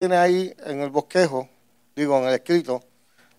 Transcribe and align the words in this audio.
tiene 0.00 0.16
ahí 0.16 0.56
en 0.64 0.80
el 0.80 0.88
bosquejo, 0.88 1.46
digo 1.94 2.16
en 2.16 2.24
el 2.24 2.32
escrito, 2.32 2.82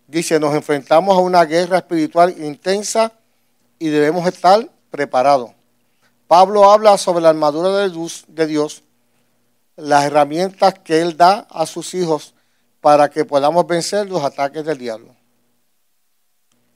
dice, 0.06 0.40
nos 0.40 0.54
enfrentamos 0.54 1.17
a 1.17 1.19
una 1.19 1.43
guerra 1.43 1.79
espiritual 1.79 2.35
intensa 2.37 3.11
y 3.79 3.87
debemos 3.87 4.27
estar 4.27 4.69
preparados. 4.92 5.50
Pablo 6.27 6.69
habla 6.69 7.00
sobre 7.00 7.24
la 7.24 7.29
armadura 7.29 7.69
de 7.69 7.89
Dios, 7.89 8.25
de 8.27 8.45
Dios, 8.45 8.84
las 9.75 10.05
herramientas 10.05 10.75
que 10.77 11.02
él 11.02 11.18
da 11.18 11.47
a 11.50 11.66
sus 11.66 11.95
hijos 11.95 12.36
para 12.80 13.09
que 13.09 13.25
podamos 13.25 13.66
vencer 13.66 14.07
los 14.07 14.23
ataques 14.23 14.64
del 14.64 14.78
diablo. 14.78 15.16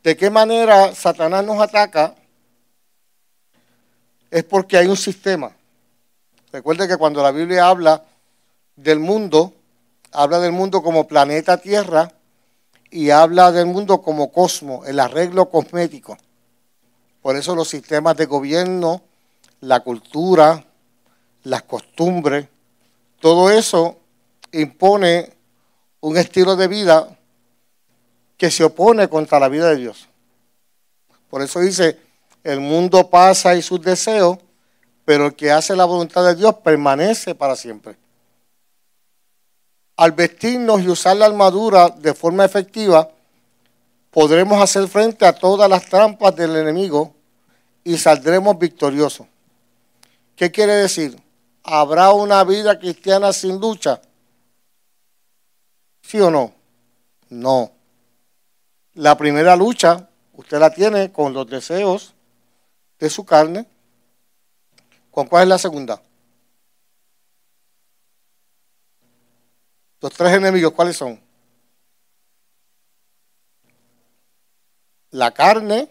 ¿De 0.01 0.17
qué 0.17 0.31
manera 0.31 0.95
Satanás 0.95 1.45
nos 1.45 1.61
ataca? 1.61 2.15
Es 4.31 4.43
porque 4.45 4.77
hay 4.77 4.87
un 4.87 4.97
sistema. 4.97 5.51
Recuerde 6.51 6.87
que 6.87 6.97
cuando 6.97 7.21
la 7.21 7.29
Biblia 7.29 7.67
habla 7.67 8.03
del 8.75 8.97
mundo, 8.97 9.53
habla 10.15 10.39
del 10.39 10.51
mundo 10.51 10.81
como 10.81 11.07
planeta 11.07 11.57
Tierra 11.57 12.11
y 12.89 13.09
habla 13.09 13.51
del 13.51 13.65
mundo 13.65 14.01
como 14.01 14.31
cosmos, 14.31 14.87
el 14.87 14.99
arreglo 14.99 15.49
cosmético. 15.49 16.17
Por 17.21 17.35
eso 17.35 17.55
los 17.55 17.67
sistemas 17.67 18.15
de 18.15 18.25
gobierno, 18.25 19.01
la 19.61 19.81
cultura, 19.81 20.65
las 21.43 21.63
costumbres, 21.63 22.47
todo 23.19 23.49
eso 23.49 23.97
impone 24.51 25.33
un 26.01 26.17
estilo 26.17 26.55
de 26.55 26.67
vida 26.67 27.17
que 28.37 28.51
se 28.51 28.63
opone 28.63 29.09
contra 29.09 29.39
la 29.39 29.49
vida 29.49 29.69
de 29.69 29.77
Dios. 29.77 30.07
Por 31.29 31.41
eso 31.41 31.59
dice, 31.59 31.99
el 32.43 32.59
mundo 32.59 33.09
pasa 33.09 33.55
y 33.55 33.61
sus 33.61 33.81
deseos, 33.81 34.37
pero 35.03 35.27
el 35.27 35.35
que 35.35 35.51
hace 35.51 35.75
la 35.75 35.85
voluntad 35.85 36.23
de 36.25 36.35
Dios 36.35 36.55
permanece 36.63 37.35
para 37.35 37.55
siempre. 37.55 37.97
Al 39.97 40.11
vestirnos 40.11 40.81
y 40.81 40.89
usar 40.89 41.17
la 41.17 41.25
armadura 41.25 41.89
de 41.89 42.13
forma 42.13 42.43
efectiva, 42.43 43.09
podremos 44.11 44.61
hacer 44.61 44.87
frente 44.87 45.25
a 45.25 45.33
todas 45.33 45.69
las 45.69 45.85
trampas 45.85 46.35
del 46.35 46.55
enemigo 46.55 47.13
y 47.83 47.97
saldremos 47.97 48.57
victoriosos. 48.57 49.27
¿Qué 50.35 50.51
quiere 50.51 50.73
decir? 50.73 51.21
¿Habrá 51.63 52.11
una 52.11 52.43
vida 52.43 52.77
cristiana 52.77 53.31
sin 53.31 53.59
lucha? 53.59 54.01
¿Sí 56.01 56.19
o 56.19 56.29
no? 56.29 56.53
No. 57.29 57.71
La 58.93 59.17
primera 59.17 59.55
lucha 59.55 60.09
usted 60.33 60.59
la 60.59 60.69
tiene 60.69 61.11
con 61.11 61.33
los 61.33 61.47
deseos 61.47 62.13
de 62.99 63.09
su 63.09 63.25
carne. 63.25 63.65
¿Con 65.11 65.27
cuál 65.27 65.43
es 65.43 65.49
la 65.49 65.57
segunda? 65.57 66.01
Los 70.05 70.13
tres 70.13 70.33
enemigos, 70.33 70.71
¿cuáles 70.71 70.97
son? 70.97 71.19
La 75.09 75.31
carne 75.31 75.89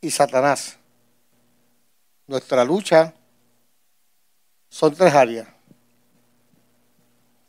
y 0.00 0.10
Satanás. 0.10 0.78
Nuestra 2.26 2.64
lucha 2.64 3.12
son 4.70 4.94
tres 4.94 5.12
áreas. 5.12 5.48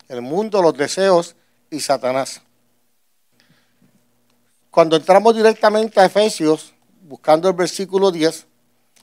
El 0.10 0.22
mundo, 0.22 0.62
los 0.62 0.76
deseos 0.76 1.38
y 1.70 1.80
Satanás. 1.80 2.42
Cuando 4.70 4.98
entramos 4.98 5.34
directamente 5.34 6.02
a 6.02 6.06
Efesios, 6.06 6.74
buscando 7.04 7.48
el 7.48 7.56
versículo 7.56 8.12
10, 8.12 8.46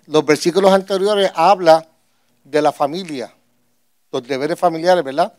los 0.09 0.23
versículos 0.27 0.71
anteriores 0.71 1.33
habla 1.35 1.89
de 2.45 2.61
la 2.61 2.73
familia, 2.73 3.35
los 4.11 4.27
deberes 4.27 4.59
familiares, 4.59 5.05
¿verdad? 5.05 5.33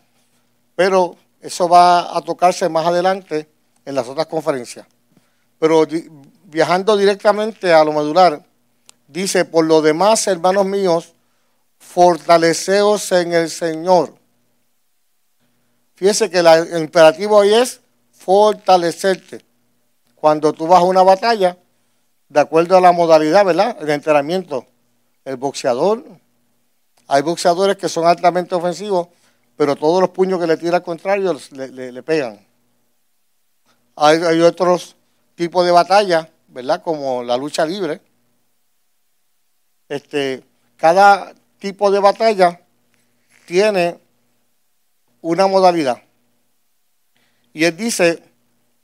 Pero 0.76 1.16
eso 1.42 1.68
va 1.68 2.16
a 2.16 2.22
tocarse 2.22 2.70
más 2.70 2.86
adelante 2.86 3.50
en 3.86 3.96
las 3.96 4.08
otras 4.08 4.28
conferencias. 4.28 4.86
Pero 5.60 5.86
viajando 6.46 6.96
directamente 6.96 7.74
a 7.74 7.84
lo 7.84 7.92
medular, 7.94 8.44
dice, 9.08 9.46
por 9.46 9.66
lo 9.66 9.82
demás, 9.82 10.28
hermanos 10.28 10.66
míos, 10.66 11.14
fortaleceos 11.80 13.12
en 13.12 13.34
el 13.34 13.50
Señor. 13.50 14.14
Fíjese 15.96 16.30
que 16.30 16.40
el 16.40 16.82
imperativo 16.82 17.38
hoy 17.38 17.54
es 17.54 17.82
fortalecerte. 18.12 19.44
Cuando 20.16 20.54
tú 20.54 20.68
vas 20.68 20.80
a 20.80 20.84
una 20.84 21.04
batalla, 21.04 21.58
de 22.30 22.40
acuerdo 22.40 22.78
a 22.78 22.82
la 22.82 22.92
modalidad, 22.92 23.44
¿verdad? 23.44 23.76
El 23.82 23.90
entrenamiento, 23.90 24.66
el 25.26 25.38
boxeador. 25.38 26.04
Hay 27.12 27.24
boxeadores 27.24 27.76
que 27.76 27.90
son 27.90 28.06
altamente 28.06 28.54
ofensivos, 28.54 29.08
pero 29.58 29.76
todos 29.76 30.00
los 30.00 30.12
puños 30.12 30.40
que 30.40 30.46
le 30.46 30.58
tira 30.58 30.78
al 30.78 30.84
contrario 30.84 31.36
le, 31.52 32.04
pegan. 32.04 32.40
Hay, 33.96 34.42
otros 34.42 34.96
tipos 35.34 35.66
de 35.66 35.72
batalla 35.72 36.30
¿verdad? 36.50 36.84
Como 36.84 37.24
la 37.24 37.36
lucha 37.36 37.66
libre. 37.66 38.00
Este, 39.88 40.44
cada 40.78 41.34
tipo 41.58 41.90
de 41.90 42.00
batalla 42.00 42.62
tiene 43.48 44.00
una 45.22 45.48
modalidad. 45.48 46.04
Y 47.54 47.66
él 47.66 47.76
dice 47.76 48.22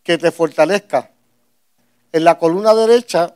que 0.01 0.17
te 0.17 0.31
fortalezca. 0.31 1.11
En 2.11 2.23
la 2.23 2.39
columna 2.39 2.73
derecha 2.73 3.35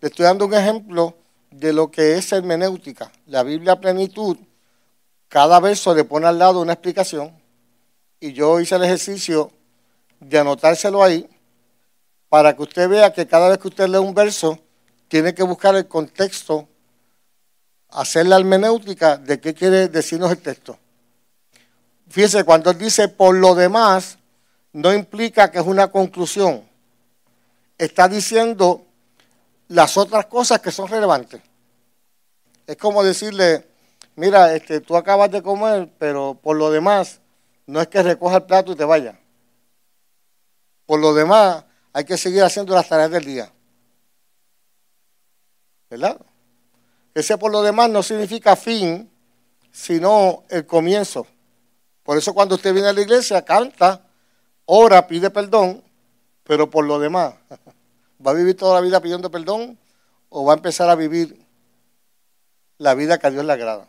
le 0.00 0.08
estoy 0.08 0.24
dando 0.24 0.46
un 0.46 0.54
ejemplo 0.54 1.16
de 1.58 1.72
lo 1.72 1.90
que 1.90 2.16
es 2.18 2.32
hermenéutica. 2.32 3.12
La 3.26 3.42
Biblia 3.42 3.80
plenitud, 3.80 4.36
cada 5.28 5.60
verso 5.60 5.94
le 5.94 6.04
pone 6.04 6.26
al 6.26 6.38
lado 6.38 6.60
una 6.60 6.72
explicación. 6.72 7.32
Y 8.18 8.32
yo 8.32 8.58
hice 8.58 8.74
el 8.74 8.84
ejercicio 8.84 9.52
de 10.18 10.38
anotárselo 10.38 11.02
ahí 11.02 11.28
para 12.28 12.56
que 12.56 12.62
usted 12.62 12.88
vea 12.88 13.12
que 13.12 13.26
cada 13.26 13.48
vez 13.48 13.58
que 13.58 13.68
usted 13.68 13.86
lee 13.86 13.98
un 13.98 14.14
verso, 14.14 14.58
tiene 15.06 15.34
que 15.34 15.44
buscar 15.44 15.76
el 15.76 15.86
contexto, 15.86 16.66
hacer 17.90 18.26
la 18.26 18.36
hermenéutica 18.36 19.16
de 19.16 19.38
qué 19.38 19.54
quiere 19.54 19.88
decirnos 19.88 20.32
el 20.32 20.38
texto. 20.38 20.76
Fíjese, 22.08 22.42
cuando 22.42 22.70
él 22.70 22.78
dice 22.78 23.08
por 23.08 23.36
lo 23.36 23.54
demás, 23.54 24.18
no 24.72 24.92
implica 24.92 25.52
que 25.52 25.58
es 25.60 25.66
una 25.66 25.92
conclusión. 25.92 26.68
Está 27.78 28.08
diciendo 28.08 28.84
las 29.68 29.96
otras 29.96 30.26
cosas 30.26 30.60
que 30.60 30.70
son 30.70 30.88
relevantes. 30.88 31.40
Es 32.66 32.76
como 32.76 33.02
decirle, 33.02 33.66
mira, 34.16 34.54
este, 34.54 34.80
tú 34.80 34.96
acabas 34.96 35.30
de 35.30 35.42
comer, 35.42 35.90
pero 35.98 36.38
por 36.40 36.56
lo 36.56 36.70
demás, 36.70 37.20
no 37.66 37.80
es 37.80 37.88
que 37.88 38.02
recoja 38.02 38.36
el 38.36 38.42
plato 38.44 38.72
y 38.72 38.76
te 38.76 38.84
vaya. 38.84 39.18
Por 40.86 41.00
lo 41.00 41.14
demás, 41.14 41.64
hay 41.92 42.04
que 42.04 42.16
seguir 42.16 42.42
haciendo 42.42 42.74
las 42.74 42.88
tareas 42.88 43.10
del 43.10 43.24
día. 43.24 43.52
¿Verdad? 45.88 46.20
Ese 47.14 47.38
por 47.38 47.52
lo 47.52 47.62
demás 47.62 47.88
no 47.88 48.02
significa 48.02 48.56
fin, 48.56 49.10
sino 49.70 50.44
el 50.48 50.66
comienzo. 50.66 51.26
Por 52.02 52.18
eso 52.18 52.34
cuando 52.34 52.56
usted 52.56 52.72
viene 52.72 52.88
a 52.88 52.92
la 52.92 53.00
iglesia, 53.00 53.44
canta, 53.44 54.02
ora, 54.66 55.06
pide 55.06 55.30
perdón, 55.30 55.82
pero 56.42 56.68
por 56.68 56.84
lo 56.84 56.98
demás, 56.98 57.34
¿va 58.24 58.30
a 58.32 58.34
vivir 58.34 58.56
toda 58.56 58.74
la 58.74 58.80
vida 58.80 59.00
pidiendo 59.00 59.30
perdón 59.30 59.78
o 60.28 60.44
va 60.44 60.54
a 60.54 60.56
empezar 60.56 60.90
a 60.90 60.94
vivir 60.94 61.44
la 62.78 62.94
vida 62.94 63.18
que 63.18 63.26
a 63.26 63.30
Dios 63.30 63.44
le 63.44 63.52
agrada? 63.52 63.86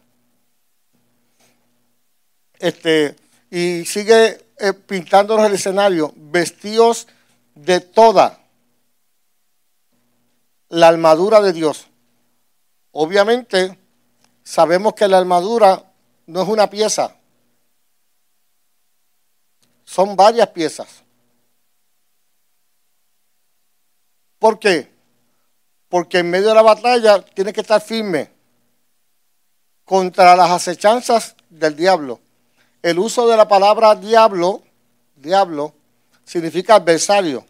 Este, 2.59 3.15
y 3.49 3.85
sigue 3.85 4.45
eh, 4.57 4.73
pintándonos 4.73 5.45
el 5.45 5.53
escenario, 5.53 6.13
vestidos 6.15 7.07
de 7.53 7.79
toda 7.79 8.39
la 10.69 10.87
armadura 10.87 11.41
de 11.41 11.53
Dios. 11.53 11.87
Obviamente, 12.91 13.77
sabemos 14.43 14.93
que 14.93 15.07
la 15.07 15.17
armadura 15.17 15.91
no 16.27 16.41
es 16.41 16.47
una 16.47 16.69
pieza, 16.69 17.15
son 19.83 20.15
varias 20.15 20.49
piezas. 20.49 21.04
¿Por 24.45 24.59
qué? 24.59 24.91
Porque 25.89 26.19
en 26.19 26.29
medio 26.29 26.49
de 26.49 26.53
la 26.53 26.61
batalla 26.61 27.19
tiene 27.25 27.51
que 27.51 27.61
estar 27.61 27.81
firme 27.81 28.29
contra 29.83 30.35
las 30.35 30.51
acechanzas 30.51 31.35
del 31.49 31.75
diablo. 31.75 32.19
El 32.83 32.99
uso 32.99 33.27
de 33.27 33.37
la 33.37 33.47
palabra 33.47 33.95
diablo, 33.95 34.61
diablo, 35.15 35.73
significa 36.23 36.75
adversario. 36.75 37.43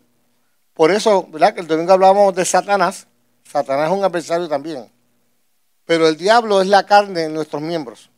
Por 0.74 0.89
eso, 0.89 1.27
¿verdad? 1.30 1.53
Que 1.53 1.59
el 1.59 1.68
domingo 1.68 1.92
hablábamos 1.92 2.33
de 2.33 2.45
Satanás. 2.45 3.07
Satanás 3.44 3.91
es 3.91 3.98
un 3.98 4.06
adversario 4.06 4.48
también. 4.48 4.89
Pero 5.83 6.07
el 6.07 6.15
diablo 6.15 6.62
es 6.62 6.68
la 6.68 6.86
carne 6.86 7.24
en 7.24 7.33
nuestros 7.33 7.62
miembros. 7.62 8.09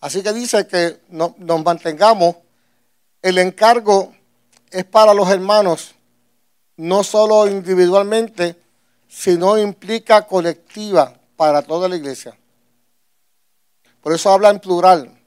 Así 0.00 0.22
que 0.22 0.32
dice 0.32 0.68
que 0.68 1.00
nos 1.08 1.34
mantengamos. 1.64 2.36
El 3.20 3.38
encargo 3.38 4.14
es 4.70 4.84
para 4.84 5.12
los 5.12 5.28
hermanos, 5.28 5.96
no 6.76 7.04
solo 7.04 7.46
individualmente, 7.46 8.56
sino 9.08 9.58
implica 9.58 10.26
colectiva 10.26 11.14
para 11.36 11.62
toda 11.62 11.88
la 11.88 11.96
iglesia. 11.96 12.36
Por 14.00 14.12
eso 14.12 14.30
habla 14.30 14.50
en 14.50 14.58
plural. 14.58 15.18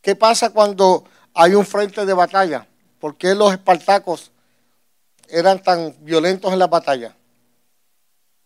¿Qué 0.00 0.16
pasa 0.16 0.50
cuando 0.50 1.04
hay 1.34 1.54
un 1.54 1.66
frente 1.66 2.04
de 2.06 2.14
batalla? 2.14 2.66
¿Por 2.98 3.16
qué 3.16 3.34
los 3.34 3.52
espartacos 3.52 4.32
eran 5.28 5.62
tan 5.62 5.94
violentos 6.00 6.52
en 6.52 6.58
la 6.58 6.66
batalla? 6.66 7.14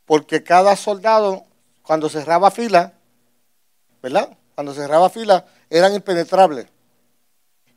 Porque 0.04 0.42
cada 0.42 0.76
soldado, 0.76 1.44
cuando 1.82 2.08
cerraba 2.08 2.50
fila, 2.50 2.92
¿verdad? 4.02 4.36
Cuando 4.54 4.74
cerraba 4.74 5.08
fila, 5.08 5.46
eran 5.70 5.94
impenetrables. 5.94 6.66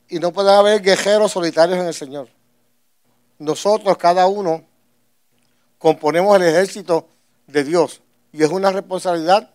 Y 0.09 0.19
no 0.19 0.33
puede 0.33 0.51
haber 0.51 0.81
guerreros 0.81 1.31
solitarios 1.31 1.79
en 1.79 1.87
el 1.87 1.93
Señor. 1.93 2.34
Nosotros, 3.39 3.97
cada 3.97 4.27
uno, 4.27 4.63
componemos 5.77 6.35
el 6.37 6.43
ejército 6.43 7.07
de 7.47 7.63
Dios. 7.63 8.01
Y 8.31 8.43
es 8.43 8.49
una 8.49 8.71
responsabilidad 8.71 9.51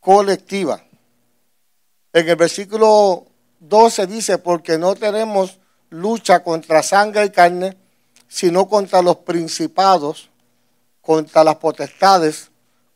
colectiva. 0.00 0.82
En 2.12 2.28
el 2.28 2.36
versículo 2.36 3.26
12 3.60 4.06
dice, 4.06 4.38
porque 4.38 4.78
no 4.78 4.94
tenemos 4.94 5.58
lucha 5.90 6.42
contra 6.42 6.82
sangre 6.82 7.26
y 7.26 7.30
carne, 7.30 7.76
sino 8.28 8.68
contra 8.68 9.02
los 9.02 9.16
principados, 9.18 10.30
contra 11.00 11.44
las 11.44 11.56
potestades, 11.56 12.50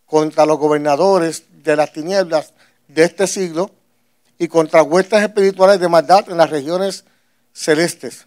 contra 0.06 0.46
los 0.46 0.58
gobernadores 0.58 1.44
de 1.62 1.76
las 1.76 1.92
tinieblas 1.92 2.52
de 2.88 3.04
este 3.04 3.26
siglo 3.26 3.70
y 4.38 4.48
contra 4.48 4.82
huestes 4.82 5.22
espirituales 5.22 5.78
de 5.78 5.88
maldad 5.88 6.28
en 6.28 6.36
las 6.36 6.50
regiones 6.50 7.04
celestes. 7.52 8.26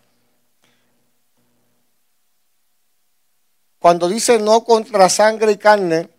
Cuando 3.84 4.08
dice 4.08 4.40
no 4.40 4.64
contra 4.64 5.10
sangre 5.10 5.52
y 5.52 5.58
carne, 5.58 6.10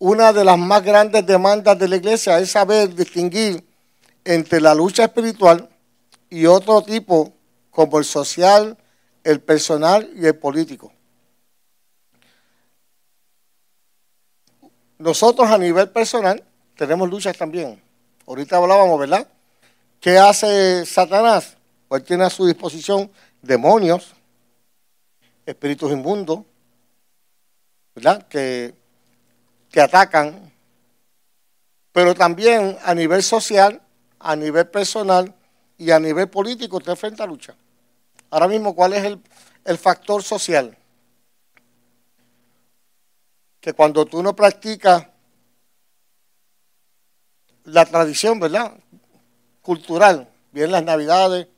una 0.00 0.32
de 0.32 0.44
las 0.44 0.58
más 0.58 0.82
grandes 0.82 1.24
demandas 1.24 1.78
de 1.78 1.86
la 1.86 1.94
iglesia 1.94 2.40
es 2.40 2.50
saber 2.50 2.92
distinguir 2.92 3.64
entre 4.24 4.60
la 4.60 4.74
lucha 4.74 5.04
espiritual 5.04 5.68
y 6.28 6.46
otro 6.46 6.82
tipo 6.82 7.32
como 7.70 8.00
el 8.00 8.04
social, 8.04 8.76
el 9.22 9.40
personal 9.40 10.10
y 10.16 10.26
el 10.26 10.34
político. 10.34 10.92
Nosotros 14.98 15.48
a 15.48 15.56
nivel 15.56 15.88
personal 15.90 16.42
tenemos 16.74 17.08
luchas 17.08 17.36
también. 17.36 17.80
Ahorita 18.26 18.56
hablábamos, 18.56 18.98
¿verdad? 18.98 19.28
¿Qué 20.00 20.18
hace 20.18 20.84
Satanás? 20.84 21.56
Pues 21.86 22.04
tiene 22.04 22.24
a 22.24 22.30
su 22.30 22.44
disposición 22.44 23.08
demonios, 23.40 24.16
espíritus 25.48 25.90
inmundos, 25.90 26.40
¿verdad? 27.94 28.28
Que, 28.28 28.74
que 29.70 29.80
atacan, 29.80 30.52
pero 31.90 32.14
también 32.14 32.76
a 32.82 32.94
nivel 32.94 33.22
social, 33.22 33.80
a 34.18 34.36
nivel 34.36 34.68
personal 34.68 35.34
y 35.78 35.90
a 35.90 35.98
nivel 35.98 36.28
político 36.28 36.76
usted 36.76 36.90
enfrenta 36.90 37.26
lucha. 37.26 37.56
Ahora 38.30 38.46
mismo, 38.46 38.74
¿cuál 38.74 38.92
es 38.92 39.04
el, 39.04 39.20
el 39.64 39.78
factor 39.78 40.22
social? 40.22 40.76
Que 43.60 43.72
cuando 43.72 44.04
tú 44.04 44.22
no 44.22 44.36
practicas 44.36 45.06
la 47.64 47.86
tradición, 47.86 48.38
¿verdad? 48.38 48.74
Cultural, 49.62 50.28
bien 50.52 50.72
las 50.72 50.84
navidades, 50.84 51.48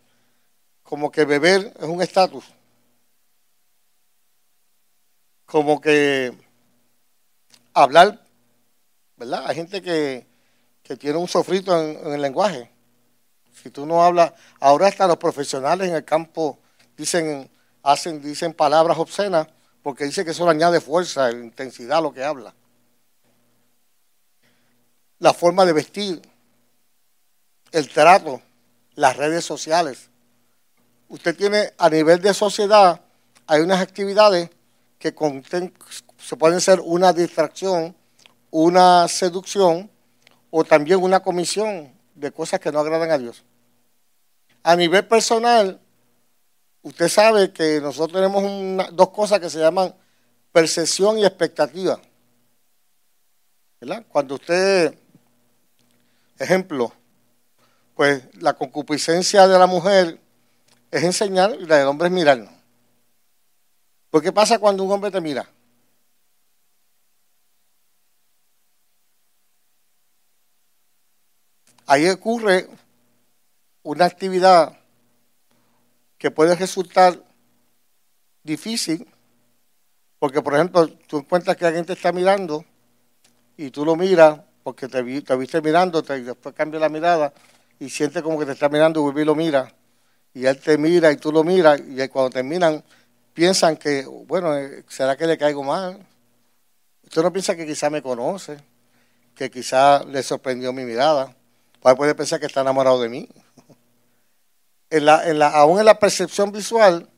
como 0.85 1.11
que 1.11 1.25
beber 1.25 1.73
es 1.77 1.87
un 1.87 2.01
estatus 2.03 2.45
como 5.51 5.81
que 5.81 6.33
hablar, 7.75 8.25
¿verdad? 9.17 9.47
Hay 9.47 9.57
gente 9.57 9.83
que, 9.83 10.29
tiene 10.99 11.19
un 11.19 11.29
sofrito 11.29 11.79
en, 11.81 12.13
el 12.13 12.21
lenguaje. 12.21 12.71
Si 13.63 13.71
tú 13.71 13.87
no 13.87 14.03
hablas, 14.03 14.33
ahora 14.59 14.89
hasta 14.89 15.07
los 15.07 15.19
profesionales 15.19 15.89
en 15.89 15.95
el 15.95 16.05
campo 16.05 16.59
dicen, 16.97 17.49
hacen, 17.83 18.21
dicen 18.23 18.53
palabras 18.55 18.99
obscenas 18.99 19.47
porque 19.83 20.05
dice 20.05 20.25
que 20.25 20.33
eso 20.33 20.45
le 20.45 20.51
añade 20.51 20.81
fuerza, 20.81 21.31
intensidad 21.31 21.99
a 21.99 22.01
lo 22.01 22.13
que 22.13 22.25
habla. 22.25 22.55
La 25.21 25.33
forma 25.33 25.65
de 25.65 25.73
vestir, 25.73 26.23
el 27.71 27.89
trato, 27.89 28.43
las 28.95 29.17
redes 29.17 29.45
sociales. 29.45 30.11
Usted 31.09 31.37
tiene 31.37 31.73
a 31.79 31.89
nivel 31.89 32.21
de 32.21 32.35
sociedad, 32.35 33.01
hay 33.47 33.61
unas 33.61 33.81
actividades 33.81 34.51
que 35.01 35.15
se 36.19 36.37
pueden 36.37 36.61
ser 36.61 36.79
una 36.85 37.13
distracción, 37.15 37.97
una 38.51 39.09
seducción 39.09 39.91
o 40.51 40.63
también 40.63 41.03
una 41.03 41.21
comisión 41.21 41.91
de 42.15 42.31
cosas 42.31 42.61
que 42.61 42.71
no 42.71 42.81
agradan 42.81 43.11
a 43.11 43.17
Dios. 43.17 43.43
A 44.63 44.77
nivel 44.77 45.07
personal, 45.07 45.81
usted 46.83 47.09
sabe 47.09 47.51
que 47.51 47.81
nosotros 47.81 48.13
tenemos 48.13 48.95
dos 48.95 49.09
cosas 49.09 49.41
que 49.41 49.49
se 49.49 49.59
llaman 49.59 49.95
percepción 50.53 51.19
y 51.19 51.25
expectativa. 51.25 51.99
¿Verdad? 53.81 54.05
Cuando 54.07 54.35
usted, 54.35 54.95
ejemplo, 56.39 56.93
pues 57.95 58.23
la 58.35 58.53
concupiscencia 58.53 59.49
de 59.49 59.59
la 59.59 59.67
mujer 59.67 60.21
es 60.91 61.03
enseñar 61.05 61.57
y 61.59 61.65
la 61.65 61.79
del 61.79 61.87
hombre 61.87 62.09
es 62.09 62.13
mirarnos. 62.13 62.60
¿Por 64.11 64.23
qué 64.23 64.33
pasa 64.33 64.59
cuando 64.59 64.83
un 64.83 64.91
hombre 64.91 65.11
te 65.11 65.21
mira? 65.21 65.49
Ahí 71.87 72.09
ocurre 72.09 72.69
una 73.83 74.05
actividad 74.05 74.79
que 76.19 76.31
puede 76.31 76.55
resultar 76.55 77.23
difícil, 78.43 79.09
porque 80.19 80.43
por 80.43 80.55
ejemplo, 80.55 80.89
tú 81.07 81.19
encuentras 81.19 81.57
que 81.57 81.67
alguien 81.67 81.85
te 81.85 81.95
está 81.95 82.13
mirando 82.13 82.65
y 83.57 83.71
tú 83.71 83.85
lo 83.85 83.97
miras 83.97 84.41
porque 84.63 84.89
te, 84.89 85.03
viste 85.03 85.63
mirando, 85.63 86.05
y 86.17 86.21
después 86.21 86.55
cambia 86.55 86.79
la 86.79 86.89
mirada 86.89 87.33
y 87.79 87.89
siente 87.89 88.23
como 88.23 88.39
que 88.39 88.47
te 88.47 88.53
está 88.53 88.69
mirando 88.69 89.13
y 89.17 89.25
lo 89.25 89.35
mira, 89.35 89.75
y 90.35 90.47
él 90.47 90.61
te 90.61 90.77
mira 90.79 91.11
y 91.11 91.17
tú 91.17 91.33
lo 91.33 91.43
miras, 91.43 91.81
y 91.81 92.07
cuando 92.09 92.31
terminan 92.31 92.85
piensan 93.35 93.77
que, 93.77 94.05
bueno, 94.05 94.57
eh, 94.57 94.85
¿será 94.89 95.17
que 95.17 95.27
le 95.27 95.39
caigo 95.39 95.63
mal? 95.63 96.07
Usted 97.05 97.23
no 97.23 97.33
piensa 97.33 97.57
que 97.57 97.67
quizá 97.67 97.91
me 97.91 98.03
conoce, 98.03 98.59
que 99.35 99.51
quizá 99.51 100.05
le 100.05 100.23
sorprendió 100.23 100.73
mi 100.73 100.85
mirada. 100.85 101.35
Puede 101.81 102.15
pensar 102.15 102.39
que 102.39 102.47
está 102.47 102.61
enamorado 102.61 103.01
de 103.01 103.09
mí. 103.09 103.29
En 104.93 105.05
la, 105.05 105.29
en 105.29 105.39
la, 105.39 105.51
aún 105.51 105.79
en 105.79 105.85
la 105.85 106.01
percepción 106.01 106.51
visual 106.51 107.09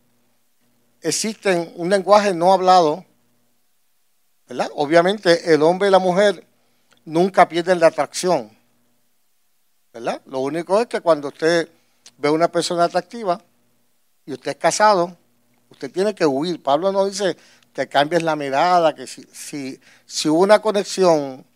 existen 1.00 1.72
un 1.76 1.88
lenguaje 1.88 2.34
no 2.34 2.52
hablado, 2.52 3.06
¿verdad? 4.46 4.70
Obviamente 4.74 5.54
el 5.54 5.62
hombre 5.62 5.88
y 5.88 5.90
la 5.90 5.98
mujer 5.98 6.46
nunca 7.06 7.48
pierden 7.48 7.80
la 7.80 7.86
atracción, 7.86 8.54
¿verdad? 9.90 10.20
Lo 10.26 10.40
único 10.40 10.82
es 10.82 10.86
que 10.86 11.00
cuando 11.00 11.28
usted 11.28 11.66
ve 12.18 12.28
a 12.28 12.32
una 12.32 12.48
persona 12.48 12.84
atractiva 12.84 13.40
y 14.26 14.34
usted 14.34 14.50
es 14.50 14.56
casado, 14.58 15.16
Usted 15.72 15.90
tiene 15.90 16.14
que 16.14 16.26
huir. 16.26 16.62
Pablo 16.62 16.92
no 16.92 17.06
dice 17.06 17.34
que 17.72 17.88
cambies 17.88 18.22
la 18.22 18.36
mirada, 18.36 18.94
que 18.94 19.06
si, 19.06 19.80
si, 20.04 20.28
hubo 20.28 20.40
una 20.40 20.60
conexión 20.60 21.46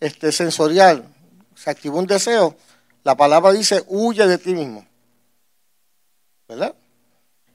este, 0.00 0.32
sensorial, 0.32 1.06
se 1.54 1.70
activó 1.70 2.00
un 2.00 2.08
deseo, 2.08 2.56
la 3.04 3.16
palabra 3.16 3.52
dice 3.52 3.84
huye 3.86 4.26
de 4.26 4.36
ti 4.36 4.52
mismo. 4.52 4.84
¿Verdad? 6.48 6.74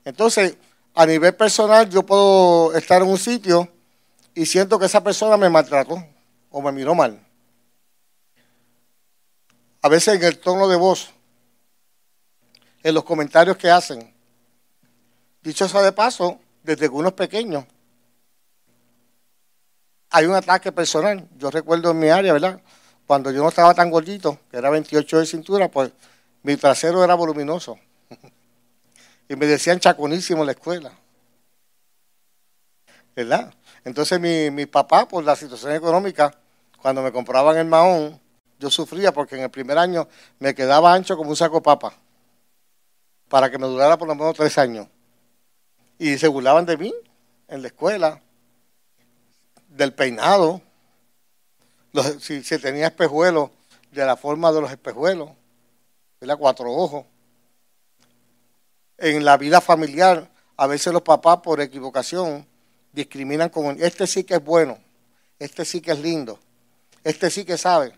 Entonces, 0.06 0.56
a 0.94 1.06
nivel 1.06 1.36
personal, 1.36 1.90
yo 1.90 2.04
puedo 2.04 2.74
estar 2.74 3.02
en 3.02 3.10
un 3.10 3.18
sitio 3.18 3.70
y 4.34 4.46
siento 4.46 4.80
que 4.80 4.86
esa 4.86 5.04
persona 5.04 5.36
me 5.36 5.50
maltrató 5.50 6.02
o 6.52 6.62
me 6.62 6.72
miró 6.72 6.96
mal. 6.96 7.20
A 9.82 9.90
veces 9.90 10.16
en 10.16 10.24
el 10.24 10.40
tono 10.40 10.70
de 10.70 10.78
voz, 10.78 11.10
en 12.82 12.94
los 12.94 13.04
comentarios 13.04 13.58
que 13.58 13.70
hacen, 13.70 14.15
Dicho 15.46 15.70
sea 15.70 15.84
de 15.84 15.92
paso, 15.92 16.40
desde 16.64 16.90
que 16.90 16.96
uno 16.96 17.10
es 17.10 17.14
pequeño, 17.14 17.68
hay 20.10 20.26
un 20.26 20.34
ataque 20.34 20.72
personal. 20.72 21.30
Yo 21.38 21.52
recuerdo 21.52 21.92
en 21.92 22.00
mi 22.00 22.10
área, 22.10 22.34
¿verdad? 22.34 22.60
Cuando 23.06 23.30
yo 23.30 23.44
no 23.44 23.50
estaba 23.50 23.76
tan 23.76 23.92
gordito, 23.92 24.40
que 24.50 24.58
era 24.58 24.72
28 24.72 25.20
de 25.20 25.26
cintura, 25.28 25.70
pues 25.70 25.92
mi 26.42 26.58
trasero 26.58 27.04
era 27.04 27.14
voluminoso. 27.14 27.78
y 29.30 29.36
me 29.36 29.46
decían 29.46 29.80
chaconísimo 29.80 30.42
en 30.42 30.48
la 30.48 30.52
escuela. 30.54 30.92
¿Verdad? 33.16 33.54
Entonces 33.84 34.20
mi, 34.20 34.50
mi 34.50 34.66
papá, 34.66 35.08
por 35.08 35.24
la 35.24 35.36
situación 35.36 35.74
económica, 35.74 36.34
cuando 36.82 37.04
me 37.04 37.12
compraban 37.12 37.56
el 37.58 37.68
mahón, 37.68 38.20
yo 38.58 38.72
sufría 38.72 39.14
porque 39.14 39.36
en 39.36 39.44
el 39.44 39.52
primer 39.52 39.78
año 39.78 40.08
me 40.40 40.56
quedaba 40.56 40.92
ancho 40.92 41.16
como 41.16 41.30
un 41.30 41.36
saco 41.36 41.58
de 41.58 41.62
papa, 41.62 41.94
para 43.30 43.52
que 43.52 43.60
me 43.60 43.68
durara 43.68 43.96
por 43.96 44.08
lo 44.08 44.16
menos 44.16 44.34
tres 44.34 44.58
años. 44.58 44.88
Y 45.98 46.18
se 46.18 46.28
burlaban 46.28 46.66
de 46.66 46.78
mí 46.78 46.94
en 47.48 47.62
la 47.62 47.68
escuela, 47.68 48.22
del 49.70 49.94
peinado. 49.94 50.62
si 52.20 52.44
se 52.44 52.60
tenía 52.60 52.88
espejuelos, 52.88 53.52
de 53.92 54.06
la 54.06 54.18
forma 54.18 54.52
de 54.52 54.62
los 54.62 54.72
espejuelos, 54.72 55.32
¿verdad? 56.20 56.38
Cuatro 56.38 56.72
ojos. 56.72 57.06
En 58.98 59.24
la 59.24 59.38
vida 59.38 59.62
familiar, 59.62 60.30
a 60.58 60.68
veces 60.68 60.92
los 60.94 61.02
papás 61.02 61.40
por 61.42 61.62
equivocación 61.62 62.46
discriminan 62.92 63.50
con 63.50 63.82
este 63.82 64.08
sí 64.08 64.24
que 64.24 64.36
es 64.36 64.44
bueno, 64.44 64.78
este 65.40 65.66
sí 65.66 65.82
que 65.82 65.92
es 65.92 66.00
lindo, 66.00 66.40
este 67.04 67.30
sí 67.30 67.44
que 67.44 67.58
sabe, 67.58 67.94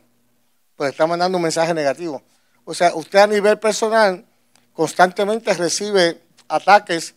pues 0.75 0.91
está 0.91 1.05
mandando 1.05 1.37
un 1.37 1.43
mensaje 1.43 1.73
negativo. 1.73 2.21
O 2.65 2.73
sea, 2.73 2.95
usted 2.95 3.19
a 3.19 3.27
nivel 3.27 3.59
personal 3.59 4.25
constantemente 4.73 5.53
recibe 5.53 6.21
ataques 6.47 7.15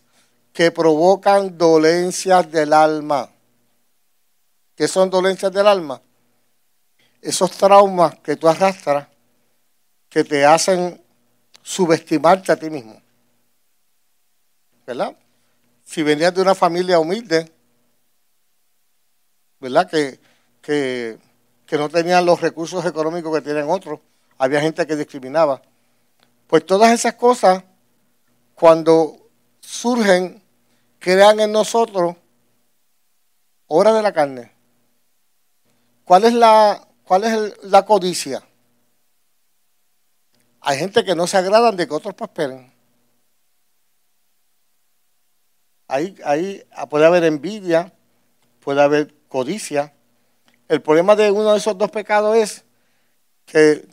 que 0.53 0.71
provocan 0.71 1.57
dolencias 1.57 2.51
del 2.51 2.73
alma. 2.73 3.29
¿Qué 4.75 4.87
son 4.87 5.09
dolencias 5.09 5.51
del 5.51 5.67
alma? 5.67 6.01
Esos 7.21 7.51
traumas 7.51 8.19
que 8.19 8.35
tú 8.35 8.47
arrastras 8.47 9.07
que 10.09 10.23
te 10.23 10.45
hacen 10.45 11.01
subestimarte 11.61 12.51
a 12.51 12.57
ti 12.57 12.69
mismo. 12.69 13.01
¿Verdad? 14.85 15.15
Si 15.85 16.03
venías 16.03 16.33
de 16.33 16.41
una 16.41 16.55
familia 16.55 16.99
humilde, 16.99 17.49
¿verdad? 19.59 19.89
Que, 19.89 20.19
que, 20.61 21.17
que 21.65 21.77
no 21.77 21.87
tenían 21.87 22.25
los 22.25 22.41
recursos 22.41 22.83
económicos 22.85 23.33
que 23.35 23.41
tienen 23.41 23.69
otros, 23.69 23.99
había 24.37 24.59
gente 24.59 24.85
que 24.85 24.95
discriminaba. 24.95 25.61
Pues 26.47 26.65
todas 26.65 26.91
esas 26.91 27.13
cosas, 27.13 27.63
cuando 28.55 29.29
surgen, 29.61 30.40
crean 31.01 31.39
en 31.39 31.51
nosotros 31.51 32.15
obra 33.65 33.91
de 33.91 34.03
la 34.03 34.13
carne. 34.13 34.51
¿Cuál 36.05 36.25
es 36.25 36.33
la, 36.33 36.87
cuál 37.03 37.23
es 37.23 37.63
la 37.63 37.85
codicia? 37.85 38.43
Hay 40.61 40.77
gente 40.77 41.03
que 41.03 41.15
no 41.15 41.25
se 41.25 41.37
agradan 41.37 41.75
de 41.75 41.87
que 41.87 41.93
otros 41.93 42.13
prosperen. 42.13 42.71
Ahí, 45.87 46.15
ahí 46.23 46.63
puede 46.89 47.07
haber 47.07 47.23
envidia, 47.23 47.91
puede 48.59 48.81
haber 48.81 49.13
codicia. 49.27 49.93
El 50.67 50.83
problema 50.83 51.15
de 51.15 51.31
uno 51.31 51.51
de 51.51 51.57
esos 51.57 51.77
dos 51.77 51.89
pecados 51.89 52.37
es 52.37 52.63
que 53.45 53.87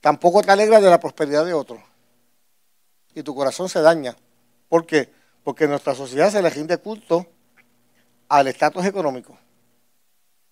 tampoco 0.00 0.42
te 0.42 0.50
alegra 0.50 0.80
de 0.80 0.90
la 0.90 0.98
prosperidad 0.98 1.46
de 1.46 1.54
otro. 1.54 1.80
Y 3.14 3.22
tu 3.22 3.36
corazón 3.36 3.68
se 3.68 3.80
daña. 3.80 4.16
¿Por 4.68 4.84
qué? 4.84 5.19
Porque 5.50 5.66
nuestra 5.66 5.96
sociedad 5.96 6.30
se 6.30 6.40
le 6.40 6.48
rinde 6.48 6.78
culto 6.78 7.26
al 8.28 8.46
estatus 8.46 8.86
económico. 8.86 9.36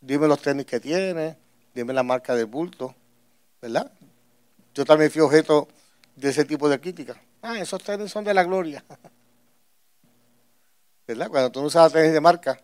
Dime 0.01 0.27
los 0.27 0.43
tenis 0.43 0.67
que 0.67 0.81
tiene, 0.81 1.39
dime 1.73 1.93
la 1.93 2.03
marca 2.03 2.35
del 2.35 2.47
bulto, 2.47 2.97
¿verdad? 3.63 3.93
Yo 4.75 4.85
también 4.85 5.13
fui 5.13 5.21
objeto 5.21 5.69
de 6.17 6.31
ese 6.31 6.45
tipo 6.45 6.69
de 6.69 6.81
crítica. 6.81 7.15
Ah, 7.43 7.61
esos 7.61 7.81
tenis 7.81 8.11
son 8.11 8.25
de 8.25 8.35
la 8.35 8.43
gloria. 8.43 8.85
¿Verdad? 11.07 11.29
Cuando 11.29 11.53
tú 11.53 11.61
no 11.61 11.69
usabas 11.69 11.93
tenis 11.93 12.13
de 12.13 12.21
marca. 12.21 12.61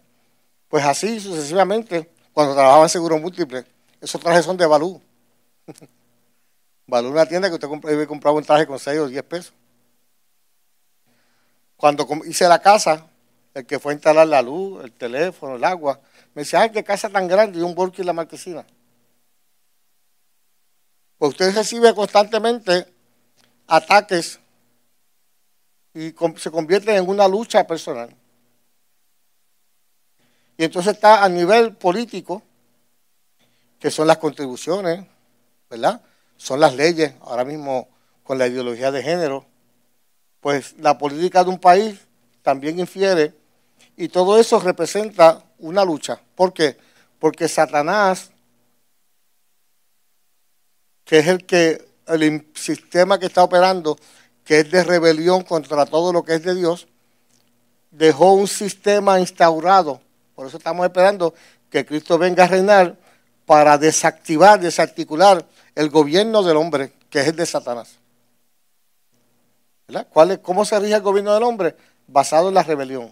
Pues 0.69 0.85
así 0.85 1.21
sucesivamente, 1.21 2.11
cuando 2.33 2.55
trabajaba 2.55 2.83
en 2.83 2.89
seguro 2.89 3.17
múltiple, 3.17 3.65
esos 4.01 4.21
trajes 4.21 4.45
son 4.45 4.57
de 4.57 4.67
Balú. 4.67 5.01
Balú 6.89 7.11
una 7.11 7.27
tienda 7.27 7.49
que 7.49 7.55
usted 7.55 8.09
comprar 8.09 8.35
un 8.35 8.43
traje 8.43 8.67
con 8.67 8.81
6 8.81 8.99
o 8.99 9.07
10 9.07 9.23
pesos. 9.23 9.55
Cuando 11.85 12.09
hice 12.25 12.49
la 12.49 12.61
casa, 12.61 13.07
el 13.53 13.67
que 13.67 13.79
fue 13.79 13.93
a 13.93 13.95
instalar 13.97 14.27
la 14.27 14.41
luz, 14.41 14.83
el 14.85 14.93
teléfono, 14.93 15.57
el 15.57 15.65
agua, 15.65 16.01
me 16.33 16.41
decía, 16.41 16.63
ay, 16.63 16.71
qué 16.71 16.83
casa 16.83 17.11
tan 17.11 17.29
grande 17.29 17.59
y 17.59 17.63
un 17.63 17.75
bolso 17.75 18.01
en 18.01 18.07
la 18.07 18.15
marquesina. 18.15 18.65
Pues 21.19 21.33
usted 21.33 21.55
recibe 21.55 21.95
constantemente 21.95 22.91
ataques 23.67 24.41
y 25.93 26.15
se 26.39 26.51
convierte 26.51 26.97
en 26.97 27.07
una 27.07 27.29
lucha 27.29 27.67
personal. 27.67 28.17
Y 30.57 30.65
entonces 30.65 30.95
está 30.95 31.23
a 31.23 31.29
nivel 31.29 31.77
político, 31.77 32.43
que 33.79 33.91
son 33.91 34.07
las 34.07 34.17
contribuciones, 34.17 35.07
¿verdad? 35.69 36.01
Son 36.39 36.61
las 36.61 36.75
leyes, 36.75 37.13
ahora 37.21 37.45
mismo 37.45 37.89
con 38.23 38.39
la 38.39 38.47
ideología 38.47 38.91
de 38.91 39.03
género, 39.03 39.45
pues 40.45 40.75
la 40.79 40.99
política 40.99 41.43
de 41.43 41.49
un 41.49 41.59
país 41.59 41.99
también 42.43 42.79
infiere 42.79 43.33
y 43.97 44.09
todo 44.09 44.39
eso 44.39 44.61
representa 44.61 45.43
una 45.59 45.83
lucha. 45.87 46.21
¿Por 46.35 46.53
qué? 46.53 46.77
Porque 47.19 47.49
Satanás, 47.49 48.31
que 51.03 51.21
es 51.21 51.29
el 51.29 51.47
que 51.47 51.89
el 52.09 52.47
sistema 52.53 53.19
que 53.19 53.25
está 53.25 53.43
operando, 53.43 53.99
que 54.45 54.59
es 54.59 54.71
de 54.71 54.85
rebelión 54.85 55.45
contra 55.45 55.87
todo 55.87 56.13
lo 56.13 56.23
que 56.23 56.35
es 56.35 56.43
de 56.43 56.55
Dios, 56.55 56.89
dejó 57.91 58.35
un 58.35 58.47
sistema 58.47 59.19
instaurado. 59.19 60.03
Por 60.35 60.47
eso 60.47 60.59
estamos 60.59 60.85
esperando 60.85 61.33
que 61.71 61.87
Cristo 61.87 62.19
venga 62.19 62.45
a 62.45 62.49
reinar 62.49 62.99
para 63.47 63.79
desactivar, 63.79 64.61
desarticular 64.61 65.47
el 65.75 65.89
gobierno 65.89 66.43
del 66.43 66.59
hombre, 66.59 66.93
que 67.09 67.21
es 67.21 67.29
el 67.29 67.37
de 67.37 67.47
Satanás. 67.47 68.04
¿Cuál 70.11 70.41
¿Cómo 70.41 70.65
se 70.65 70.79
rige 70.81 70.95
el 70.95 71.03
gobierno 71.03 71.35
del 71.35 71.43
hombre? 71.43 71.77
Basado 72.07 72.49
en 72.49 72.55
la 72.55 72.63
rebelión. 72.63 73.11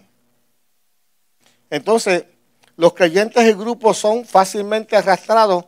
Entonces, 1.70 2.24
los 2.76 2.94
creyentes 2.94 3.44
y 3.44 3.52
grupos 3.52 3.98
son 3.98 4.24
fácilmente 4.24 4.96
arrastrados 4.96 5.64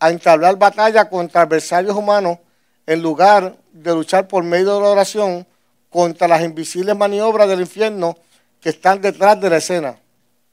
a 0.00 0.10
entablar 0.10 0.56
batalla 0.56 1.08
contra 1.08 1.42
adversarios 1.42 1.96
humanos 1.96 2.38
en 2.86 3.02
lugar 3.02 3.56
de 3.72 3.94
luchar 3.94 4.28
por 4.28 4.44
medio 4.44 4.74
de 4.74 4.80
la 4.80 4.90
oración 4.90 5.46
contra 5.90 6.28
las 6.28 6.42
invisibles 6.42 6.96
maniobras 6.96 7.48
del 7.48 7.60
infierno 7.60 8.16
que 8.60 8.70
están 8.70 9.00
detrás 9.00 9.40
de 9.40 9.50
la 9.50 9.56
escena. 9.58 9.98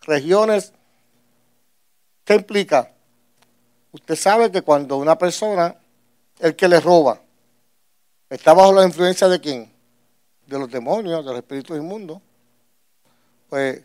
Regiones, 0.01 0.73
¿qué 2.23 2.35
implica? 2.35 2.91
Usted 3.91 4.15
sabe 4.15 4.51
que 4.51 4.61
cuando 4.61 4.97
una 4.97 5.17
persona, 5.17 5.75
el 6.39 6.55
que 6.55 6.67
le 6.67 6.79
roba, 6.79 7.21
está 8.29 8.53
bajo 8.53 8.73
la 8.73 8.85
influencia 8.85 9.27
de 9.27 9.39
quién? 9.39 9.74
De 10.47 10.59
los 10.59 10.69
demonios, 10.69 11.25
de 11.25 11.31
los 11.31 11.39
espíritus 11.39 11.77
inmundos, 11.77 12.21
pues 13.49 13.81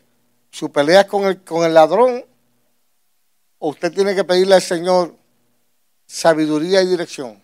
su 0.51 0.71
pelea 0.71 1.01
es 1.01 1.07
con 1.07 1.25
el, 1.25 1.41
con 1.43 1.63
el 1.63 1.73
ladrón, 1.73 2.25
o 3.59 3.69
usted 3.69 3.91
tiene 3.93 4.15
que 4.15 4.23
pedirle 4.23 4.55
al 4.55 4.61
Señor 4.61 5.15
sabiduría 6.05 6.81
y 6.81 6.87
dirección. 6.87 7.41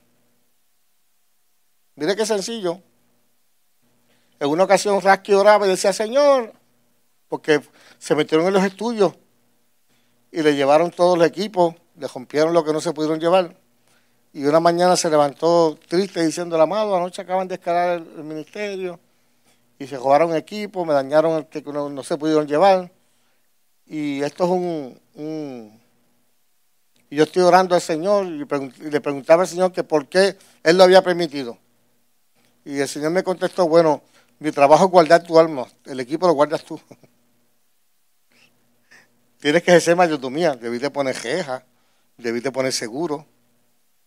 Mire 1.95 2.15
qué 2.15 2.25
sencillo. 2.25 2.81
En 4.39 4.49
una 4.49 4.65
ocasión 4.65 5.01
Rasky 5.01 5.33
oraba 5.33 5.65
y 5.65 5.69
decía, 5.69 5.93
Señor, 5.93 6.53
porque 7.27 7.61
se 7.97 8.13
metieron 8.13 8.47
en 8.47 8.53
los 8.53 8.63
estudios 8.63 9.13
y 10.31 10.41
le 10.41 10.55
llevaron 10.55 10.91
todo 10.91 11.15
el 11.15 11.23
equipo, 11.23 11.75
le 11.97 12.07
rompieron 12.07 12.53
lo 12.53 12.63
que 12.63 12.73
no 12.73 12.81
se 12.81 12.93
pudieron 12.93 13.19
llevar. 13.19 13.55
Y 14.33 14.45
una 14.45 14.59
mañana 14.59 14.95
se 14.95 15.09
levantó 15.09 15.79
triste 15.87 16.23
diciendo, 16.23 16.55
el 16.55 16.61
amado, 16.61 16.95
anoche 16.95 17.21
acaban 17.21 17.47
de 17.47 17.55
escalar 17.55 18.03
el 18.17 18.23
ministerio 18.23 18.99
y 19.79 19.87
se 19.87 19.97
robaron 19.97 20.35
equipo, 20.35 20.85
me 20.85 20.93
dañaron 20.93 21.37
el 21.37 21.45
que 21.47 21.61
no, 21.61 22.03
se 22.03 22.17
pudieron 22.17 22.47
llevar. 22.47 22.91
Y 23.85 24.21
esto 24.23 24.43
es 24.45 24.49
un, 24.49 25.79
Y 27.09 27.15
yo 27.15 27.23
estoy 27.23 27.43
orando 27.43 27.75
al 27.75 27.81
Señor 27.81 28.25
y, 28.25 28.45
le 28.89 29.01
preguntaba 29.01 29.43
al 29.43 29.47
Señor 29.47 29.71
que 29.71 29.83
por 29.83 30.07
qué 30.07 30.35
Él 30.63 30.77
lo 30.77 30.83
había 30.83 31.01
permitido. 31.03 31.57
Y 32.65 32.79
el 32.79 32.87
Señor 32.87 33.11
me 33.11 33.23
contestó, 33.23 33.67
bueno, 33.67 34.01
mi 34.39 34.51
trabajo 34.51 34.85
es 34.85 34.91
guardar 34.91 35.23
tu 35.23 35.39
alma, 35.39 35.67
el 35.85 35.99
equipo 35.99 36.27
lo 36.27 36.33
guardas 36.33 36.63
tú. 36.63 36.79
Tienes 39.39 39.63
que 39.63 39.71
ejercer 39.71 39.95
mayordomía, 39.95 40.55
debiste 40.55 40.89
poner 40.89 41.15
jeja, 41.15 41.63
debiste 42.17 42.51
poner 42.51 42.73
seguro. 42.73 43.25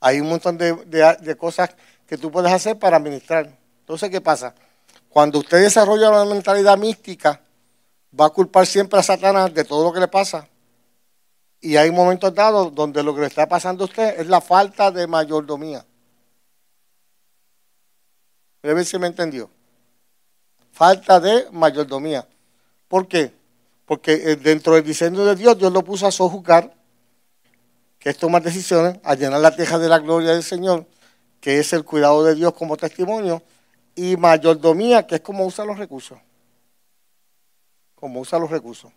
Hay 0.01 0.21
un 0.21 0.29
montón 0.29 0.59
de, 0.59 0.73
de 0.75 1.37
cosas 1.37 1.71
que 2.07 2.19
tú 2.19 2.31
puedes 2.31 2.53
hacer 2.53 2.79
para 2.79 2.97
administrar. 2.97 3.57
Entonces, 3.81 4.11
¿qué 4.11 4.21
pasa? 4.21 4.55
Cuando 5.11 5.41
usted 5.41 5.61
desarrolla 5.61 6.09
una 6.09 6.25
mentalidad 6.25 6.79
mística, 6.79 7.41
va 8.19 8.27
a 8.27 8.31
culpar 8.31 8.65
siempre 8.65 8.99
a 8.99 9.03
Satanás 9.03 9.53
de 9.53 9.65
todo 9.65 9.85
lo 9.85 9.93
que 9.93 9.99
le 9.99 10.07
pasa. 10.07 10.49
Y 11.61 11.77
hay 11.77 11.91
momentos 11.91 12.33
dados 12.33 12.73
donde 12.73 13.03
lo 13.03 13.13
que 13.13 13.23
le 13.23 13.27
está 13.27 13.49
pasando 13.49 13.85
a 13.85 13.87
usted 13.89 14.21
es 14.21 14.29
la 14.29 14.41
falta 14.41 14.93
de 14.93 15.09
mayordomía. 15.09 15.85
Debe 18.63 18.75
ver 18.77 18.85
si 18.85 18.99
me 18.99 19.09
entendió. 19.09 19.51
Falta 20.71 21.19
de 21.19 21.49
mayordomía. 21.51 22.27
¿Por 22.87 23.09
qué? 23.09 23.35
Porque 23.87 24.13
eh, 24.13 24.37
dentro 24.37 24.75
del 24.75 24.85
diseño 24.85 25.25
de 25.25 25.35
Dios, 25.35 25.59
Dios 25.59 25.73
lo 25.73 25.83
puso 25.83 26.07
a 26.07 26.13
sojuzgar, 26.13 26.73
que 27.99 28.11
es 28.11 28.17
tomar 28.17 28.43
decisiones, 28.43 28.99
a 29.03 29.17
llenar 29.17 29.41
la 29.41 29.55
teja 29.55 29.77
de 29.77 29.89
la 29.89 29.99
gloria 29.99 30.31
del 30.31 30.45
Señor, 30.45 30.87
que 31.41 31.59
es 31.59 31.73
el 31.73 31.85
cuidado 31.85 32.23
de 32.23 32.37
Dios 32.37 32.55
como 32.55 32.77
testimonio, 32.77 33.43
y 33.95 34.17
mayordomía, 34.17 35.07
que 35.07 35.17
es 35.17 35.21
como 35.21 35.45
usa 35.45 35.65
los 35.65 35.79
recursos. 35.79 36.19
Como 37.95 38.21
usa 38.21 38.39
los 38.39 38.51
recursos. 38.51 38.93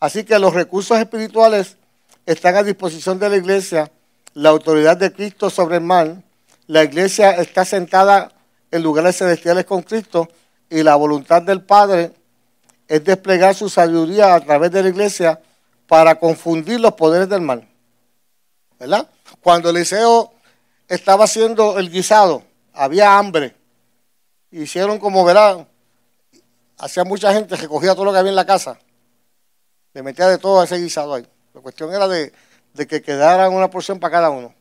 Así 0.00 0.24
que 0.24 0.38
los 0.38 0.54
recursos 0.54 0.98
espirituales 0.98 1.76
están 2.24 2.56
a 2.56 2.62
disposición 2.62 3.18
de 3.18 3.28
la 3.28 3.36
iglesia 3.36 3.90
la 4.34 4.50
autoridad 4.50 4.96
de 4.96 5.12
Cristo 5.12 5.50
sobre 5.50 5.76
el 5.76 5.82
mal. 5.82 6.22
La 6.68 6.84
iglesia 6.84 7.32
está 7.32 7.64
sentada 7.64 8.30
en 8.70 8.82
lugares 8.82 9.16
celestiales 9.16 9.64
con 9.64 9.82
Cristo 9.82 10.28
y 10.70 10.82
la 10.84 10.94
voluntad 10.94 11.42
del 11.42 11.62
Padre 11.62 12.12
es 12.86 13.02
desplegar 13.02 13.54
su 13.54 13.68
sabiduría 13.68 14.34
a 14.34 14.40
través 14.40 14.70
de 14.70 14.82
la 14.82 14.90
iglesia 14.90 15.40
para 15.88 16.20
confundir 16.20 16.78
los 16.78 16.94
poderes 16.94 17.28
del 17.28 17.40
mal. 17.40 17.66
¿Verdad? 18.78 19.08
Cuando 19.40 19.70
Eliseo 19.70 20.32
estaba 20.86 21.24
haciendo 21.24 21.78
el 21.78 21.90
guisado, 21.90 22.44
había 22.78 23.18
hambre. 23.18 23.54
Hicieron 24.50 24.98
como 24.98 25.24
verán, 25.24 25.68
hacía 26.78 27.04
mucha 27.04 27.32
gente 27.32 27.56
que 27.56 27.68
cogía 27.68 27.94
todo 27.94 28.06
lo 28.06 28.12
que 28.12 28.18
había 28.18 28.30
en 28.30 28.36
la 28.36 28.46
casa, 28.46 28.78
le 29.92 30.02
metía 30.02 30.28
de 30.28 30.38
todo 30.38 30.60
a 30.60 30.64
ese 30.64 30.78
guisado 30.78 31.14
ahí. 31.14 31.26
La 31.52 31.60
cuestión 31.60 31.92
era 31.92 32.08
de, 32.08 32.32
de 32.72 32.86
que 32.86 33.02
quedara 33.02 33.48
una 33.50 33.68
porción 33.68 34.00
para 34.00 34.12
cada 34.12 34.30
uno. 34.30 34.54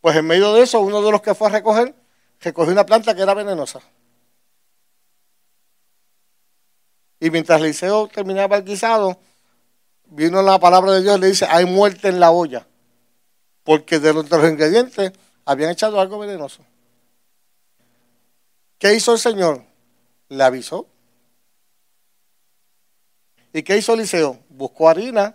Pues 0.00 0.16
en 0.16 0.26
medio 0.26 0.52
de 0.52 0.62
eso, 0.62 0.80
uno 0.80 1.00
de 1.02 1.10
los 1.10 1.22
que 1.22 1.34
fue 1.34 1.48
a 1.48 1.50
recoger, 1.50 1.94
recogió 2.40 2.72
una 2.72 2.84
planta 2.84 3.14
que 3.14 3.22
era 3.22 3.32
venenosa. 3.32 3.80
Y 7.18 7.30
mientras 7.30 7.60
Eliseo 7.60 8.08
terminaba 8.08 8.56
el 8.56 8.64
guisado, 8.64 9.18
vino 10.06 10.42
la 10.42 10.58
palabra 10.58 10.92
de 10.92 11.02
Dios 11.02 11.16
y 11.16 11.20
le 11.20 11.26
dice, 11.28 11.46
hay 11.48 11.64
muerte 11.64 12.08
en 12.08 12.20
la 12.20 12.30
olla. 12.30 12.66
Porque 13.64 13.98
de 13.98 14.12
los, 14.12 14.26
ingredientes 14.30 15.12
habían 15.44 15.70
echado 15.70 16.00
algo 16.00 16.18
venenoso. 16.18 16.62
¿Qué 18.78 18.94
hizo 18.94 19.12
el 19.12 19.18
Señor? 19.18 19.64
Le 20.28 20.42
avisó. 20.42 20.86
¿Y 23.52 23.62
qué 23.62 23.78
hizo 23.78 23.94
Eliseo? 23.94 24.38
Buscó 24.50 24.90
harina, 24.90 25.34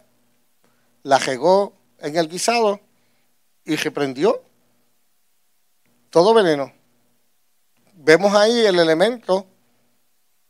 la 1.02 1.18
regó 1.18 1.74
en 1.98 2.16
el 2.18 2.30
guisado 2.30 2.80
y 3.66 3.76
reprendió 3.78 4.44
todo 6.12 6.34
veneno. 6.36 6.72
Vemos 7.94 8.36
ahí 8.36 8.66
el 8.66 8.78
elemento 8.78 9.48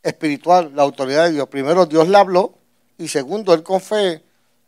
espiritual, 0.04 0.76
la 0.76 0.84
autoridad 0.84 1.26
de 1.26 1.32
Dios. 1.32 1.48
Primero, 1.48 1.86
Dios 1.86 2.10
le 2.10 2.18
habló 2.18 2.56
y 2.98 3.08
segundo, 3.08 3.54
él 3.54 3.64
con 3.64 3.80
fe 3.80 4.22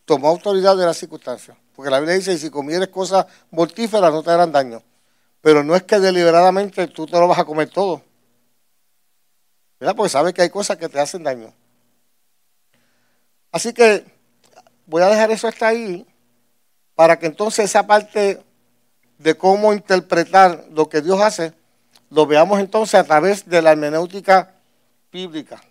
tomó 0.05 0.29
autoridad 0.29 0.77
de 0.77 0.85
las 0.85 0.95
circunstancias. 0.95 1.57
Porque 1.75 1.91
la 1.91 1.99
Biblia 1.99 2.15
dice, 2.15 2.37
si 2.37 2.49
comieres 2.49 2.87
cosas 2.87 3.25
mortíferas 3.51 4.13
no 4.13 4.23
te 4.23 4.31
harán 4.31 4.53
daño. 4.53 4.81
Pero 5.41 5.61
no 5.63 5.75
es 5.75 5.83
que 5.83 5.99
deliberadamente 5.99 6.87
tú 6.87 7.05
te 7.05 7.19
lo 7.19 7.27
vas 7.27 7.39
a 7.39 7.43
comer 7.45 7.69
todo. 7.69 8.01
¿Verdad? 9.83 9.97
Porque 9.97 10.09
sabes 10.11 10.33
que 10.33 10.41
hay 10.41 10.49
cosas 10.49 10.77
que 10.77 10.87
te 10.87 10.97
hacen 10.97 11.23
daño. 11.23 11.53
Así 13.51 13.73
que 13.73 14.05
voy 14.85 15.01
a 15.01 15.07
dejar 15.07 15.29
eso 15.29 15.45
hasta 15.45 15.67
ahí 15.67 16.07
para 16.95 17.19
que 17.19 17.25
entonces 17.25 17.65
esa 17.65 17.85
parte 17.85 18.41
de 19.17 19.35
cómo 19.35 19.73
interpretar 19.73 20.67
lo 20.71 20.87
que 20.87 21.01
Dios 21.01 21.19
hace, 21.19 21.51
lo 22.09 22.25
veamos 22.25 22.61
entonces 22.61 22.97
a 22.97 23.03
través 23.03 23.45
de 23.49 23.61
la 23.61 23.73
hermenéutica 23.73 24.55
bíblica. 25.11 25.61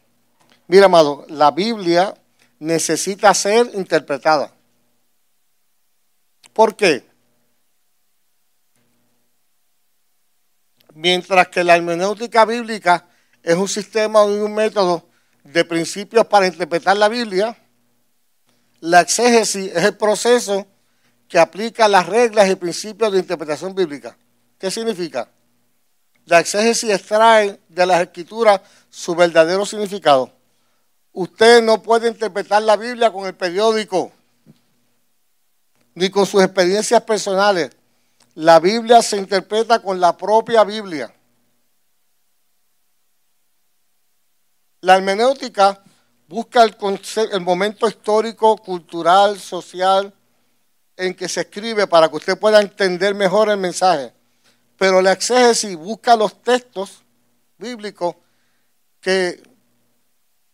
Mira, 0.67 0.85
amado, 0.85 1.25
la 1.31 1.51
Biblia 1.51 2.13
necesita 2.59 3.33
ser 3.33 3.71
interpretada. 3.73 4.53
¿Por 6.53 6.77
qué? 6.77 7.03
Mientras 10.93 11.49
que 11.49 11.65
la 11.65 11.77
hermenéutica 11.77 12.45
bíblica 12.45 13.07
es 13.43 13.57
un 13.57 13.69
sistema 13.69 14.25
y 14.25 14.39
un 14.39 14.55
método 14.55 15.07
de 15.45 15.65
principios 15.65 16.27
para 16.27 16.47
interpretar 16.47 16.97
la 16.97 17.09
Biblia, 17.09 17.57
la 18.81 19.01
exégesis 19.01 19.71
es 19.75 19.85
el 19.85 19.97
proceso 19.97 20.67
que 21.29 21.39
aplica 21.39 21.89
las 21.89 22.07
reglas 22.07 22.49
y 22.51 22.57
principios 22.57 23.13
de 23.13 23.19
interpretación 23.19 23.75
bíblica. 23.75 24.17
¿Qué 24.59 24.71
significa? 24.71 25.29
La 26.27 26.41
exégesis 26.41 26.91
extrae 26.91 27.59
de 27.69 27.87
las 27.87 28.01
escrituras 28.03 28.61
su 28.91 29.15
verdadero 29.15 29.67
significado. 29.67 30.31
Usted 31.13 31.63
no 31.63 31.83
puede 31.83 32.09
interpretar 32.09 32.63
la 32.63 32.77
Biblia 32.77 33.13
con 33.13 33.27
el 33.27 33.35
periódico 33.35 34.13
ni 35.95 36.11
con 36.11 36.27
sus 36.27 36.43
experiencias 36.43 37.03
personales. 37.03 37.71
La 38.35 38.61
Biblia 38.61 39.03
se 39.03 39.17
interpreta 39.17 39.81
con 39.81 40.01
la 40.01 40.17
propia 40.17 40.65
Biblia. 40.65 41.13
La 44.83 44.97
hermenéutica 44.97 45.81
busca 46.27 46.65
el, 46.65 47.41
momento 47.41 47.87
histórico, 47.87 48.57
cultural, 48.57 49.39
social, 49.39 50.13
en 50.97 51.15
que 51.15 51.29
se 51.29 51.43
escribe 51.43 51.87
para 51.87 52.09
que 52.09 52.17
usted 52.17 52.37
pueda 52.37 52.61
entender 52.61 53.15
mejor 53.15 53.49
el 53.49 53.59
mensaje. 53.59 54.13
Pero 54.77 55.01
la 55.01 55.13
exégesis 55.13 55.77
busca 55.77 56.17
los 56.17 56.43
textos 56.43 57.05
bíblicos 57.59 58.17
que 59.01 59.41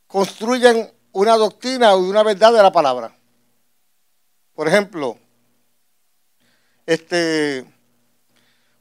construyen 0.06 0.92
una 1.12 1.36
doctrina 1.38 1.94
o 1.94 2.00
una 2.00 2.22
verdad 2.22 2.52
de 2.52 2.62
la 2.62 2.70
palabra. 2.70 3.16
Por 4.54 4.68
ejemplo, 4.68 5.16
este, 6.84 7.64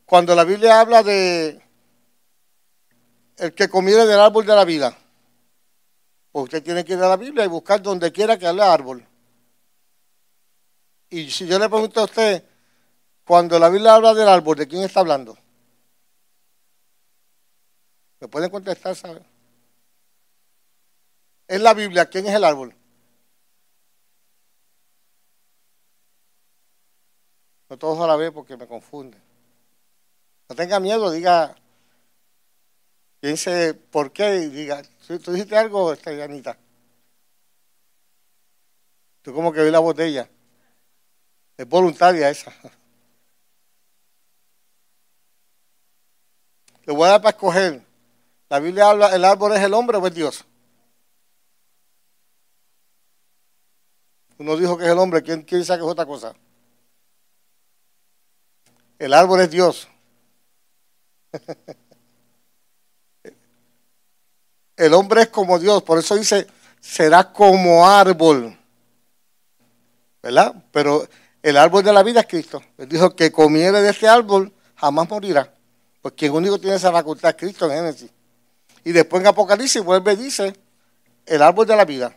cuando 0.06 0.36
la 0.36 0.44
Biblia 0.44 0.82
habla 0.82 1.04
de 1.04 1.62
el 3.38 3.54
que 3.54 3.70
comiera 3.70 4.06
del 4.06 4.20
árbol 4.20 4.46
de 4.46 4.56
la 4.56 4.66
vida, 4.66 4.98
pues 6.32 6.44
usted 6.44 6.64
tiene 6.64 6.84
que 6.84 6.94
ir 6.94 7.00
a 7.00 7.10
la 7.10 7.18
Biblia 7.18 7.46
y 7.46 7.48
buscar 7.48 7.82
donde 7.82 8.12
quiera 8.12 8.38
que 8.38 8.48
hable 8.48 8.64
árbol. 8.64 9.08
Y 11.10 11.30
si 11.32 11.48
yo 11.48 11.58
le 11.58 11.70
pregunto 11.70 12.02
a 12.02 12.06
usted, 12.06 12.44
cuando 13.26 13.58
la 13.60 13.70
Biblia 13.70 13.96
habla 13.96 14.14
del 14.14 14.28
árbol, 14.28 14.58
¿de 14.58 14.68
quién 14.68 14.84
está 14.84 15.00
hablando? 15.00 15.38
¿Me 18.20 18.28
pueden 18.28 18.50
contestar, 18.50 18.96
sabe? 18.96 19.22
En 21.48 21.64
la 21.64 21.74
Biblia, 21.74 22.08
¿quién 22.08 22.28
es 22.28 22.34
el 22.34 22.44
árbol? 22.44 22.76
No 27.70 27.78
todos 27.78 28.00
a 28.00 28.08
la 28.08 28.16
vez 28.16 28.32
porque 28.32 28.58
me 28.58 28.68
confunden. 28.68 29.22
No 30.50 30.56
tenga 30.56 30.80
miedo, 30.80 31.12
diga, 31.12 31.56
piense 33.20 33.74
por 33.74 34.12
qué 34.12 34.38
y 34.38 34.50
diga, 34.50 34.82
¿tú 35.08 35.32
dijiste 35.32 35.56
algo, 35.56 35.96
Anita? 36.06 36.58
Tú 39.22 39.34
como 39.34 39.54
que 39.54 39.64
vi 39.64 39.72
la 39.72 39.80
botella. 39.80 40.30
Es 41.56 41.68
voluntaria 41.68 42.30
esa. 42.30 42.54
Le 46.86 46.94
voy 46.94 47.08
a 47.08 47.12
dar 47.12 47.22
para 47.22 47.32
escoger. 47.32 47.82
La 48.50 48.60
Biblia 48.60 48.90
habla, 48.90 49.16
el 49.16 49.24
árbol 49.26 49.54
es 49.54 49.62
el 49.62 49.74
hombre 49.74 49.98
o 49.98 50.08
es 50.08 50.14
Dios. 50.14 50.46
Uno 54.38 54.56
dijo 54.56 54.78
que 54.78 54.86
es 54.86 54.92
el 54.92 55.00
hombre, 55.00 55.24
¿quién, 55.24 55.42
quién 55.42 55.66
sabe 55.66 55.80
que 55.80 55.86
es 55.86 55.92
otra 55.92 56.06
cosa? 56.06 56.36
El 59.00 59.14
árbol 59.14 59.42
es 59.42 59.50
Dios. 59.50 59.88
El 64.78 64.94
hombre 64.94 65.24
es 65.24 65.28
como 65.28 65.58
Dios, 65.58 65.84
por 65.84 65.98
eso 65.98 66.16
dice, 66.16 66.48
será 66.80 67.34
como 67.34 67.88
árbol. 67.88 68.58
¿Verdad? 70.22 70.56
Pero 70.72 71.08
el 71.42 71.58
árbol 71.58 71.84
de 71.84 71.92
la 71.92 72.04
vida 72.04 72.22
es 72.22 72.28
Cristo. 72.28 72.62
Él 72.78 72.88
dijo 72.88 73.16
que 73.16 73.32
comiere 73.32 73.82
de 73.82 73.90
este 73.90 74.08
árbol 74.08 74.54
jamás 74.76 75.10
morirá. 75.10 75.52
Porque 76.02 76.28
el 76.28 76.32
único 76.32 76.60
tiene 76.60 76.76
esa 76.76 76.92
facultad 76.92 77.32
es 77.32 77.36
Cristo 77.36 77.66
en 77.66 77.78
Génesis. 77.78 78.12
Y 78.84 78.92
después 78.92 79.22
en 79.22 79.28
Apocalipsis 79.28 79.84
vuelve 79.84 80.14
y 80.14 80.16
dice 80.16 80.54
el 81.26 81.42
árbol 81.42 81.66
de 81.66 81.76
la 81.76 81.86
vida. 81.86 82.16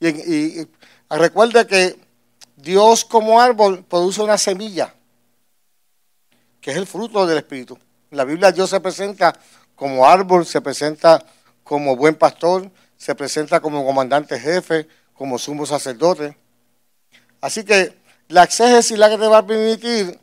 Y, 0.00 0.66
recuerde 1.10 1.66
que 1.66 1.98
Dios 2.56 3.04
como 3.04 3.40
árbol 3.40 3.84
produce 3.84 4.22
una 4.22 4.38
semilla, 4.38 4.94
que 6.60 6.70
es 6.72 6.76
el 6.76 6.86
fruto 6.86 7.26
del 7.26 7.38
Espíritu. 7.38 7.78
En 8.10 8.16
la 8.16 8.24
Biblia 8.24 8.52
Dios 8.52 8.70
se 8.70 8.80
presenta 8.80 9.38
como 9.78 10.04
árbol, 10.04 10.44
se 10.44 10.60
presenta 10.60 11.24
como 11.62 11.94
buen 11.94 12.16
pastor, 12.16 12.68
se 12.96 13.14
presenta 13.14 13.60
como 13.60 13.84
comandante 13.86 14.38
jefe, 14.38 14.88
como 15.14 15.38
sumo 15.38 15.64
sacerdote. 15.66 16.36
Así 17.40 17.64
que 17.64 17.96
la 18.26 18.42
exégesis 18.42 18.98
la 18.98 19.08
que 19.08 19.16
te 19.16 19.28
va 19.28 19.38
a 19.38 19.46
permitir 19.46 20.18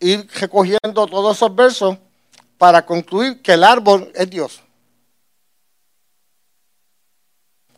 ir 0.00 0.28
recogiendo 0.34 1.06
todos 1.06 1.36
esos 1.36 1.54
versos 1.54 1.96
para 2.58 2.84
concluir 2.84 3.40
que 3.40 3.52
el 3.52 3.62
árbol 3.62 4.10
es 4.16 4.28
Dios. 4.28 4.60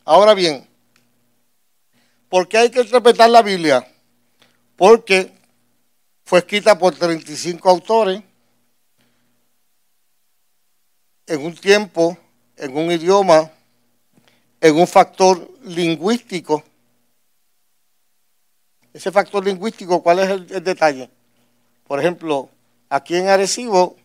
Ahora 0.06 0.32
bien, 0.32 0.66
¿por 2.30 2.48
qué 2.48 2.56
hay 2.56 2.70
que 2.70 2.80
interpretar 2.80 3.28
la 3.28 3.42
Biblia? 3.42 3.86
Porque 4.74 5.34
fue 6.24 6.38
escrita 6.38 6.78
por 6.78 6.94
35 6.94 7.68
autores 7.68 8.22
en 11.30 11.44
un 11.44 11.54
tiempo, 11.54 12.18
en 12.56 12.76
un 12.76 12.90
idioma, 12.92 13.50
en 14.60 14.76
un 14.76 14.86
factor 14.86 15.50
lingüístico 15.64 16.62
ese 18.92 19.12
factor 19.12 19.44
lingüístico, 19.44 20.02
¿cuál 20.02 20.18
es 20.20 20.30
el, 20.30 20.64
detalle? 20.64 21.08
Por 21.86 22.00
ejemplo, 22.00 22.48
aquí 22.88 23.16
en 23.16 23.28
Arecibo, 23.28 23.96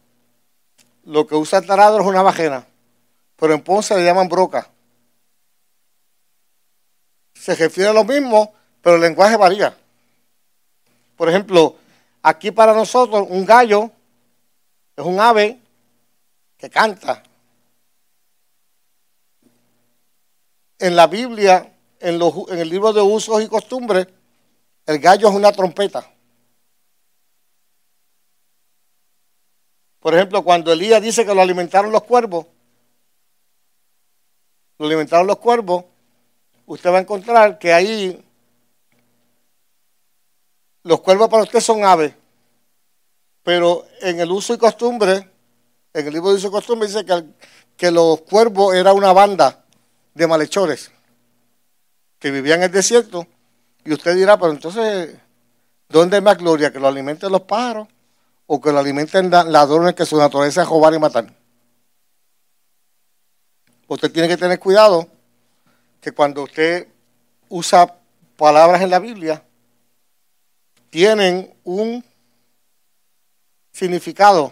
lo 1.06 1.26
que 1.26 1.36
usa 1.36 1.60
el 1.60 1.66
taradro 1.66 2.02
es 2.02 2.08
una 2.08 2.22
bajena, 2.22 2.66
pero 3.36 3.54
en 3.54 3.62
Ponce 3.62 3.96
le 3.96 4.04
llaman 4.04 4.30
broca. 4.30 4.70
Se 7.34 7.56
refiere 7.56 7.90
a 7.90 7.94
lo 7.94 8.04
mismo, 8.04 8.54
pero 8.82 8.96
el 8.96 9.02
lenguaje 9.02 9.38
varía. 9.38 9.76
Por 11.16 11.30
ejemplo, 11.30 11.76
aquí 12.22 12.52
para 12.52 12.74
nosotros 12.74 13.28
un 13.30 13.46
gallo 13.46 13.90
es 14.96 15.06
un 15.06 15.20
ave 15.20 15.60
que 16.58 16.70
canta. 16.70 17.24
En 20.80 20.96
la 20.96 21.08
Biblia, 21.08 21.74
en, 22.00 22.22
el 22.60 22.70
libro 22.70 22.94
de 22.94 23.02
usos 23.02 23.41
y 23.41 23.48
costumbres, 23.48 24.08
el 24.86 25.00
gallo 25.00 25.30
es 25.30 25.36
una 25.36 25.52
trompeta. 25.52 26.12
Por 30.00 30.13
ejemplo, 30.13 30.44
cuando 30.44 30.72
Elías 30.72 31.02
dice 31.02 31.26
que 31.26 31.34
lo 31.34 31.41
alimentaron 31.41 31.91
los 31.91 32.04
cuervos, 32.04 32.46
lo 34.78 34.86
alimentaron 34.86 35.26
los 35.26 35.38
cuervos, 35.38 35.86
usted 36.68 36.91
va 36.91 36.98
a 36.98 37.02
encontrar 37.02 37.58
que 37.58 37.74
ahí 37.74 38.24
los 40.84 41.02
cuervos 41.02 41.30
para 41.30 41.44
usted 41.44 41.60
son 41.60 41.84
aves, 41.84 42.13
pero 43.41 43.88
en 44.02 44.20
el 44.20 44.30
uso 44.30 44.54
y 44.54 44.60
costumbre, 44.60 45.28
en 45.95 46.08
el 46.08 46.13
libro 46.13 46.34
de 46.34 46.45
y 46.45 46.51
costumbre 46.51 46.88
dice 46.88 47.05
que, 47.77 47.91
los 47.91 48.21
cuervos 48.21 48.75
era 48.75 48.91
una 48.91 49.13
banda 49.13 49.63
de 50.13 50.27
malhechores 50.27 50.91
que 52.19 52.31
vivían 52.31 52.60
en 52.60 52.65
el 52.65 52.71
desierto 52.71 53.25
y 53.86 53.93
usted 53.93 54.15
dirá, 54.15 54.38
pero 54.38 54.51
entonces, 54.51 55.15
¿dónde 55.88 56.17
es 56.17 56.23
más 56.23 56.38
gloria? 56.38 56.71
¿Que 56.71 56.79
lo 56.79 56.88
alimenten 56.88 57.31
los 57.31 57.41
pájaros 57.41 57.88
o 58.45 58.60
que 58.60 58.71
lo 58.71 58.79
alimenten 58.79 59.29
ladrones 59.29 59.95
que 59.95 60.05
su 60.05 60.17
naturaleza 60.17 60.63
es 60.63 60.67
robar 60.67 60.93
y 60.93 60.99
matar? 60.99 61.34
Usted 63.88 64.12
tiene 64.12 64.27
que 64.27 64.38
tener 64.38 64.60
cuidado 64.60 65.08
que 66.01 66.12
cuando 66.12 66.43
usted 66.43 66.88
usa 67.47 67.95
palabras 68.36 68.81
en 68.81 68.89
la 68.89 68.99
Biblia, 68.99 69.43
tienen 70.89 71.53
un 71.63 72.03
significado. 73.71 74.51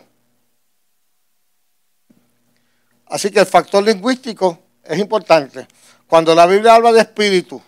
Así 3.14 3.30
que 3.30 3.42
el 3.42 3.46
factor 3.46 3.84
lingüístico 3.84 4.58
es 4.84 4.98
importante. 4.98 5.68
Cuando 6.08 6.34
la 6.34 6.48
Biblia 6.48 6.74
habla 6.74 6.92
de 6.92 7.02
espíritu, 7.02 7.62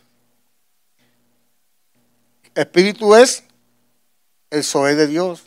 Espíritu 2.55 3.13
es 3.13 3.43
el 4.49 4.63
soe 4.63 4.95
de 4.95 5.05
Dios. 5.05 5.43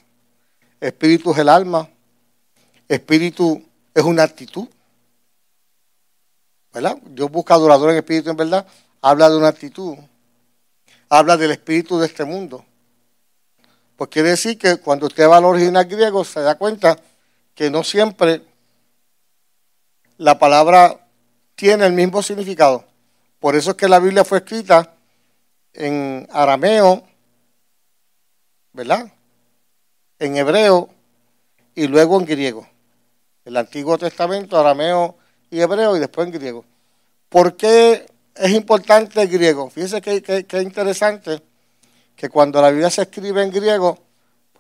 Espíritu 0.81 1.33
es 1.33 1.39
el 1.39 1.49
alma. 1.49 1.89
Espíritu 2.87 3.61
es 3.93 4.05
una 4.05 4.23
actitud. 4.23 4.69
¿Verdad? 6.73 6.99
Dios 7.03 7.29
busca 7.29 7.55
adorador 7.55 7.91
en 7.91 7.97
espíritu, 7.97 8.31
en 8.31 8.37
verdad. 8.37 8.69
Habla 9.03 9.29
de 9.29 9.37
una 9.37 9.49
actitud. 9.49 9.97
Habla 11.09 11.37
del 11.37 11.51
espíritu 11.51 11.99
de 11.99 12.07
este 12.07 12.25
mundo. 12.25 12.65
Pues 13.97 14.11
quiere 14.11 14.31
decir 14.31 14.57
que 14.57 14.77
cuando 14.77 15.07
usted 15.07 15.29
va 15.29 15.39
al 15.39 15.45
original 15.45 15.87
griego 15.87 16.25
se 16.25 16.39
da 16.39 16.55
cuenta 16.55 16.97
que 17.57 17.69
no 17.69 17.83
siempre 17.83 18.43
la 20.19 20.39
palabra 20.39 21.07
tiene 21.55 21.87
el 21.87 21.93
mismo 21.93 22.23
significado. 22.23 22.85
Por 23.41 23.55
eso 23.57 23.71
es 23.71 23.77
que 23.77 23.89
la 23.89 24.01
Biblia 24.01 24.25
fue 24.25 24.39
escrita 24.39 24.95
en 25.73 26.29
arameo, 26.33 27.05
¿verdad? 28.73 29.11
En 30.19 30.37
hebreo 30.37 30.91
y 31.75 31.87
luego 31.87 32.19
en 32.19 32.27
griego. 32.27 32.67
El 33.45 33.57
Antiguo 33.57 33.97
Testamento, 33.97 34.59
arameo 34.59 35.17
y 35.51 35.61
hebreo 35.61 35.97
y 35.97 36.01
después 36.01 36.27
en 36.27 36.35
griego. 36.35 36.65
¿Por 37.29 37.57
qué 37.57 38.07
es 38.35 38.51
importante 38.51 39.23
el 39.23 39.29
griego? 39.29 39.71
Fíjense 39.71 40.01
que, 40.01 40.45
que, 40.45 40.63
interesante 40.63 41.43
que 42.17 42.29
cuando 42.29 42.61
la 42.61 42.71
Biblia 42.71 42.91
se 42.91 43.03
escribe 43.03 43.43
en 43.43 43.53
griego, 43.53 43.99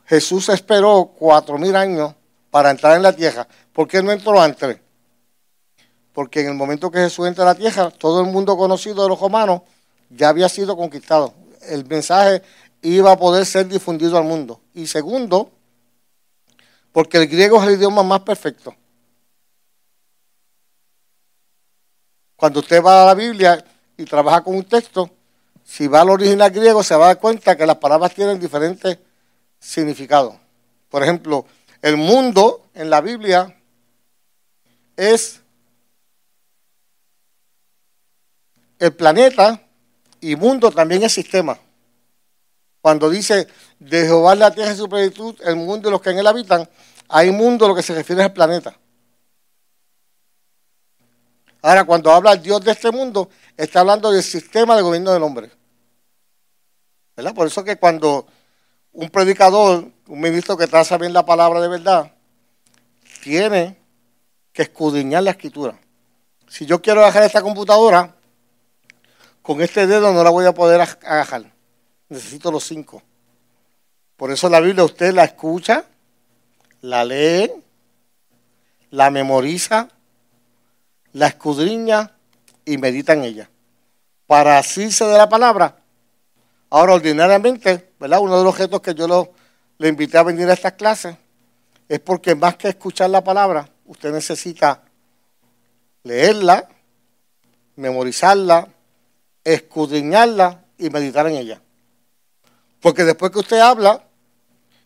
Jesús 0.07 0.49
esperó 0.51 1.12
cuatro 1.18 1.59
mil 1.59 1.75
años 1.75 2.14
para 2.51 2.71
entrar 2.71 2.97
en 2.97 3.03
la 3.03 3.12
tierra. 3.12 3.47
¿Por 3.73 3.88
qué 3.88 4.03
no 4.03 4.12
entró 4.12 4.40
antes? 4.40 4.79
Porque 6.18 6.40
en 6.40 6.48
el 6.48 6.54
momento 6.54 6.90
que 6.90 6.98
Jesús 6.98 7.28
entra 7.28 7.44
a 7.44 7.46
la 7.46 7.54
tierra, 7.54 7.92
todo 7.92 8.20
el 8.22 8.26
mundo 8.26 8.57
conocido 8.57 9.04
de 9.04 9.09
los 9.09 9.20
romanos 9.20 9.62
ya 10.11 10.31
había 10.31 10.48
sido 10.48 10.76
conquistado. 10.76 11.33
El 11.62 11.87
mensaje 11.87 12.42
iba 12.83 13.12
a 13.12 13.16
poder 13.16 13.46
ser 13.46 13.68
difundido 13.68 14.18
al 14.18 14.24
mundo. 14.24 14.61
Y 14.74 14.88
segundo, 14.88 15.52
porque 16.90 17.18
el 17.18 17.28
griego 17.28 17.62
es 17.62 17.68
el 17.68 17.74
idioma 17.74 18.02
más 18.02 18.18
perfecto. 18.22 18.74
Cuando 22.35 22.59
usted 22.59 22.83
va 22.83 23.04
a 23.04 23.07
la 23.07 23.14
Biblia 23.14 23.64
y 23.96 24.04
trabaja 24.04 24.42
con 24.42 24.57
un 24.57 24.64
texto, 24.64 25.09
si 25.62 25.87
va 25.87 26.00
al 26.00 26.11
original 26.11 26.50
griego 26.50 26.83
se 26.83 26.96
va 26.96 27.04
a 27.04 27.09
dar 27.14 27.20
cuenta 27.20 27.57
que 27.57 27.64
las 27.64 27.76
palabras 27.76 28.12
tienen 28.12 28.40
diferentes 28.40 28.98
significados. 29.61 30.35
Por 30.88 31.00
ejemplo, 31.00 31.46
el 31.81 31.96
mundo 31.96 32.64
en 32.74 32.90
la 32.90 33.00
Biblia 33.00 33.57
es 34.96 35.42
el 38.79 38.95
planeta 38.95 39.62
y 40.21 40.37
mundo 40.37 40.71
también 40.71 41.03
es 41.03 41.12
sistema. 41.12 41.59
Cuando 42.81 43.11
dice 43.11 43.49
de 43.79 44.03
Jehová 44.03 44.35
la 44.35 44.53
tierra 44.53 44.73
y 44.73 44.77
su 44.77 44.88
plenitud, 44.88 45.37
el 45.45 45.57
mundo 45.57 45.88
y 45.88 45.93
los 45.93 46.01
que 46.01 46.11
en 46.11 46.19
él 46.19 46.27
habitan, 46.27 46.69
hay 47.09 47.31
mundo 47.31 47.69
lo 47.69 47.75
que 47.75 47.83
se 47.83 47.95
refiere 47.95 48.23
al 48.23 48.33
planeta. 48.33 48.77
Ahora, 51.61 51.85
cuando 51.85 52.12
habla 52.12 52.37
Dios 52.37 52.62
de 52.62 52.71
este 52.71 52.91
mundo, 52.91 53.29
está 53.57 53.81
hablando 53.81 54.12
del 54.12 54.23
sistema 54.23 54.77
de 54.77 54.83
gobierno 54.83 55.12
del 55.12 55.23
hombre. 55.23 55.51
¿Verdad? 57.17 57.35
Por 57.35 57.49
eso 57.49 57.64
que 57.64 57.77
cuando 57.77 58.27
un 58.93 59.11
predicador, 59.11 59.91
un 60.07 60.21
ministro 60.21 60.57
que 60.57 60.69
traza 60.69 60.97
bien 60.99 61.12
la 61.12 61.27
palabra 61.27 61.61
de 61.61 61.69
verdad, 61.69 62.12
tiene 63.23 63.77
que 64.53 64.62
escudriñar 64.62 65.25
la 65.25 65.33
escritura. 65.33 65.79
Si 66.49 66.64
yo 66.64 66.81
quiero 66.81 67.01
bajar 67.01 67.25
esta 67.25 67.43
computadora, 67.43 68.14
con 69.49 69.63
este 69.63 69.87
dedo 69.87 70.13
no 70.13 70.23
la 70.23 70.29
voy 70.29 70.45
a 70.45 70.53
poder 70.53 70.79
agajar. 70.79 71.51
Necesito 72.11 72.53
los 72.53 72.65
cinco. 72.65 73.03
Por 74.15 74.31
eso 74.31 74.47
la 74.51 74.61
Biblia 74.61 74.85
usted 74.85 75.15
la 75.15 75.25
escucha, 75.25 75.87
la 76.83 77.03
lee, 77.03 77.51
la 78.91 79.11
memoriza, 79.11 79.89
la 81.15 81.29
escudriña 81.29 82.13
y 82.67 82.77
medita 82.77 83.15
en 83.15 83.25
ella. 83.25 83.51
Para 84.27 84.59
asirse 84.59 85.07
de 85.07 85.17
la 85.17 85.31
palabra. 85.31 85.77
Ahora, 86.69 86.93
ordinariamente, 86.93 87.93
¿verdad? 87.99 88.21
Uno 88.21 88.37
de 88.37 88.45
los 88.45 88.53
objetos 88.53 88.83
que 88.83 88.95
yo 88.95 89.33
le 89.79 89.89
invité 89.89 90.19
a 90.19 90.25
venir 90.25 90.51
a 90.51 90.53
estas 90.53 90.75
clases 90.75 91.17
es 91.89 92.01
porque 92.01 92.35
más 92.35 92.57
que 92.57 92.69
escuchar 92.69 93.09
la 93.09 93.25
palabra, 93.25 93.67
usted 93.87 94.13
necesita 94.13 94.83
leerla, 96.03 96.69
memorizarla, 97.77 98.69
escudriñarla 99.44 100.64
y 100.79 100.90
meditar 100.90 101.27
en 101.27 101.37
ella. 101.37 101.62
Porque 102.81 103.05
después 103.05 103.33
que 103.33 103.40
usted 103.40 103.59
habla, 103.59 104.05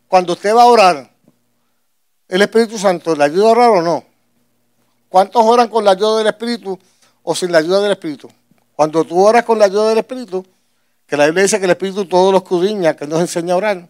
cuando 0.09 0.33
usted 0.33 0.55
va 0.55 0.63
a 0.63 0.67
orar, 0.67 1.11
el 2.29 2.43
Espíritu 2.43 2.79
Santo 2.79 3.15
le 3.15 3.25
ayuda 3.25 3.49
a 3.49 3.53
orar 3.53 3.71
o 3.71 3.83
no. 3.83 4.05
¿Cuántos 5.09 5.43
oran 5.45 5.69
con 5.69 5.85
la 5.85 5.91
ayuda 5.91 6.19
del 6.19 6.29
Espíritu 6.29 6.79
o 7.23 7.35
sin 7.35 7.53
la 7.53 7.59
ayuda 7.59 7.81
del 7.83 7.93
Espíritu? 7.93 8.31
Cuando 8.75 9.05
tú 9.05 9.21
oras 9.21 9.45
con 9.45 9.59
la 9.59 9.67
ayuda 9.67 9.91
del 9.91 9.99
Espíritu, 9.99 10.45
que 11.07 11.17
la 11.17 11.27
Biblia 11.27 11.43
dice 11.43 11.59
que 11.59 11.67
el 11.67 11.73
Espíritu 11.73 12.07
todo 12.07 12.33
lo 12.33 12.39
escudriña, 12.39 12.97
que 12.97 13.07
nos 13.07 13.21
enseña 13.21 13.53
a 13.53 13.59
orar, 13.59 13.89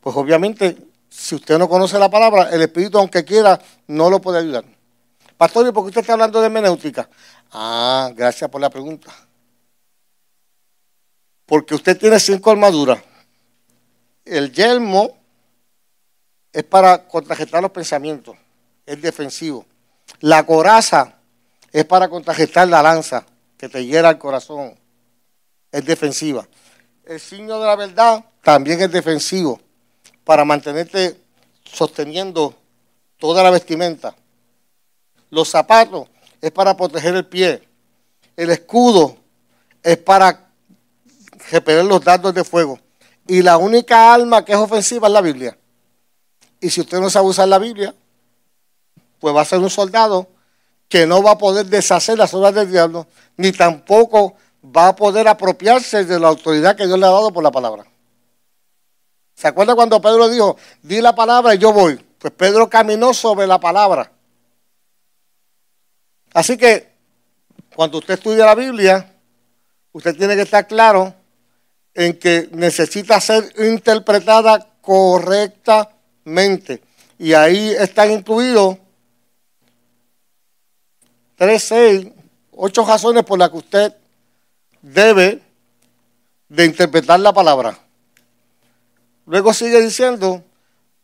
pues 0.00 0.16
obviamente, 0.16 0.76
si 1.08 1.36
usted 1.36 1.58
no 1.58 1.68
conoce 1.68 1.98
la 1.98 2.10
palabra, 2.10 2.50
el 2.50 2.62
Espíritu, 2.62 2.98
aunque 2.98 3.24
quiera, 3.24 3.60
no 3.86 4.10
lo 4.10 4.20
puede 4.20 4.38
ayudar. 4.40 4.64
Pastor, 5.36 5.68
¿y 5.68 5.72
por 5.72 5.84
qué 5.84 5.88
usted 5.88 6.00
está 6.00 6.14
hablando 6.14 6.40
de 6.40 6.46
hermenéutica? 6.46 7.08
Ah, 7.52 8.10
gracias 8.14 8.50
por 8.50 8.60
la 8.60 8.70
pregunta. 8.70 9.12
Porque 11.50 11.74
usted 11.74 11.98
tiene 11.98 12.20
cinco 12.20 12.52
armaduras. 12.52 13.02
El 14.24 14.52
yelmo 14.52 15.18
es 16.52 16.62
para 16.62 17.08
contragestar 17.08 17.60
los 17.60 17.72
pensamientos, 17.72 18.36
es 18.86 19.02
defensivo. 19.02 19.66
La 20.20 20.46
coraza 20.46 21.16
es 21.72 21.84
para 21.86 22.08
contragestar 22.08 22.68
la 22.68 22.80
lanza 22.80 23.26
que 23.58 23.68
te 23.68 23.84
hiera 23.84 24.10
el 24.10 24.18
corazón, 24.18 24.78
es 25.72 25.84
defensiva. 25.84 26.46
El 27.04 27.18
signo 27.18 27.58
de 27.58 27.66
la 27.66 27.74
verdad 27.74 28.24
también 28.44 28.80
es 28.82 28.92
defensivo, 28.92 29.60
para 30.22 30.44
mantenerte 30.44 31.20
sosteniendo 31.64 32.54
toda 33.18 33.42
la 33.42 33.50
vestimenta. 33.50 34.14
Los 35.30 35.48
zapatos 35.48 36.06
es 36.40 36.52
para 36.52 36.76
proteger 36.76 37.16
el 37.16 37.26
pie. 37.26 37.68
El 38.36 38.50
escudo 38.50 39.16
es 39.82 39.96
para 39.96 40.49
repeler 41.50 41.84
los 41.84 42.02
dardos 42.02 42.34
de 42.34 42.44
fuego. 42.44 42.78
Y 43.26 43.42
la 43.42 43.58
única 43.58 44.14
alma 44.14 44.44
que 44.44 44.52
es 44.52 44.58
ofensiva 44.58 45.08
es 45.08 45.12
la 45.12 45.20
Biblia. 45.20 45.56
Y 46.60 46.70
si 46.70 46.80
usted 46.80 47.00
no 47.00 47.10
sabe 47.10 47.28
usar 47.28 47.48
la 47.48 47.58
Biblia, 47.58 47.94
pues 49.18 49.34
va 49.34 49.42
a 49.42 49.44
ser 49.44 49.58
un 49.58 49.70
soldado 49.70 50.28
que 50.88 51.06
no 51.06 51.22
va 51.22 51.32
a 51.32 51.38
poder 51.38 51.66
deshacer 51.66 52.18
las 52.18 52.34
obras 52.34 52.54
del 52.54 52.70
diablo, 52.70 53.06
ni 53.36 53.52
tampoco 53.52 54.34
va 54.64 54.88
a 54.88 54.96
poder 54.96 55.28
apropiarse 55.28 56.04
de 56.04 56.18
la 56.18 56.28
autoridad 56.28 56.76
que 56.76 56.86
Dios 56.86 56.98
le 56.98 57.06
ha 57.06 57.10
dado 57.10 57.32
por 57.32 57.42
la 57.42 57.50
palabra. 57.50 57.84
¿Se 59.34 59.48
acuerda 59.48 59.74
cuando 59.74 60.00
Pedro 60.00 60.28
dijo, 60.28 60.56
di 60.82 61.00
la 61.00 61.14
palabra 61.14 61.54
y 61.54 61.58
yo 61.58 61.72
voy? 61.72 61.96
Pues 62.18 62.32
Pedro 62.34 62.68
caminó 62.68 63.14
sobre 63.14 63.46
la 63.46 63.58
palabra. 63.58 64.12
Así 66.34 66.56
que 66.56 66.92
cuando 67.74 67.98
usted 67.98 68.14
estudia 68.14 68.44
la 68.44 68.54
Biblia, 68.54 69.14
usted 69.92 70.16
tiene 70.16 70.34
que 70.34 70.42
estar 70.42 70.66
claro 70.66 71.14
en 71.94 72.18
que 72.18 72.48
necesita 72.52 73.20
ser 73.20 73.52
interpretada 73.58 74.68
correctamente. 74.80 76.82
Y 77.18 77.34
ahí 77.34 77.70
están 77.70 78.12
incluidos 78.12 78.78
tres, 81.36 81.64
seis, 81.64 82.06
ocho 82.52 82.84
razones 82.84 83.24
por 83.24 83.38
las 83.38 83.50
que 83.50 83.56
usted 83.56 83.94
debe 84.82 85.40
de 86.48 86.64
interpretar 86.64 87.20
la 87.20 87.32
palabra. 87.32 87.78
Luego 89.26 89.54
sigue 89.54 89.80
diciendo, 89.80 90.42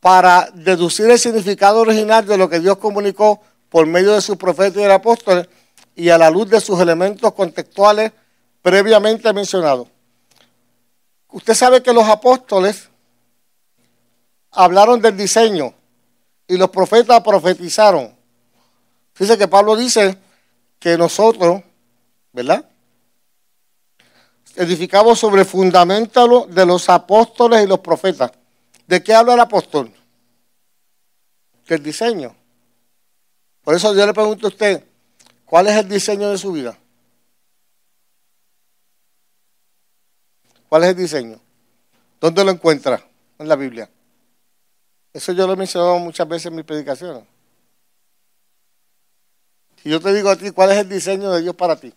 para 0.01 0.51
deducir 0.55 1.11
el 1.11 1.19
significado 1.19 1.81
original 1.81 2.27
de 2.27 2.37
lo 2.37 2.49
que 2.49 2.61
Dios 2.61 2.79
comunicó 2.79 3.41
por 3.69 3.87
medio 3.87 4.15
de 4.15 4.21
sus 4.21 4.37
profetas 4.37 4.81
y 4.81 4.85
apóstoles 4.85 5.49
y 5.97 6.11
a 6.11 6.19
la 6.19 6.31
luz 6.31 6.49
de 6.49 6.61
sus 6.61 6.81
elementos 6.81 7.33
contextuales 7.33 8.13
previamente 8.63 9.33
mencionados. 9.33 9.89
Usted 11.31 11.55
sabe 11.55 11.83
que 11.83 11.93
los 11.93 12.09
apóstoles 12.09 12.89
hablaron 14.51 15.01
del 15.01 15.17
diseño 15.17 15.75
y 16.49 16.57
los 16.57 16.71
profetas 16.71 17.21
profetizaron. 17.23 18.15
Fíjese 19.13 19.39
que 19.39 19.49
Pablo 19.49 19.77
dice 19.77 20.19
que 20.79 20.97
nosotros, 20.97 21.63
¿verdad? 22.33 22.69
Edificamos 24.55 25.19
sobre 25.19 25.43
el 25.43 25.47
fundamento 25.47 26.47
de 26.47 26.65
los 26.65 26.89
apóstoles 26.89 27.65
y 27.65 27.67
los 27.67 27.81
profetas. 27.81 28.31
¿De 28.87 29.03
qué 29.03 29.15
habla 29.15 29.35
el 29.35 29.41
apóstol? 29.41 29.93
Del 31.67 31.83
diseño. 31.83 32.35
Por 33.63 33.75
eso 33.75 33.93
yo 33.95 34.07
le 34.07 34.15
pregunto 34.15 34.47
a 34.47 34.51
usted, 34.51 34.85
¿cuál 35.45 35.67
es 35.67 35.77
el 35.77 35.89
diseño 35.89 36.31
de 36.31 36.39
su 36.39 36.53
vida? 36.53 36.79
¿Cuál 40.77 40.85
es 40.85 40.91
el 40.91 40.97
diseño? 40.97 41.41
¿Dónde 42.21 42.45
lo 42.45 42.51
encuentra? 42.51 43.03
En 43.39 43.49
la 43.49 43.57
Biblia. 43.57 43.89
Eso 45.11 45.33
yo 45.33 45.47
lo 45.47 45.55
he 45.55 45.57
mencionado 45.57 45.99
muchas 45.99 46.29
veces 46.29 46.45
en 46.49 46.57
mis 46.57 46.67
predicaciones. 46.67 47.25
Si 49.83 49.89
yo 49.89 49.99
te 50.03 50.13
digo 50.13 50.29
a 50.29 50.37
ti, 50.37 50.51
¿cuál 50.51 50.73
es 50.73 50.77
el 50.77 50.87
diseño 50.87 51.33
de 51.33 51.41
Dios 51.41 51.57
para 51.57 51.77
ti? 51.77 51.95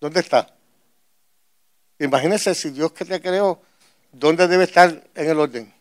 ¿Dónde 0.00 0.20
está? 0.20 0.56
Imagínese 1.98 2.54
si 2.54 2.70
Dios 2.70 2.92
que 2.92 3.04
te 3.04 3.20
creó, 3.20 3.60
¿dónde 4.10 4.48
debe 4.48 4.64
estar 4.64 5.06
en 5.14 5.28
el 5.28 5.38
orden? 5.38 5.74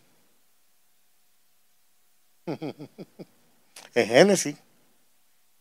en 3.96 4.06
Génesis. 4.06 4.58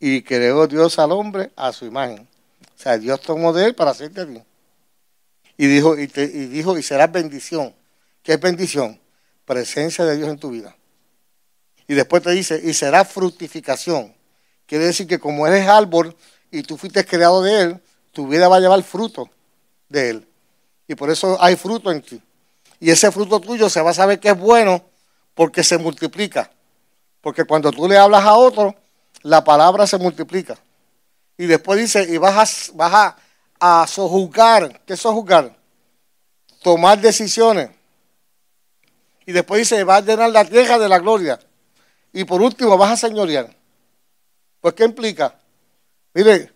Y 0.00 0.22
creó 0.22 0.66
Dios 0.66 0.98
al 0.98 1.12
hombre 1.12 1.52
a 1.54 1.72
su 1.72 1.86
imagen. 1.86 2.26
O 2.76 2.80
sea, 2.80 2.98
Dios 2.98 3.20
tomó 3.20 3.52
de 3.52 3.66
él 3.66 3.76
para 3.76 3.92
hacerte 3.92 4.20
a 4.20 4.26
ti. 4.26 4.42
Y 5.58 5.66
dijo, 5.66 5.98
y, 5.98 6.08
te, 6.08 6.22
y 6.22 6.46
dijo, 6.46 6.78
y 6.78 6.82
será 6.82 7.08
bendición. 7.08 7.74
¿Qué 8.22 8.32
es 8.34 8.40
bendición? 8.40 8.98
Presencia 9.44 10.06
de 10.06 10.16
Dios 10.16 10.30
en 10.30 10.38
tu 10.38 10.50
vida. 10.50 10.74
Y 11.86 11.94
después 11.94 12.22
te 12.22 12.30
dice, 12.30 12.58
y 12.64 12.72
será 12.72 13.04
fructificación. 13.04 14.14
Quiere 14.66 14.86
decir 14.86 15.06
que 15.06 15.18
como 15.18 15.46
eres 15.46 15.66
árbol 15.68 16.16
y 16.50 16.62
tú 16.62 16.78
fuiste 16.78 17.04
creado 17.04 17.42
de 17.42 17.60
él, 17.60 17.80
tu 18.12 18.26
vida 18.26 18.48
va 18.48 18.56
a 18.56 18.60
llevar 18.60 18.82
fruto 18.82 19.30
de 19.88 20.10
Él. 20.10 20.28
Y 20.86 20.94
por 20.94 21.10
eso 21.10 21.40
hay 21.40 21.56
fruto 21.56 21.92
en 21.92 22.02
ti. 22.02 22.20
Y 22.80 22.90
ese 22.90 23.10
fruto 23.10 23.40
tuyo 23.40 23.68
se 23.68 23.80
va 23.80 23.90
a 23.90 23.94
saber 23.94 24.20
que 24.20 24.30
es 24.30 24.38
bueno 24.38 24.82
porque 25.34 25.62
se 25.62 25.78
multiplica. 25.78 26.50
Porque 27.20 27.44
cuando 27.44 27.70
tú 27.70 27.88
le 27.88 27.96
hablas 27.96 28.24
a 28.24 28.34
otro, 28.34 28.74
la 29.22 29.44
palabra 29.44 29.86
se 29.86 29.98
multiplica. 29.98 30.58
Y 31.36 31.46
después 31.46 31.78
dice, 31.78 32.06
y 32.08 32.16
vas 32.16 32.70
a, 32.70 32.72
vas 32.74 32.92
a, 32.92 33.16
sojuzgar. 33.86 34.80
¿Qué 34.84 34.94
es 34.94 35.00
sojuzgar? 35.00 35.56
Tomar 36.62 37.00
decisiones. 37.00 37.70
Y 39.26 39.32
después 39.32 39.60
dice, 39.60 39.84
vas 39.84 40.02
a 40.02 40.06
llenar 40.06 40.30
la 40.30 40.44
tierra 40.44 40.78
de 40.78 40.88
la 40.88 40.98
gloria. 40.98 41.38
Y 42.12 42.24
por 42.24 42.40
último, 42.40 42.76
vas 42.78 42.92
a 42.92 43.08
señorear. 43.08 43.54
Pues, 44.60 44.74
¿qué 44.74 44.84
implica? 44.84 45.38
Mire, 46.14 46.52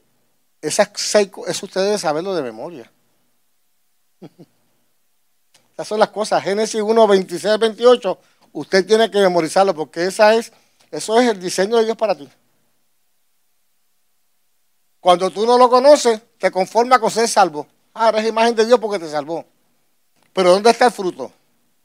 esas 0.61 0.91
seis, 0.95 1.29
eso 1.47 1.67
ustedes 1.67 1.87
deben 1.87 1.99
saberlo 1.99 2.35
de 2.35 2.43
memoria. 2.43 2.91
Esas 5.75 5.88
son 5.88 5.99
las 5.99 6.11
cosas. 6.11 6.43
Génesis 6.43 6.81
1, 6.81 7.07
26, 7.07 7.59
28. 7.59 8.19
Usted 8.53 8.87
tiene 8.87 9.11
que 9.11 9.19
memorizarlo 9.19 9.75
porque 9.75 10.05
esa 10.05 10.35
es, 10.35 10.53
eso 10.91 11.19
es 11.19 11.31
el 11.31 11.41
diseño 11.41 11.79
de 11.79 11.87
Dios 11.87 11.97
para 11.97 12.15
ti. 12.15 12.29
Cuando 15.03 15.33
tú 15.33 15.45
no 15.45 15.59
lo 15.59 15.69
conoces, 15.69 16.23
te 16.38 16.49
conformas 16.53 17.01
con 17.01 17.11
ser 17.11 17.27
salvo. 17.27 17.67
Ah, 17.93 18.11
eres 18.11 18.29
imagen 18.29 18.55
de 18.55 18.65
Dios 18.65 18.79
porque 18.79 19.05
te 19.05 19.11
salvó. 19.11 19.45
Pero 20.33 20.53
¿dónde 20.53 20.71
está 20.71 20.87
el 20.87 20.93
fruto? 20.93 21.33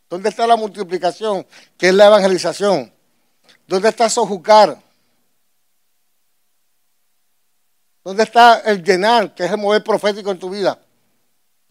¿Dónde 0.08 0.30
está 0.30 0.45
la 0.45 0.56
multiplicación? 0.56 1.43
Que 1.75 1.88
es 1.88 1.95
la 1.95 2.06
evangelización. 2.06 2.93
¿Dónde 3.65 3.89
está 3.89 4.08
sojuzgar? 4.08 4.80
¿Dónde 8.03 8.21
está 8.21 8.60
el 8.60 8.84
llenar, 8.84 9.34
que 9.34 9.45
es 9.45 9.51
el 9.51 9.58
mover 9.58 9.84
profético 9.84 10.30
en 10.30 10.38
tu 10.38 10.51
vida? 10.51 10.80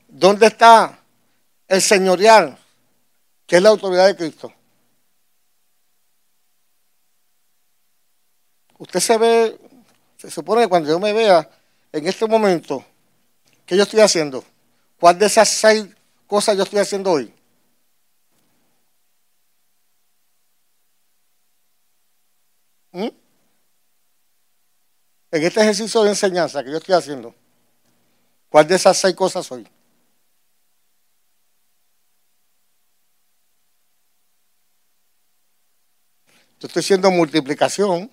¿Dónde 0.08 0.48
está 0.48 0.98
el 1.68 1.80
señorial, 1.80 2.58
que 3.46 3.54
es 3.54 3.62
la 3.62 3.68
autoridad 3.68 4.06
de 4.06 4.16
Cristo? 4.16 4.52
Usted 8.78 8.98
se 8.98 9.16
ve, 9.16 9.60
se 10.16 10.30
supone 10.30 10.62
que 10.62 10.68
cuando 10.68 10.88
yo 10.88 10.98
me 10.98 11.12
vea 11.12 11.48
en 11.92 12.06
este 12.06 12.26
momento, 12.26 12.84
¿qué 13.64 13.76
yo 13.76 13.82
estoy 13.82 14.00
haciendo? 14.00 14.44
¿Cuál 14.98 15.18
de 15.18 15.26
esas 15.26 15.48
seis 15.48 15.86
cosas 16.26 16.56
yo 16.56 16.62
estoy 16.62 16.80
haciendo 16.80 17.10
hoy? 17.12 17.32
¿Mm? 22.92 23.08
en 25.32 25.42
este 25.42 25.60
ejercicio 25.60 26.02
de 26.02 26.10
enseñanza 26.10 26.64
que 26.64 26.70
yo 26.70 26.78
estoy 26.78 26.94
haciendo, 26.94 27.34
¿cuál 28.48 28.66
de 28.66 28.76
esas 28.76 28.96
seis 28.96 29.14
cosas 29.14 29.44
soy? 29.44 29.68
Yo 36.58 36.68
estoy 36.68 36.80
haciendo 36.80 37.10
multiplicación 37.10 38.10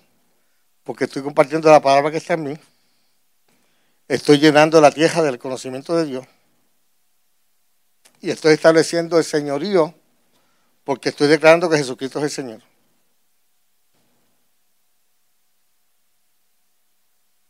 porque 0.84 1.04
estoy 1.04 1.22
compartiendo 1.22 1.70
la 1.70 1.80
palabra 1.80 2.10
que 2.10 2.18
está 2.18 2.34
en 2.34 2.44
mí. 2.44 2.58
Estoy 4.06 4.38
llenando 4.38 4.80
la 4.80 4.90
tierra 4.90 5.22
del 5.22 5.38
conocimiento 5.38 5.96
de 5.96 6.04
Dios. 6.04 6.26
Y 8.20 8.30
estoy 8.30 8.54
estableciendo 8.54 9.18
el 9.18 9.24
señorío 9.24 9.94
porque 10.84 11.08
estoy 11.08 11.28
declarando 11.28 11.68
que 11.68 11.78
Jesucristo 11.78 12.18
es 12.18 12.24
el 12.24 12.30
Señor. 12.30 12.62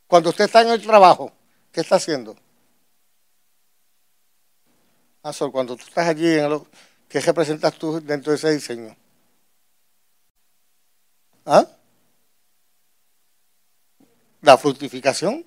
Cuando 0.07 0.31
usted 0.31 0.44
está 0.44 0.62
en 0.62 0.68
el 0.68 0.83
trabajo, 0.83 1.33
¿qué 1.73 1.81
está 1.81 1.97
haciendo? 1.97 2.37
Ah, 5.25 5.33
cuando 5.51 5.75
tú 5.77 5.85
estás 5.85 6.07
allí, 6.07 6.38
en 6.38 6.64
¿qué 7.09 7.18
representas 7.20 7.75
tú 7.75 8.01
dentro 8.01 8.31
de 8.31 8.37
ese 8.37 8.51
diseño? 8.53 8.94
¿Ah? 11.44 11.66
La 14.44 14.59
fructificación. 14.59 15.42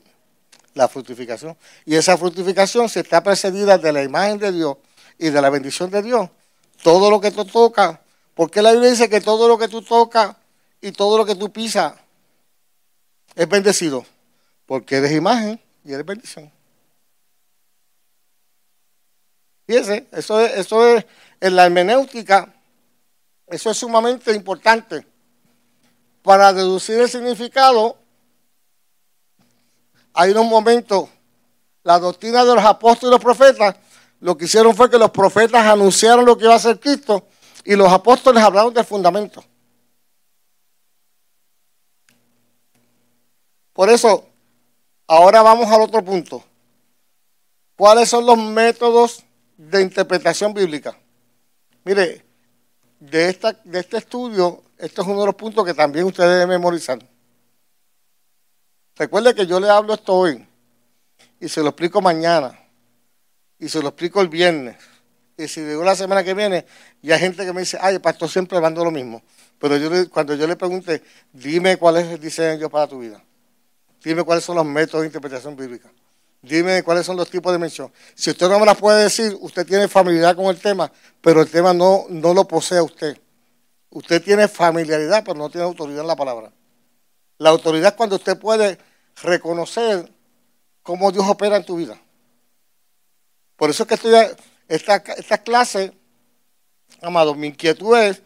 La 0.73 0.87
fructificación. 0.87 1.55
Y 1.85 1.95
esa 1.95 2.17
fructificación, 2.17 2.89
se 2.89 3.01
está 3.01 3.21
precedida 3.21 3.77
de 3.77 3.93
la 3.93 4.03
imagen 4.03 4.39
de 4.39 4.51
Dios 4.51 4.77
y 5.19 5.29
de 5.29 5.39
la 5.39 5.51
bendición 5.51 5.91
de 5.91 6.01
Dios, 6.01 6.29
todo 6.81 7.11
lo 7.11 7.21
que 7.21 7.29
tú 7.29 7.45
tocas, 7.45 7.99
porque 8.33 8.61
la 8.61 8.71
Biblia 8.71 8.89
dice 8.89 9.07
que 9.07 9.21
todo 9.21 9.47
lo 9.47 9.57
que 9.57 9.67
tú 9.67 9.83
tocas 9.83 10.35
y 10.81 10.91
todo 10.91 11.17
lo 11.17 11.25
que 11.25 11.35
tú 11.35 11.51
pisas 11.51 11.93
es 13.35 13.47
bendecido. 13.47 14.03
Porque 14.65 14.97
eres 14.97 15.11
imagen 15.11 15.61
y 15.85 15.93
eres 15.93 16.05
bendición. 16.05 16.51
Fíjense, 19.67 20.07
eso 20.11 20.41
es, 20.41 20.57
eso 20.57 20.87
es 20.87 21.05
en 21.39 21.55
la 21.55 21.65
hermenéutica, 21.65 22.51
eso 23.45 23.69
es 23.69 23.77
sumamente 23.77 24.33
importante. 24.33 25.05
Para 26.23 26.51
deducir 26.51 26.99
el 26.99 27.09
significado, 27.09 27.97
hay 30.19 30.31
unos 30.31 30.45
momentos, 30.47 31.09
la 31.83 31.99
doctrina 31.99 32.43
de 32.43 32.55
los 32.55 32.63
apóstoles 32.63 33.11
y 33.11 33.15
los 33.15 33.23
profetas 33.23 33.75
lo 34.19 34.35
que 34.35 34.45
hicieron 34.45 34.75
fue 34.75 34.89
que 34.89 34.97
los 34.97 35.11
profetas 35.11 35.63
anunciaron 35.63 36.25
lo 36.25 36.35
que 36.35 36.45
iba 36.45 36.55
a 36.55 36.59
ser 36.59 36.79
Cristo 36.79 37.27
y 37.63 37.75
los 37.75 37.87
apóstoles 37.91 38.41
hablaron 38.41 38.73
del 38.73 38.83
fundamento. 38.83 39.43
Por 43.73 43.91
eso, 43.91 44.25
ahora 45.05 45.43
vamos 45.43 45.71
al 45.71 45.81
otro 45.81 46.03
punto. 46.03 46.43
¿Cuáles 47.75 48.09
son 48.09 48.25
los 48.25 48.39
métodos 48.39 49.23
de 49.55 49.83
interpretación 49.83 50.51
bíblica? 50.51 50.97
Mire, 51.83 52.25
de, 52.99 53.29
esta, 53.29 53.53
de 53.63 53.81
este 53.81 53.97
estudio, 53.97 54.63
este 54.79 54.99
es 54.99 55.07
uno 55.07 55.19
de 55.19 55.27
los 55.27 55.35
puntos 55.35 55.63
que 55.63 55.75
también 55.75 56.05
usted 56.05 56.23
debe 56.23 56.47
memorizar. 56.47 56.97
Recuerde 58.97 59.35
que 59.35 59.45
yo 59.45 59.59
le 59.59 59.69
hablo 59.69 59.93
esto 59.93 60.13
hoy 60.13 60.45
y 61.39 61.47
se 61.49 61.61
lo 61.61 61.69
explico 61.69 62.01
mañana 62.01 62.59
y 63.59 63.69
se 63.69 63.81
lo 63.81 63.89
explico 63.89 64.21
el 64.21 64.27
viernes. 64.27 64.77
Y 65.37 65.47
si 65.47 65.61
digo 65.61 65.83
la 65.83 65.95
semana 65.95 66.23
que 66.23 66.33
viene, 66.33 66.65
y 67.03 67.11
hay 67.11 67.19
gente 67.19 67.45
que 67.45 67.53
me 67.53 67.61
dice, 67.61 67.77
ay, 67.79 67.95
el 67.95 68.01
pastor 68.01 68.27
siempre 68.27 68.57
hablando 68.57 68.83
lo 68.83 68.89
mismo. 68.89 69.21
Pero 69.59 69.77
yo 69.77 70.09
cuando 70.09 70.33
yo 70.33 70.47
le 70.47 70.55
pregunte, 70.55 71.03
dime 71.31 71.77
cuál 71.77 71.97
es 71.97 72.07
el 72.07 72.19
diseño 72.19 72.69
para 72.69 72.87
tu 72.87 72.99
vida. 72.99 73.23
Dime 74.03 74.23
cuáles 74.23 74.43
son 74.43 74.55
los 74.55 74.65
métodos 74.65 75.01
de 75.01 75.07
interpretación 75.07 75.55
bíblica. 75.55 75.91
Dime 76.41 76.81
cuáles 76.81 77.05
son 77.05 77.17
los 77.17 77.29
tipos 77.29 77.51
de 77.51 77.59
mención. 77.59 77.91
Si 78.15 78.31
usted 78.31 78.49
no 78.49 78.59
me 78.59 78.65
las 78.65 78.77
puede 78.77 79.03
decir, 79.03 79.37
usted 79.41 79.65
tiene 79.65 79.87
familiaridad 79.87 80.35
con 80.35 80.45
el 80.45 80.59
tema, 80.59 80.91
pero 81.21 81.41
el 81.41 81.49
tema 81.49 81.73
no, 81.73 82.05
no 82.09 82.33
lo 82.33 82.47
posee 82.47 82.81
usted. 82.81 83.15
Usted 83.91 84.23
tiene 84.23 84.47
familiaridad, 84.47 85.23
pero 85.23 85.37
no 85.37 85.49
tiene 85.49 85.65
autoridad 85.65 86.01
en 86.01 86.07
la 86.07 86.15
palabra. 86.15 86.51
La 87.37 87.49
autoridad 87.49 87.95
cuando 87.95 88.15
usted 88.15 88.37
puede 88.37 88.77
reconocer 89.21 90.11
cómo 90.83 91.11
Dios 91.11 91.25
opera 91.27 91.57
en 91.57 91.65
tu 91.65 91.75
vida. 91.75 91.99
Por 93.55 93.69
eso 93.69 93.83
es 93.83 93.89
que 93.89 93.95
estoy, 93.95 94.13
esta, 94.67 94.95
esta 95.17 95.37
clase, 95.39 95.91
amado, 97.01 97.35
mi 97.35 97.47
inquietud 97.47 97.97
es 97.97 98.21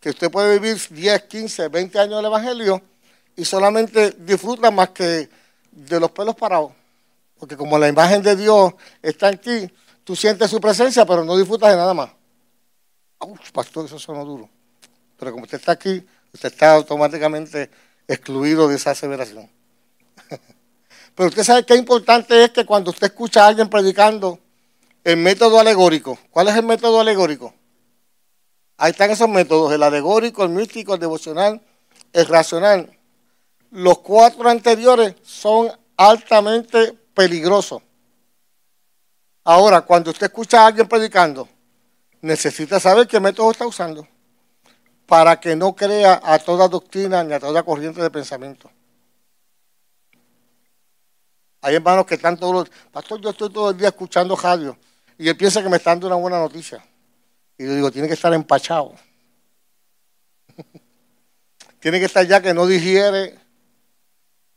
que 0.00 0.10
usted 0.10 0.30
puede 0.30 0.58
vivir 0.58 0.80
10, 0.90 1.22
15, 1.22 1.68
20 1.68 1.98
años 1.98 2.16
del 2.16 2.26
Evangelio 2.26 2.82
y 3.36 3.44
solamente 3.44 4.12
disfruta 4.18 4.70
más 4.70 4.90
que 4.90 5.28
de 5.70 6.00
los 6.00 6.10
pelos 6.10 6.36
parados. 6.36 6.72
Porque 7.38 7.56
como 7.56 7.78
la 7.78 7.88
imagen 7.88 8.22
de 8.22 8.36
Dios 8.36 8.74
está 9.02 9.30
en 9.30 9.38
ti, 9.38 9.74
tú 10.04 10.14
sientes 10.14 10.50
su 10.50 10.60
presencia, 10.60 11.04
pero 11.04 11.24
no 11.24 11.36
disfrutas 11.36 11.70
de 11.70 11.76
nada 11.76 11.94
más. 11.94 12.10
Uf, 13.20 13.50
pastor, 13.52 13.86
eso 13.86 13.98
suena 13.98 14.22
duro. 14.22 14.48
Pero 15.18 15.32
como 15.32 15.44
usted 15.44 15.58
está 15.58 15.72
aquí, 15.72 16.06
usted 16.32 16.52
está 16.52 16.74
automáticamente 16.74 17.70
excluido 18.08 18.68
de 18.68 18.76
esa 18.76 18.90
aseveración. 18.92 19.50
pero 21.14 21.28
usted 21.28 21.44
sabe 21.44 21.64
qué 21.64 21.76
importante 21.76 22.44
es 22.44 22.50
que 22.50 22.64
cuando 22.64 22.90
usted 22.90 23.08
escucha 23.08 23.44
a 23.44 23.48
alguien 23.48 23.68
predicando 23.68 24.38
el 25.04 25.18
método 25.18 25.60
alegórico. 25.60 26.18
¿Cuál 26.30 26.48
es 26.48 26.56
el 26.56 26.64
método 26.64 27.00
alegórico? 27.00 27.54
Ahí 28.76 28.90
están 28.90 29.10
esos 29.10 29.28
métodos, 29.28 29.72
el 29.72 29.82
alegórico, 29.82 30.42
el 30.42 30.50
místico, 30.50 30.94
el 30.94 31.00
devocional, 31.00 31.60
el 32.12 32.26
racional. 32.26 32.98
Los 33.70 33.98
cuatro 33.98 34.48
anteriores 34.48 35.14
son 35.22 35.70
altamente 35.96 36.92
peligrosos. 37.14 37.82
Ahora, 39.44 39.82
cuando 39.82 40.10
usted 40.10 40.26
escucha 40.26 40.62
a 40.62 40.66
alguien 40.68 40.88
predicando, 40.88 41.48
necesita 42.22 42.80
saber 42.80 43.06
qué 43.06 43.20
método 43.20 43.50
está 43.50 43.66
usando 43.66 44.08
para 45.06 45.38
que 45.38 45.54
no 45.54 45.74
crea 45.74 46.20
a 46.22 46.38
toda 46.38 46.68
doctrina 46.68 47.22
ni 47.22 47.32
a 47.32 47.40
toda 47.40 47.62
corriente 47.62 48.02
de 48.02 48.10
pensamiento. 48.10 48.70
Hay 51.60 51.74
hermanos 51.74 52.06
que 52.06 52.14
están 52.14 52.36
todos 52.36 52.54
los... 52.54 52.70
Pastor, 52.90 53.20
yo 53.20 53.30
estoy 53.30 53.50
todo 53.50 53.70
el 53.70 53.78
día 53.78 53.88
escuchando 53.88 54.36
radio 54.36 54.76
y 55.16 55.28
él 55.28 55.36
piensa 55.36 55.62
que 55.62 55.68
me 55.68 55.76
está 55.76 55.90
dando 55.90 56.06
una 56.06 56.16
buena 56.16 56.38
noticia. 56.38 56.84
Y 57.56 57.64
yo 57.64 57.74
digo, 57.74 57.90
tiene 57.90 58.08
que 58.08 58.14
estar 58.14 58.32
empachado. 58.34 58.94
tiene 61.80 62.00
que 62.00 62.06
estar 62.06 62.26
ya 62.26 62.40
que 62.40 62.52
no 62.52 62.66
digiere 62.66 63.38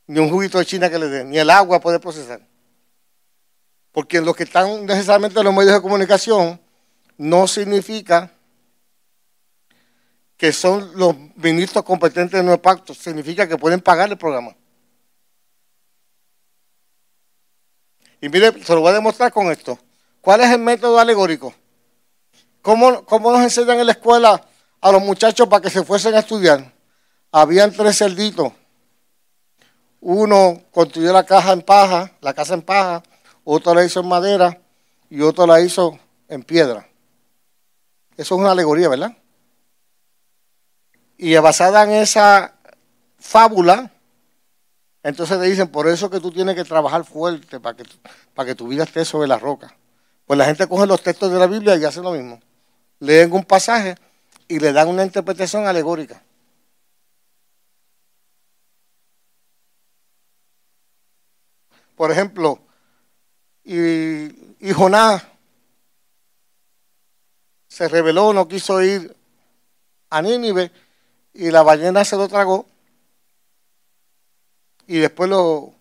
ni 0.07 0.19
un 0.19 0.29
juguito 0.29 0.57
de 0.57 0.65
China 0.65 0.89
que 0.89 0.99
le 0.99 1.07
dé, 1.07 1.23
ni 1.25 1.37
el 1.37 1.49
agua 1.49 1.79
puede 1.79 1.99
procesar. 1.99 2.41
Porque 3.91 4.21
los 4.21 4.35
que 4.35 4.43
están 4.43 4.85
necesariamente 4.85 5.39
en 5.39 5.45
los 5.45 5.53
medios 5.53 5.73
de 5.73 5.81
comunicación 5.81 6.59
no 7.17 7.47
significa 7.47 8.31
que 10.37 10.53
son 10.53 10.91
los 10.95 11.15
ministros 11.35 11.83
competentes 11.83 12.39
de 12.39 12.43
nuevo 12.43 12.61
pacto, 12.61 12.93
significa 12.93 13.47
que 13.47 13.57
pueden 13.57 13.81
pagar 13.81 14.09
el 14.09 14.17
programa. 14.17 14.55
Y 18.21 18.29
mire, 18.29 18.63
se 18.63 18.73
lo 18.73 18.81
voy 18.81 18.91
a 18.91 18.93
demostrar 18.93 19.31
con 19.31 19.51
esto. 19.51 19.77
¿Cuál 20.21 20.41
es 20.41 20.51
el 20.51 20.59
método 20.59 20.99
alegórico? 20.99 21.53
¿Cómo, 22.61 23.03
¿Cómo, 23.05 23.31
nos 23.31 23.41
enseñan 23.41 23.79
en 23.79 23.85
la 23.85 23.91
escuela 23.93 24.43
a 24.81 24.91
los 24.91 25.01
muchachos 25.01 25.47
para 25.47 25.61
que 25.61 25.69
se 25.69 25.83
fuesen 25.83 26.15
a 26.15 26.19
estudiar? 26.19 26.73
Habían 27.31 27.71
tres 27.71 27.97
cerditos 27.97 28.53
uno 30.01 30.61
construyó 30.71 31.11
la 31.11 31.25
caja 31.25 31.51
en 31.53 31.61
paja, 31.61 32.11
la 32.21 32.33
casa 32.33 32.53
en 32.53 32.61
paja, 32.61 33.03
otro 33.43 33.73
la 33.73 33.83
hizo 33.83 33.99
en 33.99 34.07
madera 34.07 34.61
y 35.09 35.21
otro 35.21 35.45
la 35.45 35.61
hizo 35.61 35.99
en 36.27 36.43
piedra. 36.43 36.87
Eso 38.15 38.35
es 38.35 38.39
una 38.39 38.51
alegoría, 38.51 38.89
¿verdad? 38.89 39.15
Y 41.17 41.35
basada 41.37 41.83
en 41.83 41.91
esa 41.91 42.53
fábula, 43.19 43.91
entonces 45.03 45.39
te 45.39 45.45
dicen, 45.45 45.67
por 45.69 45.87
eso 45.87 46.09
que 46.09 46.19
tú 46.19 46.31
tienes 46.31 46.55
que 46.55 46.63
trabajar 46.63 47.03
fuerte 47.03 47.59
para 47.59 47.75
que, 47.75 47.83
para 48.33 48.47
que 48.47 48.55
tu 48.55 48.67
vida 48.67 48.83
esté 48.83 49.03
sobre 49.03 49.27
la 49.27 49.39
roca. 49.39 49.75
Pues 50.25 50.37
la 50.37 50.45
gente 50.45 50.67
coge 50.67 50.85
los 50.85 51.01
textos 51.01 51.31
de 51.31 51.39
la 51.39 51.47
Biblia 51.47 51.75
y 51.75 51.85
hace 51.85 52.01
lo 52.01 52.11
mismo. 52.11 52.39
Leen 52.99 53.31
un 53.31 53.43
pasaje 53.43 53.95
y 54.47 54.59
le 54.59 54.73
dan 54.73 54.89
una 54.89 55.03
interpretación 55.03 55.65
alegórica. 55.67 56.21
Por 61.95 62.11
ejemplo, 62.11 62.59
y, 63.63 64.29
Jonás 64.71 65.23
se 67.67 67.87
rebeló, 67.87 68.31
no 68.33 68.47
quiso 68.47 68.81
ir 68.81 69.15
a 70.09 70.21
Nínive 70.21 70.71
y 71.37 71.51
la 71.51 71.61
ballena 71.61 72.03
se 72.03 72.15
lo 72.15 72.27
tragó 72.27 72.65
y 74.87 74.97
después 74.97 75.29
lo, 75.29 75.75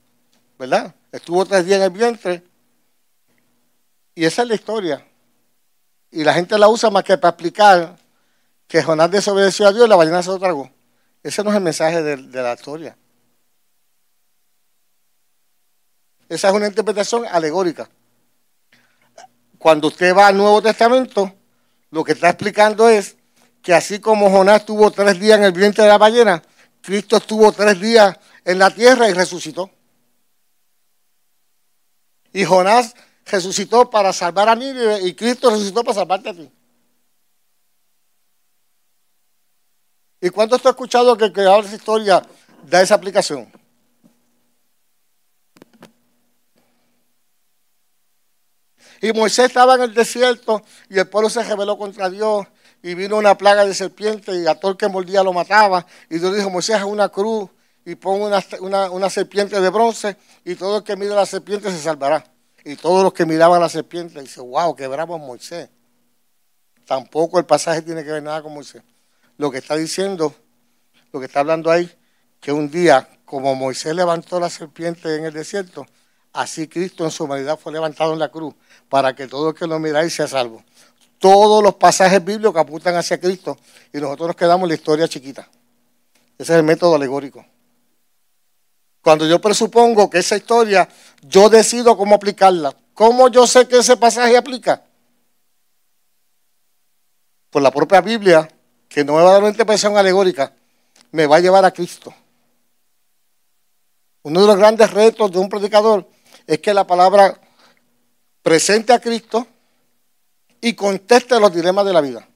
¿verdad? 0.59 0.95
Estuvo 1.11 1.47
tres 1.47 1.64
días 1.64 1.79
en 1.79 1.85
el 1.85 1.90
vientre 1.90 2.42
y 4.14 4.27
esa 4.27 4.42
es 4.42 4.49
la 4.49 4.55
historia. 4.55 5.07
Y 6.11 6.25
la 6.25 6.35
gente 6.35 6.59
la 6.59 6.69
usa 6.69 6.90
más 6.90 7.05
que 7.05 7.16
para 7.16 7.31
explicar 7.31 7.97
que 8.69 8.83
Jonás 8.83 9.11
desobedeció 9.11 9.66
a 9.66 9.73
Dios 9.73 9.87
y 9.87 9.88
la 9.88 9.97
ballena 9.97 10.23
se 10.23 10.29
lo 10.29 10.38
tragó. 10.38 10.71
Ese 11.23 11.42
no 11.42 11.49
es 11.51 11.57
el 11.57 11.62
mensaje 11.62 12.03
de 12.03 12.42
la 12.42 12.53
historia. 12.53 12.97
Esa 16.29 16.49
es 16.49 16.55
una 16.55 16.66
interpretación 16.66 17.25
alegórica. 17.27 17.88
Cuando 19.59 19.88
usted 19.88 20.14
va 20.14 20.27
al 20.27 20.37
Nuevo 20.37 20.61
Testamento, 20.61 21.33
lo 21.90 22.05
que 22.05 22.12
está 22.12 22.29
explicando 22.29 22.90
es 22.90 23.16
que 23.62 23.75
así 23.75 23.99
como 23.99 24.31
Jonás 24.31 24.61
estuvo 24.61 24.90
tres 24.90 25.19
días 25.19 25.38
en 25.38 25.45
el 25.45 25.53
vientre 25.53 25.85
de 25.85 25.90
la 25.90 25.99
ballena, 25.99 26.42
Cristo 26.83 27.16
estuvo 27.16 27.51
tres 27.53 27.81
días 27.81 28.16
en 28.45 28.59
la 28.59 28.71
tierra 28.71 29.09
y 29.09 29.12
resucitó. 29.12 29.71
Y 32.33 32.45
Jonás 32.45 32.95
resucitó 33.25 33.90
para 33.90 34.12
salvar 34.12 34.49
a 34.49 34.55
Nínive 34.55 35.03
y 35.03 35.14
Cristo 35.14 35.51
resucitó 35.51 35.83
para 35.83 35.95
salvarte 35.95 36.29
a 36.29 36.35
ti. 36.35 36.51
¿Y 40.21 40.31
cuánto 40.31 40.57
está 40.57 40.71
escuchado 40.71 41.16
que 41.16 41.25
el 41.25 41.33
creador 41.33 41.62
de 41.62 41.69
esa 41.69 41.77
historia 41.77 42.23
da 42.64 42.83
esa 42.83 42.95
aplicación? 42.95 43.51
Y 49.00 49.13
Moisés 49.13 49.46
estaba 49.46 49.75
en 49.75 49.83
el 49.83 49.94
desierto 49.94 50.63
y 50.88 50.98
el 50.98 51.09
pueblo 51.09 51.29
se 51.29 51.42
rebeló 51.42 51.77
contra 51.77 52.09
Dios 52.09 52.46
y 52.87 52.95
vino 52.95 53.17
una 53.17 53.37
plaga 53.37 53.65
de 53.65 53.75
serpientes 53.75 54.45
y 54.45 54.47
a 54.47 54.55
todo 54.55 54.71
el 54.71 54.77
que 54.77 54.87
mordía 54.87 55.25
lo 55.25 55.33
mataba. 55.33 55.85
Y 56.09 56.21
Dios 56.21 56.37
dijo, 56.37 56.51
Moisés, 56.51 56.77
a 56.77 56.87
una 56.87 57.09
cruz 57.09 57.51
y 57.85 57.97
pon 57.97 58.23
una, 58.23 59.11
serpiente 59.11 59.61
de 59.61 59.71
bronce 59.71 60.17
y 60.45 60.55
todo 60.55 60.79
el 60.79 60.85
que 60.85 60.95
mire 60.95 61.13
la 61.13 61.27
serpiente 61.27 61.69
se 61.73 61.81
salvará. 61.81 62.25
Y 62.65 62.77
todos 62.77 63.03
los 63.03 63.13
que 63.13 63.27
miraban 63.27 63.61
la 63.61 63.69
serpiente 63.69 64.23
dicen, 64.23 64.49
wow, 64.49 64.77
qué 64.77 64.87
bravo 64.87 65.19
Moisés. 65.19 65.69
Tampoco 66.87 67.41
el 67.41 67.45
pasaje 67.45 67.83
tiene 67.83 68.05
que 68.05 68.13
ver 68.13 68.23
nada 68.23 68.41
con 68.41 68.55
Moisés. 68.55 68.85
Lo 69.37 69.51
que 69.51 69.59
está 69.59 69.75
diciendo, 69.75 70.33
lo 71.13 71.19
que 71.19 71.27
está 71.27 71.41
hablando 71.41 71.73
ahí, 71.73 71.93
que 72.41 72.53
un 72.53 72.71
día, 72.71 73.09
como 73.25 73.57
Moisés 73.57 73.97
levantó 73.97 74.39
la 74.39 74.49
serpiente 74.49 75.13
en 75.17 75.25
el 75.25 75.33
desierto, 75.33 75.89
así 76.33 76.69
Cristo 76.69 77.05
en 77.05 77.11
su 77.11 77.25
humanidad 77.25 77.59
fue 77.59 77.73
levantado 77.73 78.13
en 78.13 78.21
la 78.21 78.29
cruz 78.29 78.55
para 78.89 79.17
que 79.17 79.27
todo 79.27 79.49
el 79.49 79.57
que 79.57 79.67
lo 79.67 79.81
miráis 79.81 80.15
sea 80.15 80.29
salvo. 80.29 80.63
Todos 81.27 81.60
los 81.60 81.74
pasajes 81.74 82.24
bíblicos 82.24 82.56
apuntan 82.56 82.94
hacia 82.94 83.18
Cristo 83.18 83.58
y 83.92 83.98
nosotros 83.98 84.29
nos 84.29 84.37
quedamos 84.37 84.62
en 84.66 84.68
la 84.68 84.74
historia 84.77 85.08
chiquita. 85.08 85.48
Ese 86.38 86.52
es 86.52 86.58
el 86.58 86.62
método 86.62 86.94
alegórico. 86.94 87.44
Cuando 89.02 89.27
yo 89.27 89.40
presupongo 89.40 90.08
que 90.08 90.18
esa 90.18 90.37
historia, 90.37 90.88
yo 91.22 91.48
decido 91.48 91.96
cómo 91.96 92.14
aplicarla. 92.14 92.77
¿Cómo 92.94 93.27
yo 93.27 93.44
sé 93.44 93.66
que 93.66 93.79
ese 93.79 93.96
pasaje 93.96 94.37
aplica? 94.37 94.85
por 97.50 97.60
la 97.60 97.72
propia 97.72 98.00
Biblia, 98.00 98.48
que 98.88 99.04
no 99.04 99.16
me 99.16 99.22
va 99.22 99.31
a 99.31 99.33
dar 99.33 99.40
una 99.42 99.50
interpretación 99.50 99.96
alegórica, 99.96 100.52
me 101.10 101.27
va 101.27 101.37
a 101.37 101.40
llevar 101.40 101.64
a 101.64 101.72
Cristo. 101.72 102.14
Uno 104.22 104.42
de 104.42 104.46
los 104.46 104.56
grandes 104.56 104.92
retos 104.92 105.33
de 105.33 105.38
un 105.38 105.48
predicador 105.48 106.08
es 106.46 106.60
que 106.60 106.72
la 106.72 106.87
palabra 106.87 107.40
presente 108.42 108.92
a 108.92 109.00
Cristo 109.00 109.44
y 110.67 110.75
conteste 110.75 111.38
los 111.38 111.54
dilemas 111.54 111.87
de 111.87 111.92
la 111.92 112.00
vida. 112.00 112.27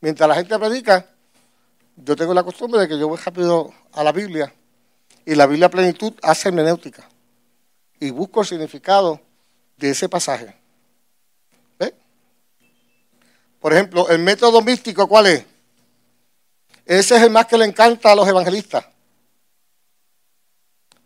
Mientras 0.00 0.28
la 0.28 0.34
gente 0.34 0.58
predica, 0.58 1.06
yo 1.94 2.16
tengo 2.16 2.34
la 2.34 2.42
costumbre 2.42 2.80
de 2.80 2.88
que 2.88 2.98
yo 2.98 3.06
voy 3.06 3.16
rápido 3.16 3.72
a 3.92 4.02
la 4.02 4.10
Biblia 4.10 4.52
y 5.24 5.36
la 5.36 5.46
Biblia 5.46 5.70
plenitud 5.70 6.12
hace 6.20 6.48
hermenéutica 6.48 7.08
y 8.00 8.10
busco 8.10 8.40
el 8.40 8.48
significado 8.48 9.20
de 9.76 9.90
ese 9.90 10.08
pasaje. 10.08 10.52
¿Ve? 11.78 11.94
Por 13.60 13.72
ejemplo, 13.72 14.08
el 14.08 14.18
método 14.18 14.60
místico, 14.62 15.06
¿cuál 15.06 15.26
es? 15.26 15.44
Ese 16.86 17.18
es 17.18 17.22
el 17.22 17.30
más 17.30 17.46
que 17.46 17.56
le 17.56 17.66
encanta 17.66 18.10
a 18.10 18.16
los 18.16 18.26
evangelistas. 18.26 18.84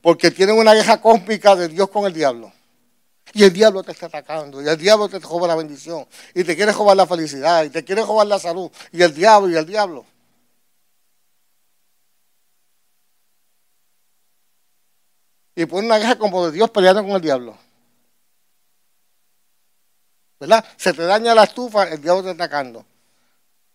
Porque 0.01 0.31
tienen 0.31 0.57
una 0.57 0.73
guerra 0.73 0.99
cósmica 0.99 1.55
de 1.57 1.69
Dios 1.69 1.91
con 1.91 2.07
el 2.07 2.15
diablo. 2.15 2.51
Y 3.35 3.45
el 3.45 3.53
diablo 3.53 3.83
te 3.83 3.93
está 3.93 4.07
atacando, 4.07 4.61
y 4.61 4.69
el 4.69 4.77
diablo 4.77 5.09
te 5.09 5.19
roba 5.19 5.47
la 5.49 5.55
bendición, 5.55 6.07
y 6.35 6.45
te 6.45 6.55
quiere 6.55 6.73
robar 6.73 6.97
la 6.97 7.07
felicidad, 7.07 7.65
y 7.65 7.71
te 7.71 7.85
quiere 7.85 8.03
robar 8.03 8.27
la 8.27 8.39
salud, 8.39 8.71
y 8.91 9.03
el 9.03 9.15
diablo, 9.15 9.49
y 9.49 9.57
el 9.57 9.65
diablo. 9.65 10.05
Y 15.55 15.67
pone 15.67 15.87
una 15.87 15.99
guerra 15.99 16.17
como 16.17 16.47
de 16.47 16.53
Dios 16.53 16.71
peleando 16.71 17.03
con 17.03 17.13
el 17.13 17.21
diablo. 17.21 17.57
¿Verdad? 20.41 20.65
Se 20.77 20.93
te 20.93 21.03
daña 21.03 21.35
la 21.35 21.45
estufa, 21.45 21.85
el 21.85 22.01
diablo 22.03 22.23
te 22.23 22.31
está 22.33 22.45
atacando. 22.45 22.85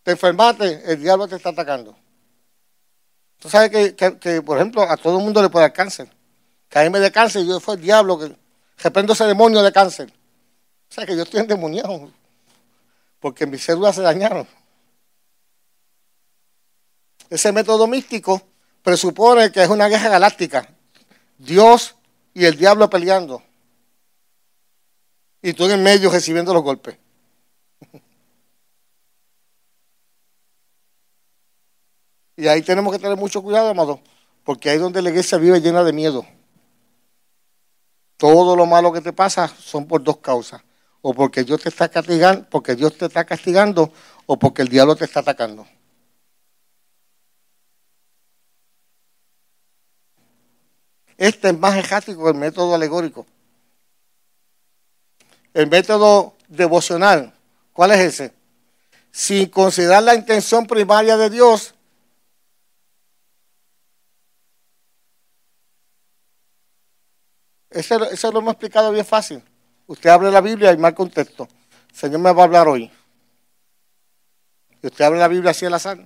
Te 0.03 0.11
enfermaste, 0.11 0.91
el 0.91 0.99
diablo 0.99 1.27
te 1.27 1.35
está 1.35 1.49
atacando. 1.49 1.95
Tú 3.39 3.49
sabes 3.49 3.93
que, 3.93 4.41
por 4.41 4.57
ejemplo, 4.57 4.81
a 4.81 4.97
todo 4.97 5.17
el 5.17 5.23
mundo 5.23 5.41
le 5.41 5.49
puede 5.49 5.63
dar 5.63 5.73
cáncer. 5.73 6.09
Que 6.67 6.79
a 6.79 6.83
mí 6.83 6.89
me 6.89 6.99
dé 6.99 7.11
cáncer, 7.11 7.45
yo 7.45 7.59
fue 7.59 7.75
el 7.75 7.81
diablo 7.81 8.17
que 8.19 8.35
reprendo 8.77 9.13
ese 9.13 9.25
demonio 9.25 9.61
de 9.61 9.71
cáncer. 9.71 10.13
O 10.89 10.93
sea 10.93 11.05
que 11.05 11.15
yo 11.15 11.23
estoy 11.23 11.41
endemoniado. 11.41 12.11
Porque 13.19 13.45
mis 13.45 13.63
células 13.63 13.95
se 13.95 14.01
dañaron. 14.01 14.47
Ese 17.29 17.51
método 17.51 17.87
místico 17.87 18.41
presupone 18.81 19.51
que 19.51 19.63
es 19.63 19.69
una 19.69 19.87
guerra 19.87 20.09
galáctica. 20.09 20.69
Dios 21.37 21.95
y 22.33 22.45
el 22.45 22.57
diablo 22.57 22.89
peleando. 22.89 23.43
Y 25.41 25.53
tú 25.53 25.65
en 25.65 25.71
el 25.71 25.81
medio 25.81 26.09
recibiendo 26.09 26.53
los 26.53 26.63
golpes. 26.63 26.97
Y 32.39 32.47
ahí 32.47 32.61
tenemos 32.61 32.93
que 32.93 32.99
tener 32.99 33.17
mucho 33.17 33.41
cuidado, 33.41 33.69
amado, 33.69 33.99
porque 34.43 34.69
ahí 34.69 34.77
donde 34.77 35.01
la 35.01 35.09
iglesia 35.09 35.39
vive 35.39 35.59
llena 35.59 35.83
de 35.83 35.91
miedo. 35.91 36.23
Todo 38.17 38.55
lo 38.55 38.65
malo 38.65 38.91
que 38.91 39.01
te 39.01 39.13
pasa 39.13 39.47
son 39.47 39.87
por 39.87 40.03
dos 40.03 40.17
causas. 40.17 40.61
O 41.01 41.13
porque 41.13 41.43
Dios 41.43 41.61
te 41.61 41.69
está 41.69 41.87
castigando, 41.87 42.47
porque 42.49 42.75
Dios 42.75 42.97
te 42.97 43.05
está 43.05 43.23
castigando, 43.23 43.93
o 44.25 44.37
porque 44.37 44.63
el 44.63 44.67
diablo 44.67 44.95
te 44.95 45.05
está 45.05 45.21
atacando. 45.21 45.67
Este 51.17 51.49
es 51.49 51.57
más 51.57 51.75
errático 51.75 52.23
que 52.23 52.29
el 52.29 52.35
método 52.35 52.75
alegórico. 52.75 53.25
El 55.53 55.67
método 55.67 56.35
devocional, 56.47 57.33
¿cuál 57.73 57.91
es 57.91 57.99
ese? 57.99 58.33
Sin 59.11 59.49
considerar 59.49 60.03
la 60.03 60.13
intención 60.13 60.67
primaria 60.67 61.17
de 61.17 61.29
Dios, 61.31 61.73
Eso, 67.77 68.09
eso 68.09 68.31
lo 68.31 68.39
hemos 68.39 68.53
explicado 68.53 68.91
bien 68.91 69.05
fácil. 69.05 69.43
Usted 69.85 70.09
abre 70.09 70.31
la 70.31 70.41
Biblia 70.41 70.71
y 70.71 70.77
marca 70.77 71.03
un 71.03 71.11
texto. 71.11 71.47
Señor 71.93 72.19
me 72.21 72.33
va 72.33 72.41
a 72.41 72.45
hablar 72.45 72.67
hoy. 72.67 72.91
Y 74.81 74.87
usted 74.87 75.05
abre 75.05 75.19
la 75.19 75.27
Biblia 75.27 75.51
así 75.51 75.63
al 75.63 75.75
azar. 75.75 75.99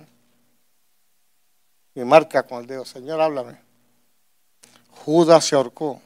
Y 1.96 2.02
marca 2.02 2.44
con 2.44 2.60
el 2.60 2.68
dedo, 2.68 2.84
Señor, 2.84 3.22
háblame. 3.22 3.58
Judas 4.90 5.46
se 5.46 5.56
ahorcó. 5.56 6.02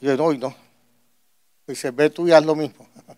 Y 0.00 0.06
yo, 0.06 0.16
no, 0.16 0.32
y 0.32 0.38
no. 0.38 0.52
Dice, 1.64 1.92
ve 1.92 2.10
tú 2.10 2.26
y 2.26 2.32
haz 2.32 2.44
lo 2.44 2.56
mismo. 2.56 2.84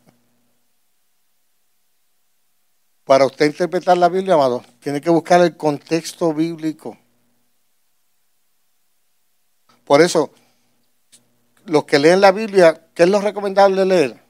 Para 3.04 3.24
usted 3.24 3.46
interpretar 3.46 3.96
la 3.96 4.10
Biblia, 4.10 4.34
amado, 4.34 4.62
tiene 4.78 5.00
que 5.00 5.08
buscar 5.08 5.40
el 5.40 5.56
contexto 5.56 6.34
bíblico. 6.34 6.98
Por 9.84 10.02
eso, 10.02 10.34
los 11.70 11.84
que 11.84 12.00
leen 12.00 12.20
la 12.20 12.32
Biblia, 12.32 12.88
¿qué 12.94 13.04
es 13.04 13.08
lo 13.08 13.20
recomendable 13.20 13.84
leer? 13.84 14.20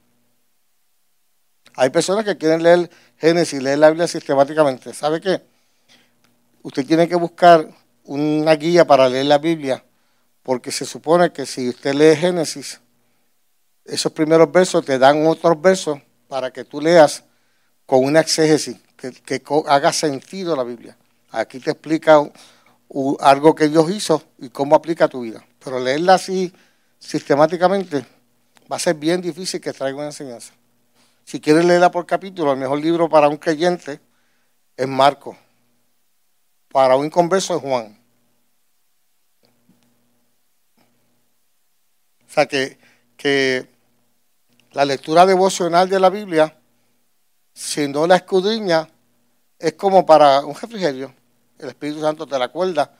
Hay 1.74 1.88
personas 1.88 2.26
que 2.26 2.36
quieren 2.36 2.62
leer 2.62 2.90
Génesis, 3.16 3.62
leer 3.62 3.78
la 3.78 3.88
Biblia 3.88 4.06
sistemáticamente. 4.06 4.92
¿Sabe 4.92 5.22
qué? 5.22 5.40
Usted 6.62 6.84
tiene 6.84 7.08
que 7.08 7.14
buscar 7.14 7.66
una 8.04 8.54
guía 8.56 8.86
para 8.86 9.08
leer 9.08 9.24
la 9.24 9.38
Biblia, 9.38 9.82
porque 10.42 10.70
se 10.70 10.84
supone 10.84 11.32
que 11.32 11.46
si 11.46 11.70
usted 11.70 11.94
lee 11.94 12.14
Génesis, 12.14 12.78
esos 13.86 14.12
primeros 14.12 14.52
versos 14.52 14.84
te 14.84 14.98
dan 14.98 15.26
otros 15.26 15.58
versos 15.62 15.98
para 16.28 16.50
que 16.50 16.64
tú 16.64 16.78
leas 16.78 17.24
con 17.86 18.04
una 18.04 18.20
exégesis, 18.20 18.76
que, 18.96 19.42
haga 19.66 19.94
sentido 19.94 20.54
la 20.54 20.64
Biblia. 20.64 20.94
Aquí 21.30 21.58
te 21.58 21.70
explica 21.70 22.20
algo 23.20 23.54
que 23.54 23.68
Dios 23.68 23.90
hizo 23.90 24.22
y 24.38 24.50
cómo 24.50 24.76
aplica 24.76 25.06
a 25.06 25.08
tu 25.08 25.22
vida. 25.22 25.42
Pero 25.64 25.80
leerla 25.80 26.14
así 26.14 26.52
sistemáticamente, 27.00 28.06
va 28.70 28.76
a 28.76 28.78
ser 28.78 28.94
bien 28.94 29.20
difícil 29.20 29.60
que 29.60 29.72
traiga 29.72 29.96
una 29.96 30.06
enseñanza. 30.06 30.52
Si 31.24 31.40
quieres 31.40 31.64
leerla 31.64 31.90
por 31.90 32.06
capítulo, 32.06 32.52
el 32.52 32.58
mejor 32.58 32.78
libro 32.80 33.08
para 33.08 33.28
un 33.28 33.36
creyente 33.36 34.00
es 34.76 34.86
Marco. 34.86 35.36
Para 36.70 36.94
un 36.96 37.06
inconverso 37.06 37.56
es 37.56 37.62
Juan. 37.62 37.98
O 42.28 42.32
sea 42.32 42.46
que, 42.46 42.78
que 43.16 43.66
la 44.72 44.84
lectura 44.84 45.26
devocional 45.26 45.88
de 45.88 45.98
la 45.98 46.10
Biblia, 46.10 46.56
si 47.52 47.88
no 47.88 48.06
la 48.06 48.16
escudriña, 48.16 48.88
es 49.58 49.72
como 49.72 50.06
para 50.06 50.44
un 50.44 50.54
refrigerio. 50.54 51.12
El 51.58 51.70
Espíritu 51.70 52.00
Santo 52.00 52.26
te 52.26 52.38
la 52.38 52.46
acuerda. 52.46 52.94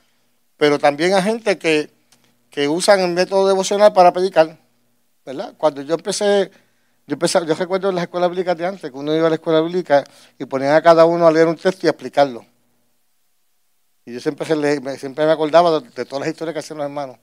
Pero 0.57 0.79
también 0.79 1.15
hay 1.15 1.23
gente 1.23 1.59
que 1.59 1.91
que 2.51 2.69
usan 2.69 3.01
el 3.01 3.13
método 3.13 3.47
devocional 3.49 3.93
para 3.93 4.13
predicar, 4.13 4.59
¿verdad? 5.25 5.55
Cuando 5.57 5.83
yo 5.83 5.95
empecé, 5.95 6.51
yo 7.07 7.15
empecé, 7.15 7.39
yo 7.47 7.55
recuerdo 7.55 7.91
en 7.91 7.95
las 7.95 8.05
escuelas 8.05 8.31
bíblicas 8.31 8.57
de 8.57 8.67
antes, 8.67 8.91
que 8.91 8.97
uno 8.97 9.15
iba 9.15 9.29
a 9.29 9.31
la 9.31 9.37
escuela 9.37 9.61
bíblica 9.61 10.05
y 10.39 10.45
ponían 10.47 10.75
a 10.75 10.83
cada 10.83 11.05
uno 11.05 11.27
a 11.27 11.33
leer 11.33 11.47
un 11.47 11.57
texto 11.57 11.87
y 11.87 11.89
a 11.89 11.91
explicarlo. 11.91 12.45
Y 14.05 14.15
yo 14.15 14.21
siempre, 14.21 14.47
siempre 14.99 15.27
me 15.27 15.33
acordaba 15.33 15.81
de, 15.81 16.05
todas 16.05 16.21
las 16.21 16.29
historias 16.29 16.55
que 16.55 16.59
hacían 16.59 16.79
los 16.79 16.87
hermanos. 16.87 17.19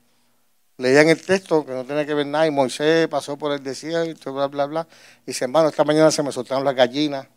Leían 0.78 1.10
el 1.10 1.22
texto, 1.22 1.66
que 1.66 1.74
no 1.74 1.84
tenía 1.84 2.06
que 2.06 2.14
ver 2.14 2.28
nada, 2.28 2.48
y 2.48 2.52
Moisés 2.52 3.08
pasó 3.08 3.36
por 3.38 3.52
el 3.52 3.64
desierto, 3.64 4.32
bla, 4.32 4.48
bla, 4.48 4.66
bla. 4.68 4.88
Y 5.24 5.28
dice, 5.28 5.46
hermano, 5.46 5.70
esta 5.70 5.84
mañana 5.84 6.12
se 6.12 6.24
me 6.24 6.32
soltaron 6.32 6.64
las 6.64 6.76
gallinas. 6.76 7.28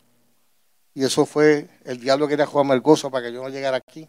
Y 0.94 1.04
eso 1.04 1.24
fue, 1.24 1.68
el 1.84 1.98
diablo 2.00 2.28
quería 2.28 2.46
jugarme 2.46 2.74
el 2.74 2.80
gozo 2.80 3.10
para 3.10 3.26
que 3.26 3.32
yo 3.32 3.42
no 3.42 3.48
llegara 3.48 3.78
aquí 3.78 4.06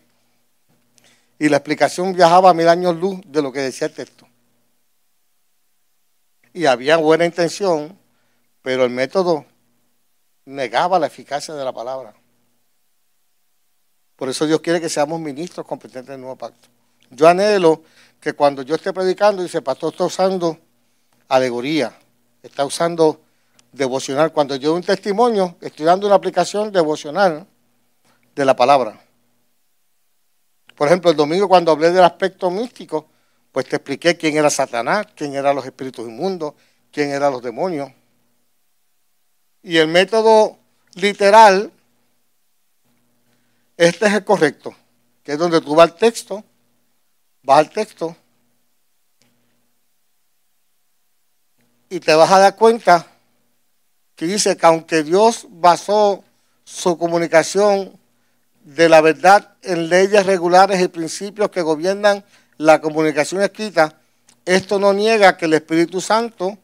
y 1.41 1.49
la 1.49 1.57
explicación 1.57 2.13
viajaba 2.13 2.51
a 2.51 2.53
mil 2.53 2.67
años 2.67 2.95
luz 2.97 3.19
de 3.25 3.41
lo 3.41 3.51
que 3.51 3.61
decía 3.61 3.87
el 3.87 3.93
texto. 3.95 4.27
Y 6.53 6.67
había 6.67 6.97
buena 6.97 7.25
intención, 7.25 7.97
pero 8.61 8.85
el 8.85 8.91
método 8.91 9.47
negaba 10.45 10.99
la 10.99 11.07
eficacia 11.07 11.55
de 11.55 11.65
la 11.65 11.73
palabra. 11.73 12.13
Por 14.15 14.29
eso 14.29 14.45
Dios 14.45 14.61
quiere 14.61 14.79
que 14.79 14.87
seamos 14.87 15.19
ministros 15.19 15.65
competentes 15.65 16.09
del 16.09 16.21
nuevo 16.21 16.35
pacto. 16.35 16.69
Yo 17.09 17.27
anhelo 17.27 17.81
que 18.19 18.33
cuando 18.33 18.61
yo 18.61 18.75
esté 18.75 18.93
predicando, 18.93 19.41
dice, 19.41 19.63
pastor 19.63 19.93
está 19.93 20.05
usando 20.05 20.59
alegoría, 21.27 21.91
está 22.43 22.65
usando 22.65 23.19
devocional. 23.71 24.31
Cuando 24.31 24.57
yo 24.57 24.69
doy 24.69 24.77
un 24.77 24.83
testimonio, 24.83 25.55
estoy 25.59 25.87
dando 25.87 26.05
una 26.05 26.17
aplicación 26.17 26.71
devocional 26.71 27.47
de 28.35 28.45
la 28.45 28.55
palabra. 28.55 29.01
Por 30.81 30.87
ejemplo, 30.87 31.11
el 31.11 31.15
domingo 31.15 31.47
cuando 31.47 31.71
hablé 31.71 31.91
del 31.91 32.03
aspecto 32.03 32.49
místico, 32.49 33.05
pues 33.51 33.69
te 33.69 33.75
expliqué 33.75 34.17
quién 34.17 34.35
era 34.35 34.49
Satanás, 34.49 35.05
quién 35.15 35.35
eran 35.35 35.55
los 35.55 35.63
espíritus 35.63 36.07
inmundos, 36.07 36.55
quién 36.91 37.11
eran 37.11 37.31
los 37.31 37.43
demonios. 37.43 37.91
Y 39.61 39.77
el 39.77 39.87
método 39.89 40.57
literal, 40.95 41.71
este 43.77 44.07
es 44.07 44.13
el 44.13 44.23
correcto, 44.23 44.75
que 45.23 45.33
es 45.33 45.37
donde 45.37 45.61
tú 45.61 45.75
vas 45.75 45.91
al 45.91 45.97
texto, 45.97 46.43
vas 47.43 47.59
al 47.59 47.69
texto 47.69 48.15
y 51.89 51.99
te 51.99 52.15
vas 52.15 52.31
a 52.31 52.39
dar 52.39 52.55
cuenta 52.55 53.05
que 54.15 54.25
dice 54.25 54.57
que 54.57 54.65
aunque 54.65 55.03
Dios 55.03 55.45
basó 55.47 56.23
su 56.63 56.97
comunicación 56.97 58.00
de 58.63 58.89
la 58.89 59.01
verdad 59.01 59.55
en 59.63 59.89
leyes 59.89 60.25
regulares 60.25 60.81
y 60.81 60.87
principios 60.87 61.49
que 61.49 61.61
gobiernan 61.61 62.23
la 62.57 62.79
comunicación 62.79 63.41
escrita, 63.41 63.99
esto 64.45 64.79
no 64.79 64.93
niega 64.93 65.37
que 65.37 65.45
el 65.45 65.53
Espíritu 65.53 66.01
Santo 66.01 66.57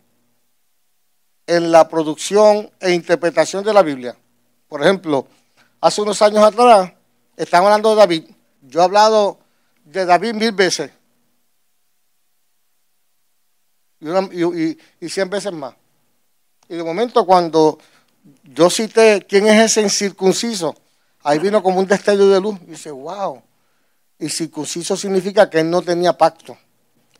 en 1.47 1.71
la 1.71 1.87
producción 1.87 2.69
e 2.79 2.91
interpretación 2.91 3.63
de 3.63 3.73
la 3.73 3.81
Biblia. 3.81 4.15
Por 4.67 4.81
ejemplo, 4.81 5.27
hace 5.79 6.01
unos 6.01 6.21
años 6.21 6.43
atrás, 6.43 6.91
estamos 7.35 7.67
hablando 7.67 7.91
de 7.91 7.95
David. 7.95 8.23
Yo 8.61 8.81
he 8.81 8.83
hablado 8.83 9.39
de 9.85 10.05
David 10.05 10.33
mil 10.33 10.51
veces. 10.51 10.91
Y, 13.99 15.09
cien 15.09 15.29
veces 15.29 15.53
más. 15.53 15.73
Y 16.69 16.75
de 16.75 16.83
momento 16.83 17.25
cuando 17.25 17.79
yo 18.43 18.69
cité 18.69 19.25
quién 19.27 19.47
es 19.47 19.71
ese 19.71 19.81
incircunciso, 19.81 20.75
ahí 21.27 21.39
vino 21.39 21.61
como 21.61 21.79
un 21.79 21.87
destello 21.87 22.29
de 22.29 22.39
luz. 22.39 22.57
Y 22.67 22.71
dice, 22.71 22.89
wow. 22.89 23.41
Y 24.17 24.29
circunciso 24.29 24.95
significa 24.95 25.49
que 25.49 25.59
él 25.59 25.69
no 25.69 25.81
tenía 25.81 26.13
pacto. 26.13 26.57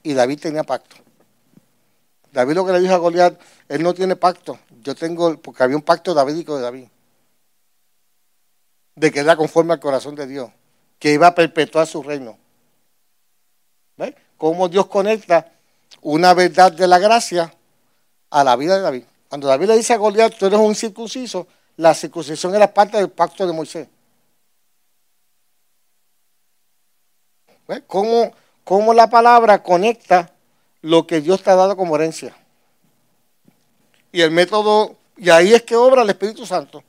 Y 0.02 0.14
David 0.14 0.40
tenía 0.40 0.64
pacto. 0.64 0.96
David 2.32 2.56
lo 2.56 2.66
que 2.66 2.72
le 2.72 2.80
dijo 2.80 2.94
a 2.94 2.98
Goliat, 2.98 3.38
él 3.68 3.84
no 3.84 3.94
tiene 3.94 4.16
pacto. 4.16 4.58
Yo 4.82 4.96
tengo, 4.96 5.38
porque 5.42 5.62
había 5.62 5.76
un 5.76 5.82
pacto 5.82 6.14
davídico 6.14 6.56
de 6.56 6.62
David. 6.62 6.88
De 8.96 9.12
que 9.12 9.20
era 9.20 9.36
conforme 9.36 9.74
al 9.74 9.82
corazón 9.82 10.16
de 10.16 10.26
Dios. 10.26 10.50
Que 11.00 11.12
iba 11.12 11.28
a 11.28 11.36
perpetuar 11.36 11.86
su 11.86 12.02
reino. 12.02 12.38
¿Ves? 13.98 14.16
Cómo 14.38 14.70
Dios 14.70 14.88
conecta 14.88 15.52
una 16.02 16.34
verdad 16.34 16.72
de 16.72 16.88
la 16.88 16.98
gracia 16.98 17.54
a 18.30 18.44
la 18.44 18.56
vida 18.56 18.78
de 18.78 18.82
David. 18.82 19.04
Cuando 19.28 19.48
David 19.48 19.68
le 19.68 19.78
dice 19.78 19.94
a 19.94 19.98
Goliat, 19.98 20.38
tú 20.38 20.46
eres 20.46 20.60
un 20.60 20.76
circunciso, 20.76 21.48
la 21.76 21.94
circuncisión 21.94 22.56
era 22.56 22.74
parte 22.74 22.98
del 22.98 23.10
pacto 23.10 23.46
de 23.46 23.52
Moisés. 23.52 23.88
¿Cómo, 27.88 28.32
cómo 28.64 28.94
la 28.94 29.10
palabra 29.10 29.62
conecta 29.62 30.32
lo 30.82 31.06
que 31.06 31.22
Dios 31.22 31.44
te 31.44 31.50
ha 31.50 31.56
dado 31.56 31.76
como 31.76 31.96
herencia? 31.96 32.36
Y 34.12 34.22
el 34.22 34.32
método, 34.32 34.96
y 35.18 35.30
ahí 35.30 35.54
es 35.54 35.64
que 35.64 35.76
obra 35.76 36.02
el 36.02 36.10
Espíritu 36.10 36.46
Santo. 36.46 36.84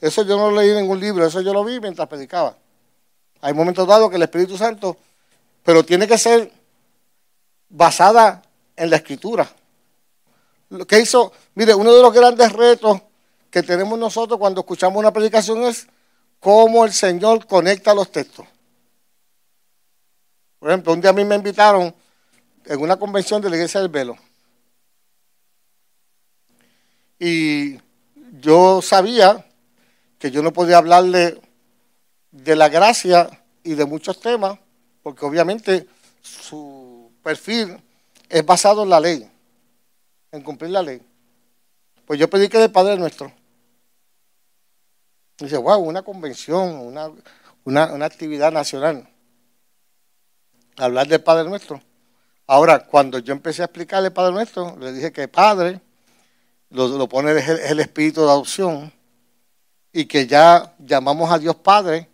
Eso 0.00 0.22
yo 0.22 0.36
no 0.36 0.50
lo 0.50 0.60
leí 0.60 0.70
en 0.70 0.76
ningún 0.76 1.00
libro, 1.00 1.26
eso 1.26 1.40
yo 1.40 1.52
lo 1.54 1.64
vi 1.64 1.80
mientras 1.80 2.06
predicaba. 2.08 2.56
Hay 3.40 3.54
momentos 3.54 3.88
dados 3.88 4.10
que 4.10 4.16
el 4.16 4.22
Espíritu 4.22 4.56
Santo, 4.58 4.96
pero 5.62 5.84
tiene 5.84 6.06
que 6.06 6.18
ser 6.18 6.52
basada 7.68 8.42
en 8.76 8.90
la 8.90 8.96
escritura. 8.96 9.48
Lo 10.68 10.86
que 10.86 11.00
hizo, 11.00 11.32
mire, 11.54 11.74
uno 11.74 11.94
de 11.94 12.02
los 12.02 12.12
grandes 12.12 12.52
retos 12.52 13.00
que 13.50 13.62
tenemos 13.62 13.98
nosotros 13.98 14.38
cuando 14.38 14.60
escuchamos 14.60 14.98
una 14.98 15.12
predicación 15.12 15.62
es 15.64 15.86
cómo 16.40 16.84
el 16.84 16.92
Señor 16.92 17.46
conecta 17.46 17.94
los 17.94 18.10
textos. 18.10 18.46
Por 20.64 20.70
ejemplo, 20.70 20.94
un 20.94 21.00
día 21.02 21.10
a 21.10 21.12
mí 21.12 21.26
me 21.26 21.34
invitaron 21.34 21.94
en 22.64 22.80
una 22.80 22.96
convención 22.96 23.42
de 23.42 23.50
la 23.50 23.56
Iglesia 23.56 23.82
del 23.82 23.90
Velo. 23.90 24.16
Y 27.18 27.78
yo 28.40 28.80
sabía 28.80 29.44
que 30.18 30.30
yo 30.30 30.42
no 30.42 30.54
podía 30.54 30.78
hablarle 30.78 31.38
de 32.30 32.56
la 32.56 32.70
gracia 32.70 33.28
y 33.62 33.74
de 33.74 33.84
muchos 33.84 34.18
temas, 34.20 34.58
porque 35.02 35.26
obviamente 35.26 35.86
su 36.22 37.12
perfil 37.22 37.78
es 38.30 38.46
basado 38.46 38.84
en 38.84 38.88
la 38.88 39.00
ley, 39.00 39.30
en 40.32 40.40
cumplir 40.40 40.70
la 40.70 40.80
ley. 40.80 41.02
Pues 42.06 42.18
yo 42.18 42.30
pedí 42.30 42.48
que 42.48 42.56
del 42.56 42.72
Padre 42.72 42.96
Nuestro. 42.96 43.30
dice, 45.36 45.58
wow, 45.58 45.78
una 45.80 46.00
convención, 46.00 46.78
una, 46.78 47.10
una, 47.64 48.06
actividad 48.06 48.50
nacional. 48.50 49.13
Hablar 50.76 51.06
del 51.06 51.22
Padre 51.22 51.48
Nuestro. 51.48 51.80
Ahora, 52.46 52.86
cuando 52.86 53.18
yo 53.18 53.32
empecé 53.32 53.62
a 53.62 53.66
explicarle 53.66 54.08
el 54.08 54.12
Padre 54.12 54.32
Nuestro, 54.32 54.76
le 54.78 54.92
dije 54.92 55.12
que 55.12 55.28
Padre 55.28 55.80
lo, 56.70 57.08
pone 57.08 57.30
el, 57.30 57.38
el 57.38 57.80
espíritu 57.80 58.22
de 58.22 58.30
adopción 58.30 58.92
y 59.92 60.06
que 60.06 60.26
ya 60.26 60.74
llamamos 60.78 61.30
a 61.30 61.38
Dios 61.38 61.56
Padre 61.56 62.08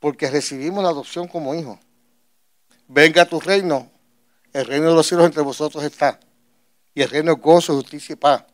porque 0.00 0.30
recibimos 0.30 0.82
la 0.82 0.90
adopción 0.90 1.28
como 1.28 1.54
hijo. 1.54 1.78
Venga 2.88 3.22
a 3.22 3.26
tu 3.26 3.38
reino, 3.38 3.88
el 4.52 4.66
reino 4.66 4.88
de 4.88 4.94
los 4.94 5.06
cielos 5.06 5.26
entre 5.26 5.42
vosotros 5.42 5.84
está. 5.84 6.18
Y 6.94 7.02
el 7.02 7.08
reino 7.08 7.32
es 7.32 7.38
gozo, 7.38 7.74
justicia 7.74 8.14
y 8.14 8.16
paz. 8.16 8.44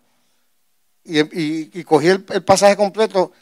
Y, 1.04 1.82
cogí 1.84 2.08
el, 2.08 2.22
pasaje 2.22 2.76
completo 2.76 3.32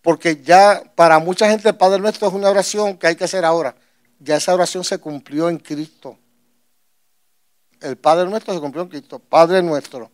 porque 0.00 0.42
ya 0.42 0.82
para 0.94 1.18
mucha 1.18 1.50
gente 1.50 1.68
el 1.68 1.76
Padre 1.76 2.00
Nuestro 2.00 2.28
es 2.28 2.34
una 2.34 2.48
oración 2.48 2.96
que 2.96 3.08
hay 3.08 3.16
que 3.16 3.24
hacer 3.24 3.44
ahora. 3.44 3.74
Ya 4.20 4.36
esa 4.36 4.54
oración 4.54 4.84
se 4.84 4.98
cumplió 4.98 5.48
en 5.48 5.58
Cristo. 5.58 6.16
El 7.80 7.96
Padre 7.96 8.28
Nuestro 8.28 8.52
se 8.52 8.60
cumplió 8.60 8.82
en 8.82 8.90
Cristo. 8.90 9.18
Padre 9.18 9.62
Nuestro, 9.62 10.10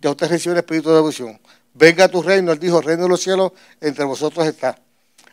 ya 0.00 0.10
usted 0.10 0.28
recibe 0.28 0.54
el 0.54 0.58
Espíritu 0.60 0.88
de 0.88 0.96
devoción. 0.96 1.38
Venga 1.74 2.04
a 2.04 2.08
tu 2.08 2.22
reino, 2.22 2.50
él 2.50 2.58
dijo, 2.58 2.78
el 2.78 2.84
reino 2.84 3.04
de 3.04 3.08
los 3.10 3.20
cielos 3.20 3.52
entre 3.80 4.04
vosotros 4.04 4.46
está. 4.46 4.78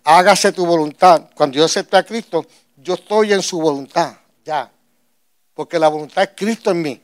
Hágase 0.03 0.51
tu 0.51 0.65
voluntad. 0.65 1.30
Cuando 1.34 1.57
yo 1.57 1.65
acepté 1.65 1.97
a 1.97 2.03
Cristo, 2.03 2.45
yo 2.76 2.95
estoy 2.95 3.34
en 3.34 3.41
su 3.41 3.59
voluntad, 3.59 4.17
ya. 4.43 4.72
Porque 5.53 5.80
la 5.80 5.88
voluntad 5.88 6.24
es 6.24 6.30
Cristo 6.36 6.72
en 6.72 6.82
mí. 6.82 7.03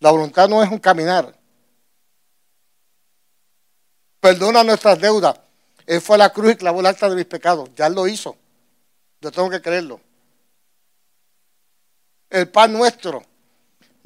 La 0.00 0.10
voluntad 0.10 0.48
no 0.48 0.62
es 0.62 0.70
un 0.70 0.78
caminar. 0.78 1.34
Perdona 4.20 4.62
nuestras 4.62 5.00
deudas. 5.00 5.38
Él 5.86 6.00
fue 6.00 6.16
a 6.16 6.18
la 6.18 6.30
cruz 6.30 6.52
y 6.52 6.56
clavó 6.56 6.80
el 6.80 6.86
acta 6.86 7.08
de 7.08 7.16
mis 7.16 7.26
pecados. 7.26 7.70
Ya 7.76 7.88
lo 7.88 8.06
hizo. 8.06 8.36
Yo 9.20 9.30
tengo 9.32 9.50
que 9.50 9.62
creerlo. 9.62 10.00
El 12.30 12.48
pan 12.50 12.72
nuestro 12.72 13.22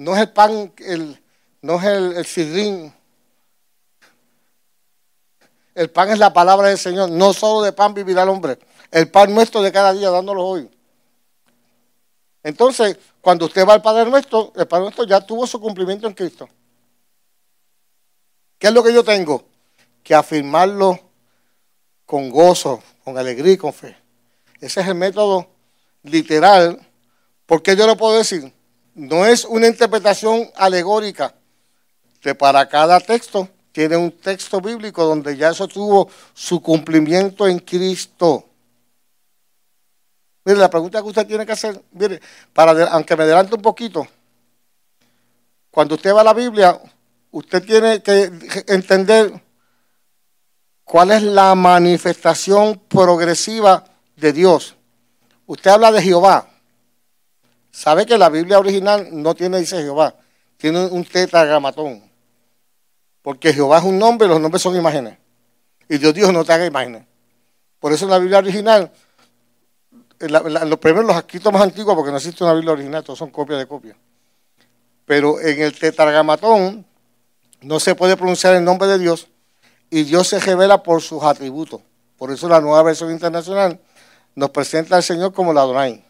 no 0.00 0.14
es 0.14 0.20
el 0.22 0.30
pan, 0.30 0.72
el, 0.78 1.22
no 1.61 1.76
es 1.78 1.84
el, 1.84 2.16
el. 2.16 2.92
El 5.74 5.90
pan 5.90 6.08
es 6.08 6.18
la 6.18 6.32
palabra 6.32 6.68
del 6.68 6.78
Señor. 6.78 7.11
No 7.11 7.34
solo 7.34 7.62
de 7.62 7.72
pan 7.72 7.92
vivirá 7.92 8.22
el 8.22 8.30
hombre. 8.30 8.58
El 8.90 9.11
pan 9.11 9.34
nuestro 9.34 9.61
de 9.61 9.70
cada 9.70 9.92
día, 9.92 10.08
dándolo 10.08 10.42
hoy. 10.42 10.70
Entonces, 12.42 12.98
cuando 13.20 13.44
usted 13.44 13.66
va 13.68 13.74
al 13.74 13.82
Padre 13.82 14.08
Nuestro, 14.08 14.54
el 14.56 14.66
Padre 14.66 14.84
Nuestro 14.84 15.04
ya 15.04 15.20
tuvo 15.20 15.46
su 15.46 15.61
cumplimiento 15.61 16.06
en 16.06 16.14
Cristo. 16.14 16.48
¿Qué 18.58 18.68
es 18.68 18.72
lo 18.72 18.82
que 18.82 18.94
yo 18.94 19.04
tengo? 19.04 19.44
Que 20.02 20.14
afirmarlo 20.14 20.98
con 22.06 22.30
gozo, 22.30 22.82
con 23.04 23.18
alegría 23.18 23.52
y 23.52 23.58
con 23.58 23.74
fe. 23.74 23.99
Ese 24.61 24.80
es 24.80 24.88
el 24.88 24.94
método 24.94 25.48
literal. 26.02 26.80
porque 27.46 27.74
yo 27.74 27.86
lo 27.86 27.96
puedo 27.96 28.16
decir? 28.18 28.52
No 28.94 29.26
es 29.26 29.44
una 29.44 29.66
interpretación 29.66 30.48
alegórica 30.54 31.34
que 32.20 32.34
para 32.34 32.68
cada 32.68 33.00
texto 33.00 33.48
tiene 33.72 33.96
un 33.96 34.12
texto 34.12 34.61
bíblico 34.61 35.04
donde 35.04 35.36
ya 35.36 35.50
eso 35.50 35.66
tuvo 35.66 36.08
su 36.32 36.61
cumplimiento 36.61 37.48
en 37.48 37.58
Cristo. 37.58 38.44
Mire, 40.44 40.58
la 40.58 40.70
pregunta 40.70 41.02
que 41.02 41.08
usted 41.08 41.26
tiene 41.26 41.44
que 41.44 41.52
hacer, 41.52 41.82
mire, 41.92 42.20
para, 42.52 42.88
aunque 42.92 43.16
me 43.16 43.24
adelante 43.24 43.54
un 43.54 43.62
poquito, 43.62 44.06
cuando 45.70 45.96
usted 45.96 46.14
va 46.14 46.20
a 46.20 46.24
la 46.24 46.34
Biblia, 46.34 46.80
usted 47.32 47.64
tiene 47.64 48.02
que 48.02 48.30
entender 48.68 49.42
cuál 50.84 51.11
es 51.12 51.22
la 51.22 51.54
manifestación 51.54 52.80
progresiva 52.88 53.89
de 54.20 54.32
Dios. 54.32 54.76
Usted 55.46 55.70
habla 55.70 55.90
de 55.92 56.02
Jehová. 56.02 56.48
Sabe 57.70 58.06
que 58.06 58.18
la 58.18 58.28
Biblia 58.28 58.58
original 58.58 59.08
no 59.10 59.34
tiene, 59.34 59.58
dice 59.58 59.82
Jehová, 59.82 60.14
tiene 60.56 60.86
un 60.86 61.04
tetragramatón. 61.04 62.02
Porque 63.22 63.52
Jehová 63.52 63.78
es 63.78 63.84
un 63.84 63.98
nombre 63.98 64.28
los 64.28 64.40
nombres 64.40 64.62
son 64.62 64.76
imágenes. 64.76 65.18
Y 65.88 65.98
Dios 65.98 66.14
dijo 66.14 66.32
no 66.32 66.44
te 66.44 66.52
haga 66.52 66.66
imágenes. 66.66 67.04
Por 67.78 67.92
eso 67.92 68.04
en 68.04 68.10
la 68.10 68.18
Biblia 68.18 68.38
original 68.38 68.92
los 70.28 70.78
primeros, 70.78 71.06
los 71.06 71.16
escritos 71.16 71.52
más 71.52 71.62
antiguos, 71.62 71.94
porque 71.94 72.10
no 72.10 72.18
existe 72.18 72.44
una 72.44 72.52
Biblia 72.52 72.72
original, 72.72 73.02
todos 73.02 73.18
son 73.18 73.30
copias 73.30 73.58
de 73.58 73.66
copias. 73.66 73.96
Pero 75.06 75.40
en 75.40 75.62
el 75.62 75.78
tetragramatón 75.78 76.84
no 77.62 77.80
se 77.80 77.94
puede 77.94 78.16
pronunciar 78.16 78.54
el 78.54 78.64
nombre 78.64 78.86
de 78.86 78.98
Dios 78.98 79.28
y 79.88 80.04
Dios 80.04 80.28
se 80.28 80.38
revela 80.38 80.82
por 80.82 81.00
sus 81.00 81.22
atributos. 81.22 81.80
Por 82.18 82.30
eso 82.30 82.48
la 82.48 82.60
nueva 82.60 82.82
versión 82.82 83.10
internacional 83.10 83.80
nos 84.35 84.51
presenta 84.51 84.97
al 84.97 85.03
Señor 85.03 85.33
como 85.33 85.53
la 85.53 85.62
Adonai. 85.62 86.05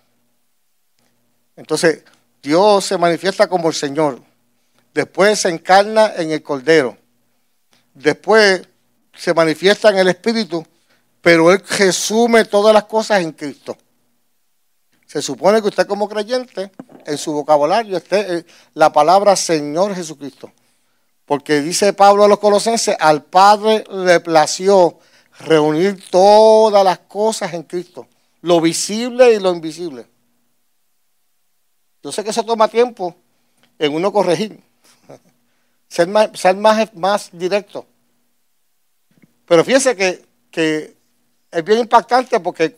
Entonces, 1.56 2.04
Dios 2.42 2.84
se 2.84 2.96
manifiesta 2.96 3.48
como 3.48 3.68
el 3.68 3.74
Señor. 3.74 4.20
Después 4.94 5.40
se 5.40 5.48
encarna 5.48 6.14
en 6.16 6.30
el 6.30 6.42
Cordero. 6.42 6.96
Después 7.94 8.62
se 9.14 9.34
manifiesta 9.34 9.90
en 9.90 9.98
el 9.98 10.08
Espíritu, 10.08 10.66
pero 11.20 11.52
Él 11.52 11.62
resume 11.78 12.44
todas 12.44 12.72
las 12.72 12.84
cosas 12.84 13.20
en 13.20 13.32
Cristo. 13.32 13.76
Se 15.06 15.20
supone 15.20 15.60
que 15.60 15.68
usted 15.68 15.86
como 15.86 16.08
creyente, 16.08 16.70
en 17.04 17.18
su 17.18 17.32
vocabulario 17.32 17.96
esté 17.96 18.46
la 18.74 18.92
palabra 18.92 19.34
Señor 19.34 19.94
Jesucristo. 19.94 20.52
Porque 21.24 21.60
dice 21.60 21.92
Pablo 21.92 22.24
a 22.24 22.28
los 22.28 22.38
colosenses, 22.38 22.96
al 22.98 23.24
Padre 23.24 23.84
le 23.90 24.20
plació 24.20 24.98
reunir 25.40 26.08
todas 26.10 26.84
las 26.84 27.00
cosas 27.00 27.54
en 27.54 27.62
Cristo, 27.64 28.06
lo 28.42 28.60
visible 28.60 29.32
y 29.32 29.40
lo 29.40 29.52
invisible. 29.52 30.06
Yo 32.02 32.12
sé 32.12 32.24
que 32.24 32.30
eso 32.30 32.42
toma 32.44 32.68
tiempo 32.68 33.14
en 33.78 33.94
uno 33.94 34.12
corregir, 34.12 34.58
ser 35.88 36.08
más, 36.08 36.30
ser 36.34 36.56
más, 36.56 36.94
más 36.94 37.30
directo. 37.32 37.86
Pero 39.46 39.64
fíjense 39.64 39.96
que, 39.96 40.24
que 40.50 40.96
es 41.50 41.64
bien 41.64 41.80
impactante 41.80 42.40
porque 42.40 42.76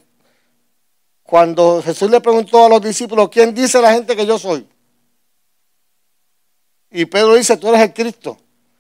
cuando 1.23 1.83
Jesús 1.83 2.11
le 2.11 2.21
preguntó 2.21 2.65
a 2.65 2.69
los 2.69 2.83
discípulos, 2.83 3.29
¿quién 3.31 3.55
dice 3.55 3.81
la 3.81 3.93
gente 3.93 4.17
que 4.17 4.27
yo 4.27 4.39
soy? 4.39 4.67
Y 6.91 7.07
Pedro 7.07 7.35
dice, 7.35 7.57
tú 7.57 7.69
eres 7.69 7.81
el 7.81 7.95
Cristo. 7.95 8.37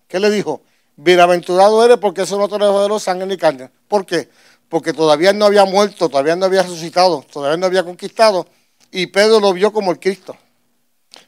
¿Qué 0.07 0.20
le 0.20 0.30
dijo? 0.30 0.62
Bienaventurado 0.97 1.83
eres 1.85 1.97
porque 1.97 2.22
eso 2.22 2.39
no 2.39 2.49
te 2.49 2.59
lo 2.59 2.99
sangre 2.99 3.26
ni 3.26 3.39
carne. 3.39 3.70
¿Por 3.89 4.05
qué? 4.05 4.28
Porque 4.73 4.95
todavía 4.95 5.35
no 5.35 5.45
había 5.45 5.66
muerto, 5.66 6.09
todavía 6.09 6.35
no 6.35 6.47
había 6.47 6.62
resucitado, 6.62 7.23
todavía 7.31 7.59
no 7.59 7.66
había 7.66 7.85
conquistado. 7.85 8.47
Y 8.91 9.09
Pedro 9.09 9.39
lo 9.39 9.53
vio 9.53 9.70
como 9.70 9.91
el 9.91 10.01
Cristo. 10.01 10.35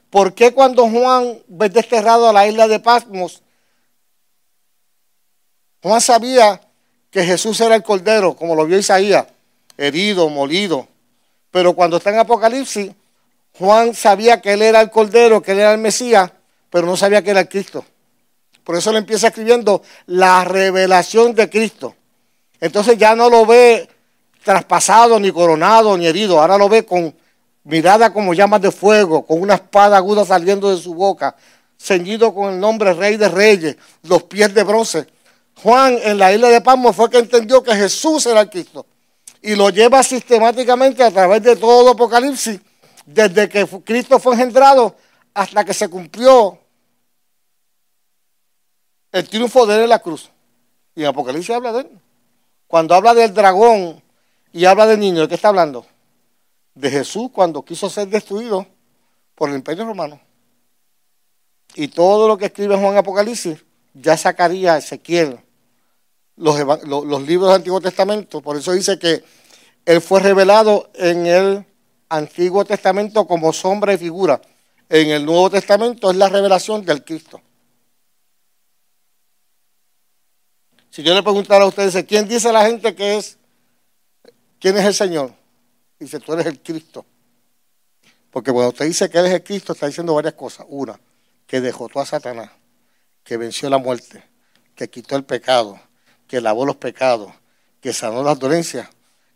¿Por 0.08 0.32
qué 0.32 0.54
cuando 0.54 0.88
Juan 0.88 1.42
ve 1.46 1.68
desterrado 1.68 2.26
a 2.26 2.32
la 2.32 2.48
isla 2.48 2.66
de 2.68 2.80
Pasmos, 2.80 3.42
Juan 5.82 6.00
sabía 6.00 6.58
que 7.10 7.22
Jesús 7.22 7.60
era 7.60 7.74
el 7.74 7.82
Cordero, 7.82 8.34
como 8.34 8.54
lo 8.54 8.64
vio 8.64 8.78
Isaías, 8.78 9.26
herido, 9.76 10.30
molido. 10.30 10.88
Pero 11.50 11.74
cuando 11.74 11.98
está 11.98 12.08
en 12.08 12.20
Apocalipsis, 12.20 12.92
Juan 13.58 13.94
sabía 13.94 14.40
que 14.40 14.54
él 14.54 14.62
era 14.62 14.80
el 14.80 14.88
Cordero, 14.88 15.42
que 15.42 15.52
él 15.52 15.58
era 15.58 15.72
el 15.72 15.80
Mesías, 15.80 16.32
pero 16.70 16.86
no 16.86 16.96
sabía 16.96 17.20
que 17.20 17.32
era 17.32 17.40
el 17.40 17.48
Cristo. 17.50 17.84
Por 18.64 18.74
eso 18.74 18.90
le 18.90 19.00
empieza 19.00 19.26
escribiendo 19.26 19.82
la 20.06 20.44
revelación 20.44 21.34
de 21.34 21.50
Cristo. 21.50 21.94
Entonces 22.64 22.96
ya 22.96 23.14
no 23.14 23.28
lo 23.28 23.44
ve 23.44 23.86
traspasado, 24.42 25.20
ni 25.20 25.30
coronado, 25.30 25.98
ni 25.98 26.06
herido. 26.06 26.40
Ahora 26.40 26.56
lo 26.56 26.66
ve 26.66 26.86
con 26.86 27.14
mirada 27.64 28.10
como 28.10 28.32
llamas 28.32 28.62
de 28.62 28.70
fuego, 28.70 29.26
con 29.26 29.42
una 29.42 29.56
espada 29.56 29.98
aguda 29.98 30.24
saliendo 30.24 30.74
de 30.74 30.80
su 30.80 30.94
boca, 30.94 31.36
ceñido 31.78 32.34
con 32.34 32.54
el 32.54 32.58
nombre 32.58 32.94
Rey 32.94 33.18
de 33.18 33.28
Reyes, 33.28 33.76
los 34.04 34.22
pies 34.22 34.54
de 34.54 34.62
bronce. 34.62 35.06
Juan 35.62 35.98
en 36.02 36.16
la 36.16 36.32
isla 36.32 36.48
de 36.48 36.62
Pasmo 36.62 36.94
fue 36.94 37.10
que 37.10 37.18
entendió 37.18 37.62
que 37.62 37.74
Jesús 37.74 38.24
era 38.24 38.40
el 38.40 38.48
Cristo. 38.48 38.86
Y 39.42 39.56
lo 39.56 39.68
lleva 39.68 40.02
sistemáticamente 40.02 41.04
a 41.04 41.10
través 41.10 41.42
de 41.42 41.56
todo 41.56 41.90
Apocalipsis, 41.90 42.60
desde 43.04 43.46
que 43.46 43.66
Cristo 43.84 44.18
fue 44.18 44.32
engendrado 44.32 44.96
hasta 45.34 45.66
que 45.66 45.74
se 45.74 45.88
cumplió 45.88 46.58
el 49.12 49.28
triunfo 49.28 49.66
de 49.66 49.74
él 49.74 49.82
en 49.82 49.88
la 49.90 49.98
cruz. 49.98 50.30
Y 50.94 51.02
en 51.02 51.08
Apocalipsis 51.08 51.54
habla 51.54 51.70
de 51.70 51.80
él. 51.80 52.00
Cuando 52.74 52.96
habla 52.96 53.14
del 53.14 53.32
dragón 53.32 54.02
y 54.52 54.64
habla 54.64 54.84
del 54.88 54.98
niño, 54.98 55.20
¿de 55.20 55.28
qué 55.28 55.36
está 55.36 55.50
hablando? 55.50 55.86
De 56.74 56.90
Jesús 56.90 57.30
cuando 57.32 57.64
quiso 57.64 57.88
ser 57.88 58.08
destruido 58.08 58.66
por 59.36 59.48
el 59.48 59.54
imperio 59.54 59.84
romano. 59.84 60.20
Y 61.76 61.86
todo 61.86 62.26
lo 62.26 62.36
que 62.36 62.46
escribe 62.46 62.76
Juan 62.76 62.96
Apocalipsis, 62.96 63.64
ya 63.92 64.16
sacaría 64.16 64.76
Ezequiel, 64.76 65.38
los, 66.34 66.58
los 66.84 67.22
libros 67.22 67.50
del 67.50 67.58
Antiguo 67.58 67.80
Testamento. 67.80 68.40
Por 68.40 68.56
eso 68.56 68.72
dice 68.72 68.98
que 68.98 69.22
él 69.86 70.00
fue 70.00 70.18
revelado 70.18 70.90
en 70.94 71.28
el 71.28 71.64
Antiguo 72.08 72.64
Testamento 72.64 73.24
como 73.28 73.52
sombra 73.52 73.92
y 73.92 73.98
figura. 73.98 74.40
En 74.88 75.10
el 75.10 75.24
Nuevo 75.24 75.48
Testamento 75.48 76.10
es 76.10 76.16
la 76.16 76.28
revelación 76.28 76.84
del 76.84 77.04
Cristo. 77.04 77.40
Si 80.94 81.02
yo 81.02 81.12
le 81.12 81.24
preguntara 81.24 81.64
a 81.64 81.66
ustedes, 81.66 82.04
¿quién 82.04 82.28
dice 82.28 82.52
la 82.52 82.66
gente 82.66 82.94
que 82.94 83.16
es? 83.16 83.36
¿Quién 84.60 84.76
es 84.76 84.84
el 84.84 84.94
Señor? 84.94 85.34
Dice, 85.98 86.20
tú 86.20 86.34
eres 86.34 86.46
el 86.46 86.62
Cristo. 86.62 87.04
Porque 88.30 88.52
cuando 88.52 88.68
usted 88.68 88.84
dice 88.84 89.10
que 89.10 89.18
eres 89.18 89.32
el 89.32 89.42
Cristo, 89.42 89.72
está 89.72 89.88
diciendo 89.88 90.14
varias 90.14 90.34
cosas. 90.34 90.66
Una, 90.68 90.96
que 91.48 91.60
dejó 91.60 91.90
a 91.96 92.06
Satanás, 92.06 92.52
que 93.24 93.36
venció 93.36 93.68
la 93.68 93.78
muerte, 93.78 94.22
que 94.76 94.88
quitó 94.88 95.16
el 95.16 95.24
pecado, 95.24 95.80
que 96.28 96.40
lavó 96.40 96.64
los 96.64 96.76
pecados, 96.76 97.32
que 97.80 97.92
sanó 97.92 98.22
las 98.22 98.38
dolencias 98.38 98.88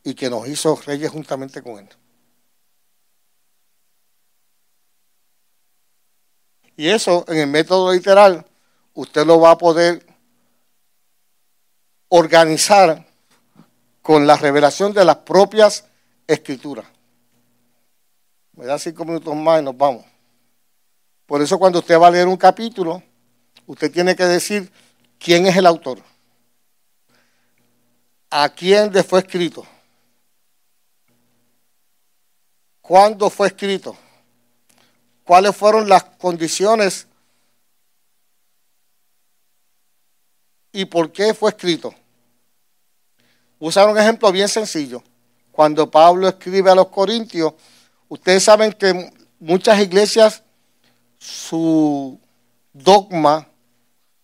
y 0.05 0.15
que 0.15 0.31
nos 0.31 0.47
hizo 0.47 0.81
reyes 0.87 1.11
juntamente 1.11 1.61
con 1.61 1.81
él. 1.81 1.89
Y 6.77 6.87
eso 6.87 7.25
en 7.27 7.39
el 7.39 7.49
método 7.49 7.93
literal, 7.93 8.47
usted 8.95 9.27
lo 9.27 9.41
va 9.41 9.51
a 9.51 9.59
poder 9.59 10.08
organizar 12.09 13.07
con 14.03 14.27
la 14.27 14.37
revelación 14.37 14.93
de 14.93 15.05
las 15.05 15.17
propias 15.17 15.85
escrituras. 16.27 16.87
Me 18.53 18.65
da 18.65 18.79
cinco 18.79 19.05
minutos 19.05 19.37
más 19.37 19.61
y 19.61 19.65
nos 19.65 19.77
vamos. 19.77 20.05
Por 21.27 21.43
eso 21.43 21.59
cuando 21.59 21.81
usted 21.81 21.99
va 21.99 22.07
a 22.07 22.11
leer 22.11 22.27
un 22.27 22.39
capítulo, 22.39 23.03
usted 23.67 23.93
tiene 23.93 24.17
que 24.17 24.25
decir 24.25 24.73
quién 25.19 25.47
es 25.47 25.57
el 25.57 25.67
autor, 25.67 25.99
a 28.31 28.49
quién 28.49 28.93
le 28.93 29.03
fue 29.03 29.21
escrito, 29.21 29.67
cuándo 32.81 33.29
fue 33.29 33.49
escrito, 33.49 33.95
cuáles 35.23 35.55
fueron 35.55 35.87
las 35.87 36.05
condiciones 36.05 37.08
y 40.79 40.85
por 40.85 41.11
qué 41.11 41.35
fue 41.35 41.51
escrito. 41.51 41.93
Usar 43.59 43.89
un 43.89 43.99
ejemplo 43.99 44.31
bien 44.31 44.47
sencillo. 44.47 45.03
Cuando 45.51 45.91
Pablo 45.91 46.29
escribe 46.29 46.71
a 46.71 46.75
los 46.77 46.87
Corintios, 46.87 47.55
ustedes 48.09 48.45
saben 48.45 48.73
que 48.73 49.13
muchas 49.41 49.81
iglesias, 49.81 50.45
su 51.19 52.21
dogma, 52.73 53.49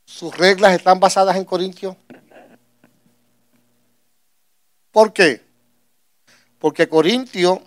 sus 0.04 0.36
reglas 0.36 0.74
están 0.74 1.00
basadas 1.00 1.36
en 1.36 1.44
Corintios. 1.44 1.96
¿Por 4.92 5.12
qué? 5.12 5.42
Porque 6.60 6.88
Corintio 6.88 7.62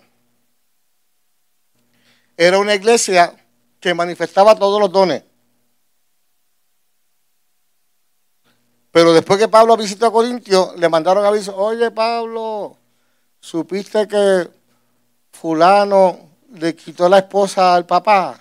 era 2.38 2.58
una 2.58 2.74
iglesia 2.74 3.36
que 3.80 3.92
manifestaba 3.92 4.58
todos 4.58 4.80
los 4.80 4.90
dones. 4.90 5.24
Pero 8.90 9.12
después 9.12 9.38
que 9.38 9.48
Pablo 9.48 9.76
visitó 9.76 10.06
a 10.06 10.12
Corintio, 10.12 10.74
le 10.76 10.88
mandaron 10.88 11.24
aviso, 11.24 11.54
oye 11.56 11.90
Pablo, 11.90 12.76
supiste 13.40 14.08
que 14.08 14.48
fulano 15.30 16.18
le 16.54 16.74
quitó 16.74 17.08
la 17.08 17.18
esposa 17.18 17.74
al 17.74 17.86
papá, 17.86 18.38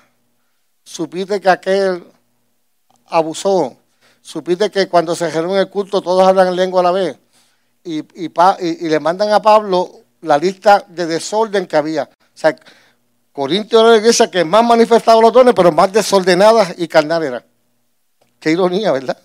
supiste 0.83 1.41
que 1.41 1.49
aquel 1.49 2.03
abusó, 3.07 3.75
supiste 4.21 4.71
que 4.71 4.87
cuando 4.87 5.15
se 5.15 5.27
en 5.27 5.51
el 5.51 5.69
culto 5.69 6.01
todos 6.01 6.27
hablan 6.27 6.47
en 6.47 6.55
lengua 6.55 6.81
a 6.81 6.83
la 6.83 6.91
vez. 6.91 7.17
Y, 7.83 8.03
y, 8.15 8.89
le 8.89 8.99
mandan 8.99 9.31
a 9.31 9.41
Pablo 9.41 9.89
la 10.21 10.37
lista 10.37 10.83
de 10.89 11.05
desorden 11.05 11.67
que 11.67 11.77
había. 11.77 12.03
O 12.03 12.07
sea, 12.33 12.53
Corintio 13.31 13.79
era 13.79 13.91
la 13.91 13.97
iglesia 13.97 14.29
que 14.29 14.43
más 14.43 14.65
manifestaba 14.65 15.21
los 15.21 15.31
dones, 15.31 15.53
pero 15.53 15.71
más 15.71 15.93
desordenada 15.93 16.73
y 16.77 16.87
carnal 16.87 17.23
era. 17.23 17.45
Qué 18.39 18.51
ironía, 18.51 18.91
¿verdad? 18.91 19.17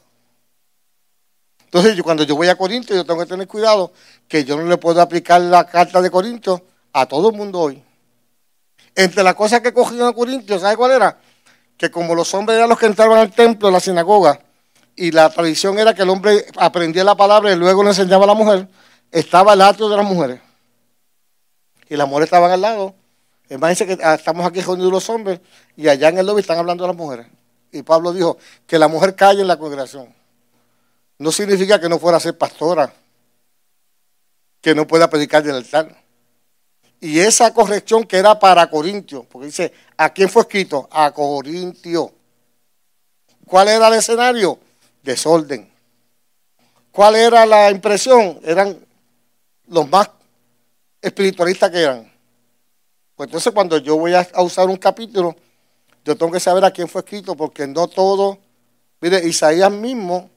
Entonces, 1.72 1.96
yo, 1.96 2.04
cuando 2.04 2.22
yo 2.24 2.36
voy 2.36 2.48
a 2.48 2.54
Corinto, 2.54 2.94
yo 2.94 3.02
tengo 3.02 3.20
que 3.20 3.26
tener 3.26 3.48
cuidado 3.48 3.94
que 4.28 4.44
yo 4.44 4.58
no 4.58 4.68
le 4.68 4.76
puedo 4.76 5.00
aplicar 5.00 5.40
la 5.40 5.64
carta 5.64 6.02
de 6.02 6.10
Corinto 6.10 6.66
a 6.92 7.06
todo 7.06 7.30
el 7.30 7.34
mundo 7.34 7.60
hoy. 7.60 7.82
Entre 8.94 9.22
las 9.22 9.34
cosas 9.34 9.62
que 9.62 9.72
cogieron 9.72 10.06
a 10.06 10.12
Corinto, 10.12 10.58
¿sabe 10.58 10.76
cuál 10.76 10.92
era? 10.92 11.18
Que 11.78 11.90
como 11.90 12.14
los 12.14 12.34
hombres 12.34 12.58
eran 12.58 12.68
los 12.68 12.78
que 12.78 12.84
entraban 12.84 13.16
al 13.16 13.32
templo, 13.32 13.68
a 13.68 13.70
la 13.70 13.80
sinagoga, 13.80 14.38
y 14.94 15.12
la 15.12 15.30
tradición 15.30 15.78
era 15.78 15.94
que 15.94 16.02
el 16.02 16.10
hombre 16.10 16.44
aprendía 16.58 17.04
la 17.04 17.14
palabra 17.14 17.50
y 17.50 17.56
luego 17.56 17.82
le 17.82 17.88
enseñaba 17.88 18.24
a 18.24 18.26
la 18.26 18.34
mujer, 18.34 18.68
estaba 19.10 19.54
el 19.54 19.62
atrio 19.62 19.88
de 19.88 19.96
las 19.96 20.04
mujeres. 20.04 20.40
Y 21.88 21.96
las 21.96 22.06
mujeres 22.06 22.26
estaban 22.26 22.50
al 22.50 22.60
lado. 22.60 22.94
Imagínense 23.48 23.86
que 23.86 24.04
ah, 24.04 24.16
estamos 24.16 24.44
aquí 24.44 24.60
reunidos 24.60 24.92
los 24.92 25.08
hombres 25.08 25.40
y 25.74 25.88
allá 25.88 26.10
en 26.10 26.18
el 26.18 26.26
lobby 26.26 26.42
están 26.42 26.58
hablando 26.58 26.86
las 26.86 26.96
mujeres. 26.96 27.28
Y 27.70 27.82
Pablo 27.82 28.12
dijo 28.12 28.36
que 28.66 28.78
la 28.78 28.88
mujer 28.88 29.16
calle 29.16 29.40
en 29.40 29.48
la 29.48 29.56
congregación 29.56 30.20
no 31.22 31.30
significa 31.30 31.80
que 31.80 31.88
no 31.88 31.98
fuera 31.98 32.16
a 32.16 32.20
ser 32.20 32.36
pastora, 32.36 32.92
que 34.60 34.74
no 34.74 34.86
pueda 34.86 35.08
predicar 35.08 35.42
del 35.42 35.56
altar. 35.56 35.96
Y 37.00 37.18
esa 37.20 37.54
corrección 37.54 38.04
que 38.04 38.16
era 38.16 38.38
para 38.38 38.68
Corintio, 38.68 39.24
porque 39.24 39.46
dice, 39.46 39.72
¿a 39.96 40.10
quién 40.10 40.28
fue 40.28 40.42
escrito? 40.42 40.88
A 40.90 41.12
Corintio. 41.12 42.12
¿Cuál 43.46 43.68
era 43.68 43.88
el 43.88 43.94
escenario? 43.94 44.58
Desorden. 45.02 45.70
¿Cuál 46.90 47.16
era 47.16 47.46
la 47.46 47.70
impresión? 47.70 48.40
Eran 48.44 48.78
los 49.68 49.88
más 49.88 50.10
espiritualistas 51.00 51.70
que 51.70 51.78
eran. 51.82 52.12
Pues 53.16 53.28
entonces 53.28 53.52
cuando 53.52 53.78
yo 53.78 53.96
voy 53.96 54.14
a 54.14 54.28
usar 54.42 54.68
un 54.68 54.76
capítulo, 54.76 55.36
yo 56.04 56.16
tengo 56.16 56.32
que 56.32 56.40
saber 56.40 56.64
a 56.64 56.70
quién 56.70 56.88
fue 56.88 57.00
escrito, 57.00 57.36
porque 57.36 57.66
no 57.66 57.88
todo 57.88 58.38
Mire, 59.02 59.26
Isaías 59.26 59.72
mismo 59.72 60.30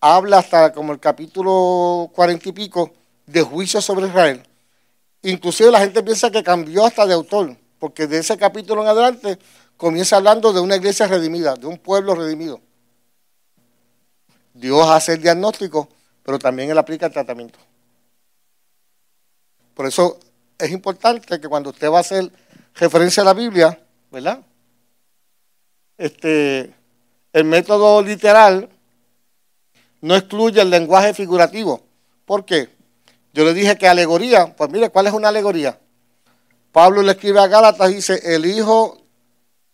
habla 0.00 0.38
hasta 0.38 0.72
como 0.72 0.92
el 0.92 1.00
capítulo 1.00 2.10
cuarenta 2.14 2.48
y 2.48 2.52
pico 2.52 2.92
de 3.26 3.42
juicio 3.42 3.80
sobre 3.80 4.06
Israel. 4.06 4.42
Inclusive 5.22 5.70
la 5.70 5.80
gente 5.80 6.02
piensa 6.02 6.30
que 6.30 6.42
cambió 6.42 6.86
hasta 6.86 7.06
de 7.06 7.14
autor, 7.14 7.56
porque 7.78 8.06
de 8.06 8.18
ese 8.18 8.36
capítulo 8.36 8.82
en 8.82 8.88
adelante 8.88 9.38
comienza 9.76 10.16
hablando 10.16 10.52
de 10.52 10.60
una 10.60 10.76
iglesia 10.76 11.06
redimida, 11.06 11.54
de 11.56 11.66
un 11.66 11.78
pueblo 11.78 12.14
redimido. 12.14 12.60
Dios 14.54 14.88
hace 14.88 15.14
el 15.14 15.22
diagnóstico, 15.22 15.88
pero 16.22 16.38
también 16.38 16.70
Él 16.70 16.78
aplica 16.78 17.06
el 17.06 17.12
tratamiento. 17.12 17.58
Por 19.74 19.86
eso 19.86 20.18
es 20.58 20.70
importante 20.72 21.40
que 21.40 21.48
cuando 21.48 21.70
usted 21.70 21.90
va 21.90 21.98
a 21.98 22.00
hacer 22.00 22.32
referencia 22.74 23.22
a 23.22 23.26
la 23.26 23.34
Biblia, 23.34 23.80
¿verdad? 24.10 24.40
Este, 25.96 26.74
el 27.32 27.44
método 27.44 28.02
literal 28.02 28.68
no 30.00 30.14
excluye 30.14 30.60
el 30.60 30.70
lenguaje 30.70 31.14
figurativo. 31.14 31.82
¿Por 32.24 32.44
qué? 32.44 32.68
Yo 33.32 33.44
le 33.44 33.54
dije 33.54 33.76
que 33.76 33.88
alegoría, 33.88 34.54
pues 34.56 34.70
mire, 34.70 34.90
¿cuál 34.90 35.06
es 35.06 35.12
una 35.12 35.28
alegoría? 35.28 35.78
Pablo 36.72 37.02
le 37.02 37.12
escribe 37.12 37.40
a 37.40 37.46
Gálatas, 37.46 37.88
dice, 37.90 38.20
el 38.34 38.46
hijo 38.46 39.00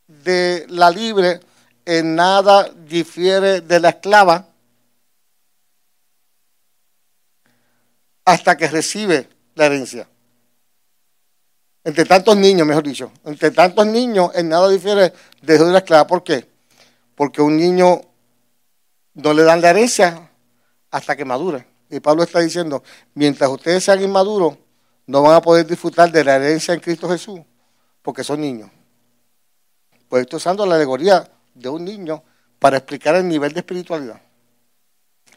de 0.06 0.66
la 0.68 0.90
libre 0.90 1.40
en 1.84 2.14
nada 2.14 2.70
difiere 2.86 3.60
de 3.60 3.80
la 3.80 3.90
esclava 3.90 4.48
hasta 8.24 8.56
que 8.56 8.68
recibe 8.68 9.28
la 9.54 9.66
herencia. 9.66 10.08
Entre 11.84 12.06
tantos 12.06 12.36
niños, 12.36 12.66
mejor 12.66 12.82
dicho, 12.82 13.12
entre 13.24 13.50
tantos 13.50 13.86
niños 13.86 14.30
en 14.34 14.48
nada 14.48 14.68
difiere 14.70 15.12
de 15.42 15.58
la 15.58 15.78
esclava. 15.78 16.06
¿Por 16.06 16.24
qué? 16.24 16.48
Porque 17.14 17.42
un 17.42 17.58
niño 17.58 18.00
no 19.14 19.32
le 19.32 19.42
dan 19.42 19.60
la 19.60 19.70
herencia 19.70 20.30
hasta 20.90 21.16
que 21.16 21.24
madure. 21.24 21.66
Y 21.90 22.00
Pablo 22.00 22.22
está 22.22 22.40
diciendo, 22.40 22.82
mientras 23.14 23.48
ustedes 23.50 23.84
sean 23.84 24.02
inmaduros, 24.02 24.56
no 25.06 25.22
van 25.22 25.34
a 25.34 25.40
poder 25.40 25.66
disfrutar 25.66 26.10
de 26.10 26.24
la 26.24 26.36
herencia 26.36 26.74
en 26.74 26.80
Cristo 26.80 27.08
Jesús, 27.08 27.40
porque 28.02 28.24
son 28.24 28.40
niños. 28.40 28.70
Pues 30.08 30.22
estoy 30.22 30.38
usando 30.38 30.66
la 30.66 30.76
alegoría 30.76 31.28
de 31.54 31.68
un 31.68 31.84
niño 31.84 32.22
para 32.58 32.78
explicar 32.78 33.14
el 33.16 33.28
nivel 33.28 33.52
de 33.52 33.60
espiritualidad. 33.60 34.20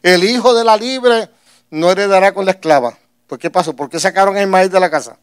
El 0.02 0.24
hijo 0.24 0.54
de 0.54 0.64
la 0.64 0.76
libre 0.76 1.28
no 1.70 1.90
heredará 1.90 2.32
con 2.32 2.44
la 2.44 2.52
esclava. 2.52 2.96
¿Por 3.26 3.38
qué 3.38 3.50
pasó? 3.50 3.74
¿Por 3.74 3.90
qué 3.90 4.00
sacaron 4.00 4.36
a 4.36 4.42
Ismael 4.42 4.70
de 4.70 4.80
la 4.80 4.90
casa? 4.90 5.18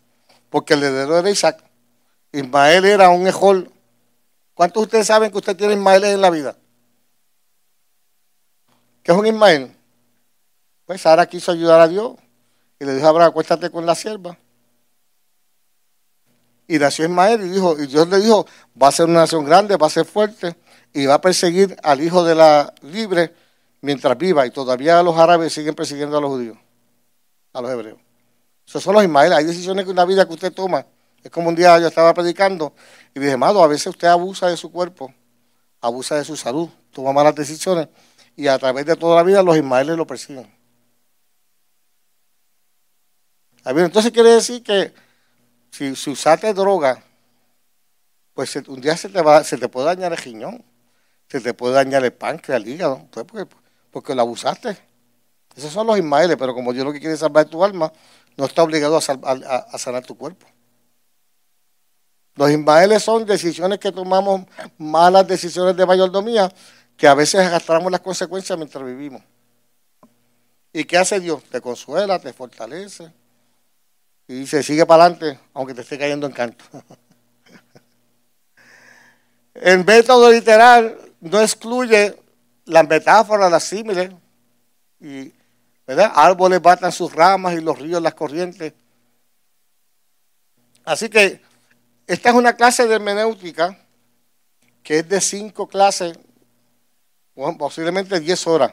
Porque 0.49 0.75
el 0.75 0.83
heredero 0.83 1.17
era 1.17 1.29
Isaac. 1.29 1.63
Ismael 2.31 2.85
era 2.85 3.09
un 3.09 3.27
ejol. 3.27 3.71
¿Cuántos 4.53 4.81
de 4.81 4.85
ustedes 4.85 5.07
saben 5.07 5.31
que 5.31 5.37
usted 5.37 5.55
tiene 5.55 5.73
Ismael 5.73 6.03
en 6.03 6.21
la 6.21 6.29
vida? 6.29 6.55
¿Qué 9.05 9.11
es 9.11 9.17
un 9.19 9.27
Ismael? 9.27 9.71
Pues 10.87 11.01
Sara 11.01 11.27
quiso 11.27 11.51
ayudar 11.51 11.79
a 11.79 11.87
Dios 11.87 12.15
y 12.79 12.85
le 12.85 12.95
dijo 12.95 13.05
a 13.05 13.09
Abraham, 13.09 13.29
acuéstate 13.29 13.69
con 13.69 13.85
la 13.85 13.93
sierva. 13.93 14.35
Y 16.67 16.79
nació 16.79 17.05
Ismael 17.05 17.43
y, 17.43 17.49
dijo, 17.49 17.79
y 17.79 17.85
Dios 17.85 18.07
le 18.09 18.17
dijo, 18.17 18.47
va 18.81 18.87
a 18.87 18.91
ser 18.91 19.05
una 19.05 19.19
nación 19.19 19.45
grande, 19.45 19.77
va 19.77 19.85
a 19.85 19.91
ser 19.91 20.05
fuerte 20.05 20.55
y 20.91 21.05
va 21.05 21.13
a 21.13 21.21
perseguir 21.21 21.77
al 21.83 22.01
hijo 22.01 22.23
de 22.23 22.33
la 22.33 22.73
libre 22.81 23.31
mientras 23.81 24.17
viva. 24.17 24.47
Y 24.47 24.49
todavía 24.49 25.03
los 25.03 25.15
árabes 25.15 25.53
siguen 25.53 25.75
persiguiendo 25.75 26.17
a 26.17 26.21
los 26.21 26.31
judíos, 26.31 26.57
a 27.53 27.61
los 27.61 27.69
hebreos. 27.69 27.99
Esos 28.67 28.81
son 28.81 28.95
los 28.95 29.03
Ismael. 29.03 29.33
Hay 29.33 29.45
decisiones 29.45 29.85
que 29.85 29.91
una 29.91 30.05
vida 30.05 30.25
que 30.25 30.33
usted 30.33 30.51
toma. 30.51 30.83
Es 31.23 31.29
como 31.29 31.49
un 31.49 31.55
día 31.55 31.77
yo 31.77 31.89
estaba 31.89 32.11
predicando 32.15 32.73
y 33.13 33.19
dije, 33.19 33.33
amado, 33.33 33.63
a 33.63 33.67
veces 33.67 33.85
usted 33.85 34.07
abusa 34.07 34.47
de 34.47 34.57
su 34.57 34.71
cuerpo, 34.71 35.13
abusa 35.79 36.15
de 36.15 36.25
su 36.25 36.35
salud, 36.35 36.69
toma 36.91 37.13
malas 37.13 37.35
decisiones 37.35 37.87
y 38.35 38.47
a 38.47 38.57
través 38.59 38.85
de 38.85 38.95
toda 38.95 39.15
la 39.15 39.23
vida 39.23 39.41
los 39.43 39.55
Ismaeles 39.55 39.97
lo 39.97 40.05
persiguen. 40.05 40.53
Entonces 43.65 44.11
quiere 44.11 44.29
decir 44.29 44.61
que 44.61 44.93
si, 45.71 45.91
usaste 46.09 46.53
droga, 46.53 47.03
pues 48.33 48.55
un 48.67 48.79
día 48.79 48.95
se 48.95 49.09
te, 49.09 49.21
va, 49.21 49.43
se 49.43 49.57
te 49.57 49.67
puede 49.67 49.87
dañar 49.87 50.11
el 50.11 50.17
riñón, 50.17 50.63
se 51.27 51.41
te 51.41 51.53
puede 51.53 51.73
dañar 51.73 52.03
el 52.03 52.13
páncreas, 52.13 52.61
el 52.61 52.67
hígado, 52.67 53.07
pues 53.11 53.25
porque, 53.25 53.55
porque 53.91 54.13
lo 54.13 54.21
abusaste. 54.21 54.77
Esos 55.55 55.71
son 55.71 55.87
los 55.87 55.97
Ismaeles, 55.97 56.37
pero 56.37 56.53
como 56.53 56.73
Dios 56.73 56.85
lo 56.85 56.93
que 56.93 56.99
quiere 56.99 57.13
es 57.13 57.19
salvar 57.21 57.45
tu 57.45 57.63
alma, 57.63 57.91
no 58.37 58.45
está 58.45 58.61
obligado 58.61 58.97
a, 58.97 58.99
a, 58.99 59.77
sanar 59.77 60.05
tu 60.05 60.17
cuerpo. 60.17 60.45
Los 62.35 62.51
Ismaeles 62.51 63.01
son 63.01 63.25
decisiones 63.25 63.79
que 63.79 63.91
tomamos, 63.91 64.41
malas 64.77 65.25
decisiones 65.25 65.75
de 65.75 65.85
mayordomía, 65.85 66.51
que 66.97 67.07
a 67.07 67.13
veces 67.13 67.41
arrastramos 67.41 67.91
las 67.91 68.01
consecuencias 68.01 68.57
mientras 68.57 68.85
vivimos. 68.85 69.21
¿Y 70.71 70.85
qué 70.85 70.97
hace 70.97 71.19
Dios? 71.19 71.43
Te 71.43 71.61
consuela, 71.61 72.19
te 72.19 72.33
fortalece. 72.33 73.11
Y 74.27 74.39
dice, 74.39 74.63
sigue 74.63 74.85
para 74.85 75.05
adelante, 75.05 75.39
aunque 75.53 75.73
te 75.73 75.81
esté 75.81 75.97
cayendo 75.97 76.27
en 76.27 76.33
canto. 76.33 76.65
El 79.53 79.85
método 79.85 80.31
literal 80.31 80.97
no 81.21 81.39
excluye 81.39 82.15
las 82.65 82.87
metáforas, 82.87 83.49
las 83.49 83.63
símiles. 83.63 84.11
Y, 84.99 85.33
¿verdad? 85.87 86.11
Árboles 86.13 86.61
batan 86.61 86.91
sus 86.91 87.13
ramas 87.13 87.53
y 87.53 87.61
los 87.61 87.79
ríos 87.79 88.01
las 88.01 88.15
corrientes. 88.15 88.73
Así 90.83 91.09
que 91.09 91.41
esta 92.05 92.29
es 92.29 92.35
una 92.35 92.55
clase 92.55 92.87
de 92.87 92.95
hermenéutica 92.95 93.79
que 94.83 94.99
es 94.99 95.09
de 95.09 95.19
cinco 95.19 95.67
clases, 95.67 96.17
posiblemente 97.35 98.19
diez 98.19 98.47
horas. 98.47 98.71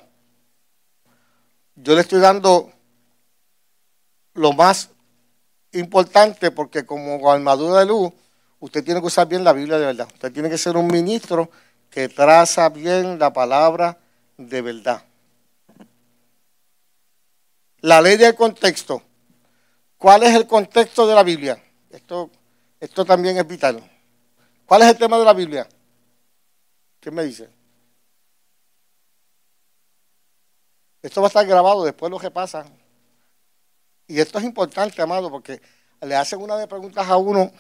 Yo 1.74 1.94
le 1.94 2.02
estoy 2.02 2.20
dando 2.20 2.70
lo 4.34 4.52
más 4.52 4.90
importante 5.72 6.50
porque 6.50 6.84
como 6.86 7.30
armadura 7.30 7.80
de 7.80 7.86
luz, 7.86 8.12
usted 8.60 8.84
tiene 8.84 9.00
que 9.00 9.06
usar 9.06 9.26
bien 9.26 9.44
la 9.44 9.52
Biblia 9.52 9.78
de 9.78 9.86
verdad. 9.86 10.08
Usted 10.12 10.32
tiene 10.32 10.48
que 10.48 10.58
ser 10.58 10.76
un 10.76 10.86
ministro 10.86 11.50
que 11.90 12.08
traza 12.08 12.68
bien 12.68 13.18
la 13.18 13.32
palabra 13.32 13.98
de 14.36 14.62
verdad. 14.62 15.04
La 17.80 18.00
ley 18.00 18.16
del 18.16 18.34
contexto. 18.34 19.02
¿Cuál 19.98 20.22
es 20.22 20.34
el 20.34 20.46
contexto 20.46 21.06
de 21.06 21.14
la 21.14 21.22
Biblia? 21.22 21.62
Esto, 21.90 22.30
esto 22.80 23.04
también 23.04 23.36
es 23.38 23.46
vital. 23.46 23.82
¿Cuál 24.66 24.82
es 24.82 24.88
el 24.88 24.98
tema 24.98 25.18
de 25.18 25.24
la 25.24 25.32
Biblia? 25.32 25.68
¿Qué 27.00 27.10
me 27.10 27.24
dice? 27.24 27.61
Esto 31.02 31.20
va 31.20 31.26
a 31.26 31.28
estar 31.28 31.46
grabado 31.46 31.84
después 31.84 32.10
lo 32.10 32.18
que 32.18 32.30
pasa. 32.30 32.64
Y 34.06 34.20
esto 34.20 34.38
es 34.38 34.44
importante, 34.44 35.02
amado, 35.02 35.30
porque 35.30 35.60
le 36.00 36.14
hacen 36.14 36.40
una 36.40 36.56
de 36.56 36.68
preguntas 36.68 37.08
a 37.08 37.16
uno. 37.16 37.50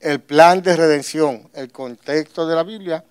El 0.00 0.20
plan 0.20 0.62
de 0.62 0.76
redención, 0.76 1.48
el 1.54 1.70
contexto 1.70 2.46
de 2.46 2.56
la 2.56 2.62
Biblia 2.62 3.04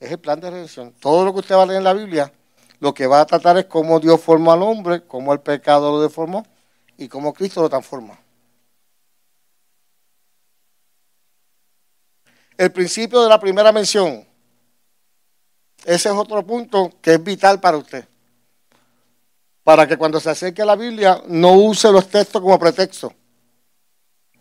es 0.00 0.10
el 0.10 0.18
plan 0.18 0.40
de 0.40 0.50
redención. 0.50 0.92
Todo 1.00 1.24
lo 1.24 1.32
que 1.32 1.40
usted 1.40 1.54
va 1.54 1.62
a 1.62 1.66
leer 1.66 1.78
en 1.78 1.84
la 1.84 1.94
Biblia, 1.94 2.32
lo 2.80 2.92
que 2.92 3.06
va 3.06 3.20
a 3.20 3.26
tratar 3.26 3.56
es 3.56 3.66
cómo 3.66 4.00
Dios 4.00 4.20
formó 4.20 4.52
al 4.52 4.62
hombre, 4.62 5.06
cómo 5.06 5.32
el 5.32 5.40
pecado 5.40 5.90
lo 5.92 6.02
deformó 6.02 6.46
y 6.98 7.08
cómo 7.08 7.32
Cristo 7.32 7.62
lo 7.62 7.70
transforma. 7.70 8.18
El 12.56 12.70
principio 12.72 13.22
de 13.22 13.28
la 13.28 13.40
primera 13.40 13.72
mención. 13.72 14.26
Ese 15.84 16.08
es 16.08 16.14
otro 16.14 16.44
punto 16.44 16.90
que 17.00 17.14
es 17.14 17.22
vital 17.22 17.60
para 17.60 17.76
usted 17.76 18.06
para 19.64 19.88
que 19.88 19.96
cuando 19.96 20.20
se 20.20 20.30
acerque 20.30 20.60
a 20.60 20.66
la 20.66 20.76
Biblia 20.76 21.22
no 21.26 21.54
use 21.54 21.90
los 21.90 22.06
textos 22.08 22.40
como 22.40 22.58
pretexto. 22.58 23.12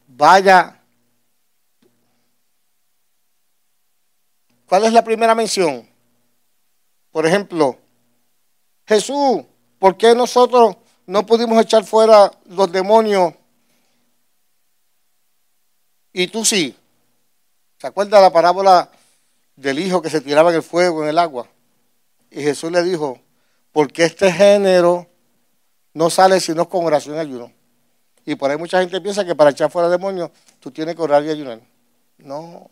Vaya. 0.06 0.80
¿Cuál 4.68 4.84
es 4.84 4.94
la 4.94 5.04
primera 5.04 5.34
mención? 5.34 5.90
Por 7.10 7.26
ejemplo, 7.26 7.78
Jesús, 8.86 9.44
¿por 9.80 9.96
qué 9.96 10.14
nosotros 10.14 10.76
no 11.06 11.26
pudimos 11.26 11.62
echar 11.62 11.86
fuera 11.86 12.32
los 12.46 12.72
demonios 12.72 13.34
y 16.12 16.28
tú 16.28 16.44
sí? 16.44 16.76
¿Se 17.78 17.88
acuerda 17.88 18.20
la 18.20 18.32
parábola 18.32 18.90
del 19.56 19.80
hijo 19.80 20.02
que 20.02 20.10
se 20.10 20.22
tiraba 20.22 20.50
en 20.50 20.58
el 20.58 20.64
fuego, 20.64 21.04
en 21.04 21.10
el 21.10 21.20
agua? 21.20 21.48
Y 22.32 22.42
Jesús 22.42 22.72
le 22.72 22.84
dijo, 22.84 23.20
porque 23.72 24.06
este 24.06 24.32
género 24.32 25.08
no 25.94 26.10
sale 26.10 26.40
sino 26.40 26.68
con 26.68 26.86
oración 26.86 27.16
y 27.16 27.20
ayuno. 27.20 27.52
Y 28.26 28.36
por 28.36 28.50
ahí 28.50 28.58
mucha 28.58 28.80
gente 28.80 29.00
piensa 29.02 29.26
que 29.26 29.36
para 29.36 29.52
echar 29.52 29.70
fuera 29.70 29.90
demonios 29.90 30.32
tú 30.60 30.72
tienes 30.72 30.96
que 30.96 31.02
orar 31.02 31.24
y 31.24 31.30
ayunar. 31.30 31.60
No. 32.18 32.70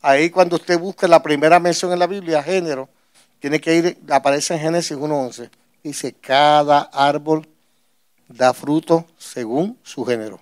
Ahí 0.00 0.30
cuando 0.30 0.56
usted 0.56 0.78
busca 0.78 1.06
la 1.06 1.22
primera 1.22 1.60
mención 1.60 1.92
en 1.92 1.98
la 1.98 2.06
Biblia, 2.06 2.42
género, 2.42 2.88
tiene 3.38 3.60
que 3.60 3.74
ir, 3.74 3.98
aparece 4.10 4.54
en 4.54 4.60
Génesis 4.60 4.96
1.11. 4.96 5.50
Dice, 5.82 6.12
cada 6.12 6.82
árbol 6.92 7.46
da 8.28 8.54
fruto 8.54 9.04
según 9.18 9.78
su 9.82 10.04
género. 10.04 10.40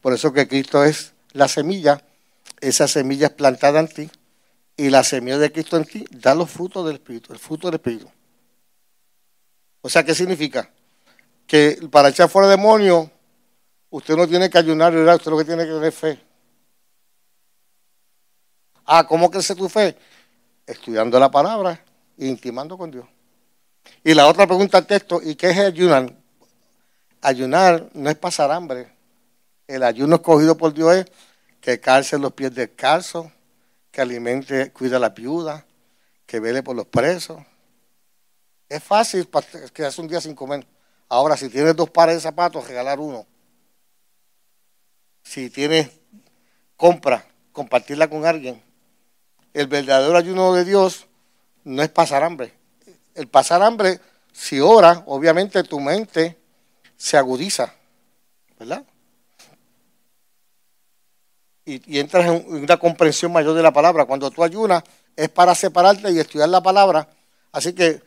Por 0.00 0.12
eso 0.12 0.32
que 0.32 0.48
Cristo 0.48 0.84
es 0.84 1.12
la 1.32 1.48
semilla 1.48 2.02
esa 2.60 2.88
semilla 2.88 3.26
es 3.26 3.32
plantada 3.32 3.80
en 3.80 3.88
ti 3.88 4.10
y 4.76 4.90
la 4.90 5.04
semilla 5.04 5.38
de 5.38 5.52
Cristo 5.52 5.76
en 5.76 5.84
ti 5.84 6.04
da 6.10 6.34
los 6.34 6.50
frutos 6.50 6.84
del 6.86 6.96
Espíritu, 6.96 7.32
el 7.32 7.38
fruto 7.38 7.68
del 7.68 7.76
Espíritu. 7.76 8.10
O 9.80 9.88
sea, 9.88 10.02
¿qué 10.02 10.14
significa? 10.14 10.70
Que 11.46 11.78
para 11.90 12.08
echar 12.08 12.28
fuera 12.28 12.48
demonios, 12.48 13.08
usted 13.90 14.16
no 14.16 14.26
tiene 14.26 14.50
que 14.50 14.58
ayunar, 14.58 14.94
usted 14.96 15.30
lo 15.30 15.38
que 15.38 15.44
tiene 15.44 15.64
que 15.64 15.72
tener 15.72 15.92
fe. 15.92 16.20
Ah, 18.86 19.06
¿cómo 19.06 19.30
crece 19.30 19.54
tu 19.54 19.68
fe? 19.68 19.96
Estudiando 20.66 21.18
la 21.18 21.30
palabra 21.30 21.82
e 22.18 22.26
intimando 22.26 22.76
con 22.76 22.90
Dios. 22.90 23.06
Y 24.02 24.14
la 24.14 24.26
otra 24.26 24.46
pregunta 24.46 24.78
al 24.78 24.86
texto, 24.86 25.20
¿y 25.22 25.34
qué 25.34 25.50
es 25.50 25.58
ayunar? 25.58 26.12
Ayunar 27.20 27.88
no 27.94 28.10
es 28.10 28.16
pasar 28.16 28.50
hambre. 28.50 28.88
El 29.66 29.82
ayuno 29.82 30.16
escogido 30.16 30.56
por 30.56 30.74
Dios 30.74 30.94
es 30.94 31.06
que 31.64 31.80
calce 31.80 32.18
los 32.18 32.34
pies 32.34 32.54
descalzos, 32.54 33.28
que 33.90 34.02
alimente, 34.02 34.70
cuida 34.70 34.98
a 34.98 35.00
la 35.00 35.08
viuda, 35.08 35.64
que 36.26 36.38
vele 36.38 36.62
por 36.62 36.76
los 36.76 36.84
presos. 36.84 37.42
Es 38.68 38.84
fácil 38.84 39.26
quedarse 39.72 40.02
un 40.02 40.08
día 40.08 40.20
sin 40.20 40.34
comer. 40.34 40.66
Ahora, 41.08 41.38
si 41.38 41.48
tienes 41.48 41.74
dos 41.74 41.88
pares 41.88 42.16
de 42.16 42.20
zapatos, 42.20 42.68
regalar 42.68 43.00
uno. 43.00 43.26
Si 45.22 45.48
tienes 45.48 45.90
compra, 46.76 47.26
compartirla 47.50 48.10
con 48.10 48.26
alguien. 48.26 48.62
El 49.54 49.66
verdadero 49.66 50.18
ayuno 50.18 50.52
de 50.52 50.66
Dios 50.66 51.06
no 51.64 51.82
es 51.82 51.88
pasar 51.88 52.24
hambre. 52.24 52.52
El 53.14 53.26
pasar 53.26 53.62
hambre, 53.62 54.00
si 54.34 54.60
ora, 54.60 55.02
obviamente 55.06 55.62
tu 55.62 55.80
mente 55.80 56.36
se 56.98 57.16
agudiza, 57.16 57.72
¿verdad? 58.58 58.84
Y, 61.64 61.98
entras 61.98 62.26
en 62.26 62.62
una 62.64 62.76
comprensión 62.76 63.32
mayor 63.32 63.54
de 63.54 63.62
la 63.62 63.72
palabra. 63.72 64.04
Cuando 64.04 64.30
tú 64.30 64.44
ayunas 64.44 64.82
es 65.16 65.28
para 65.28 65.54
separarte 65.54 66.10
y 66.10 66.18
estudiar 66.18 66.48
la 66.48 66.62
palabra. 66.62 67.08
Así 67.52 67.72
que 67.72 68.02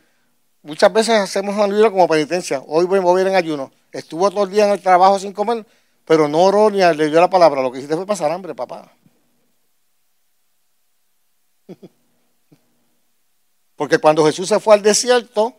muchas 0.62 0.92
veces 0.92 1.14
hacemos 1.18 1.56
un 1.56 1.74
libro 1.74 1.90
como 1.90 2.06
penitencia. 2.08 2.62
Hoy 2.66 2.84
voy 2.86 2.98
a 2.98 3.02
mover 3.02 3.26
en 3.26 3.34
ayuno. 3.36 3.72
Estuvo 3.92 4.30
todo 4.30 4.44
el 4.44 4.50
día 4.50 4.66
en 4.66 4.72
el 4.72 4.80
trabajo 4.80 5.18
sin 5.18 5.32
comer, 5.32 5.66
pero 6.04 6.28
no 6.28 6.42
oró 6.42 6.70
ni 6.70 6.78
leyó 6.94 7.20
la 7.20 7.30
palabra. 7.30 7.62
Lo 7.62 7.72
que 7.72 7.78
hiciste 7.78 7.96
fue 7.96 8.06
pasar 8.06 8.30
hambre, 8.30 8.54
papá. 8.54 8.92
Porque 13.76 13.98
cuando 13.98 14.24
Jesús 14.26 14.48
se 14.48 14.60
fue 14.60 14.74
al 14.74 14.82
desierto 14.82 15.54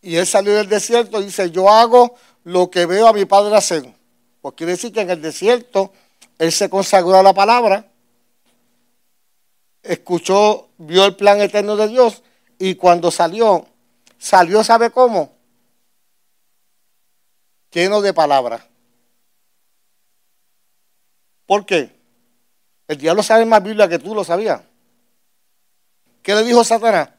y 0.00 0.16
él 0.16 0.26
salió 0.26 0.54
del 0.54 0.68
desierto, 0.68 1.20
dice, 1.20 1.50
yo 1.50 1.68
hago 1.68 2.14
lo 2.44 2.70
que 2.70 2.86
veo 2.86 3.08
a 3.08 3.12
mi 3.12 3.24
padre 3.24 3.56
hacer. 3.56 3.92
Pues 4.40 4.54
quiere 4.54 4.72
decir 4.72 4.92
que 4.92 5.00
en 5.00 5.10
el 5.10 5.20
desierto 5.22 5.92
él 6.38 6.52
se 6.52 6.68
consagró 6.68 7.16
a 7.16 7.22
la 7.22 7.32
palabra, 7.32 7.90
escuchó, 9.82 10.68
vio 10.78 11.04
el 11.04 11.16
plan 11.16 11.40
eterno 11.40 11.76
de 11.76 11.88
Dios 11.88 12.22
y 12.58 12.74
cuando 12.74 13.10
salió, 13.10 13.66
salió, 14.18 14.64
¿sabe 14.64 14.90
cómo? 14.90 15.32
Lleno 17.70 18.00
de 18.00 18.12
palabra. 18.12 18.66
¿Por 21.46 21.66
qué? 21.66 21.94
El 22.88 22.98
diablo 22.98 23.22
sabe 23.22 23.44
más 23.44 23.62
Biblia 23.62 23.88
que 23.88 23.98
tú 23.98 24.14
lo 24.14 24.24
sabías. 24.24 24.62
¿Qué 26.22 26.34
le 26.34 26.42
dijo 26.42 26.64
Satanás? 26.64 27.10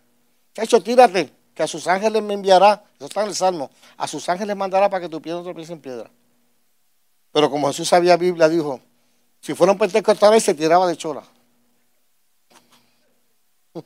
Hecho, 0.55 0.81
tírate, 0.81 1.31
que 1.53 1.63
a 1.63 1.67
sus 1.67 1.87
ángeles 1.87 2.23
me 2.23 2.33
enviará. 2.33 2.83
Eso 2.95 3.05
está 3.05 3.21
en 3.21 3.29
el 3.29 3.35
Salmo. 3.35 3.69
A 3.97 4.07
sus 4.07 4.27
ángeles 4.29 4.55
mandará 4.55 4.89
para 4.89 5.01
que 5.01 5.09
tu 5.09 5.21
piedra 5.21 5.39
no 5.39 5.43
tropiece 5.43 5.73
en 5.73 5.81
piedra. 5.81 6.09
Pero 7.31 7.49
como 7.49 7.67
Jesús 7.67 7.89
sabía 7.89 8.17
Biblia, 8.17 8.47
dijo, 8.49 8.79
si 9.45 9.53
fuera 9.53 9.73
un 9.73 9.77
pentecostal, 9.77 10.41
se 10.41 10.55
tiraba 10.55 10.87
de 10.87 10.97
chola. 10.97 11.21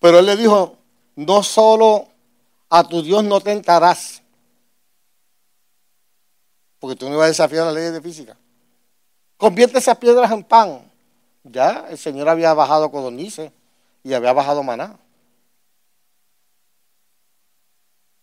Pero 0.00 0.18
él 0.18 0.24
le 0.24 0.34
dijo, 0.34 0.78
no 1.16 1.42
solo 1.42 2.08
a 2.70 2.84
tu 2.84 3.02
Dios 3.02 3.22
no 3.22 3.42
tentarás, 3.42 4.22
porque 6.78 6.96
tú 6.96 7.06
no 7.06 7.16
ibas 7.16 7.26
a 7.26 7.28
desafiar 7.28 7.66
las 7.66 7.74
leyes 7.74 7.92
de 7.92 8.00
física. 8.00 8.34
Convierte 9.36 9.76
esas 9.76 9.98
piedras 9.98 10.30
en 10.32 10.42
pan. 10.42 10.90
Ya 11.44 11.86
el 11.90 11.98
Señor 11.98 12.30
había 12.30 12.54
bajado 12.54 12.90
codornices 12.90 13.52
y 14.02 14.14
había 14.14 14.32
bajado 14.32 14.62
maná. 14.62 14.98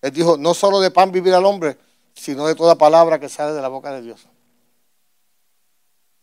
Él 0.02 0.12
dijo, 0.12 0.36
no 0.36 0.56
solo 0.56 0.80
de 0.80 0.90
pan 0.90 1.12
vivir 1.12 1.36
al 1.36 1.46
hombre, 1.46 1.78
sino 2.16 2.48
de 2.48 2.56
toda 2.56 2.74
palabra 2.74 3.20
que 3.20 3.30
sale 3.30 3.54
de 3.54 3.62
la 3.62 3.68
boca 3.68 3.92
de 3.92 4.02
Dios. 4.02 4.28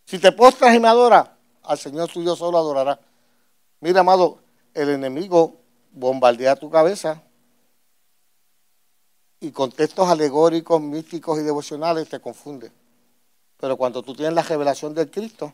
Si 0.06 0.20
te 0.20 0.30
postras 0.30 0.74
y 0.74 0.78
me 0.78 0.86
adoras, 0.86 1.28
al 1.64 1.78
Señor 1.78 2.08
tuyo 2.08 2.36
solo 2.36 2.58
adorará. 2.58 3.00
Mira, 3.80 4.00
amado, 4.00 4.38
el 4.72 4.90
enemigo 4.90 5.56
bombardea 5.90 6.54
tu 6.54 6.70
cabeza 6.70 7.22
y 9.40 9.50
con 9.50 9.72
textos 9.72 10.08
alegóricos, 10.08 10.80
místicos 10.80 11.40
y 11.40 11.42
devocionales 11.42 12.08
te 12.08 12.20
confunde. 12.20 12.70
Pero 13.58 13.76
cuando 13.76 14.02
tú 14.02 14.14
tienes 14.14 14.34
la 14.34 14.42
revelación 14.42 14.94
del 14.94 15.10
Cristo, 15.10 15.52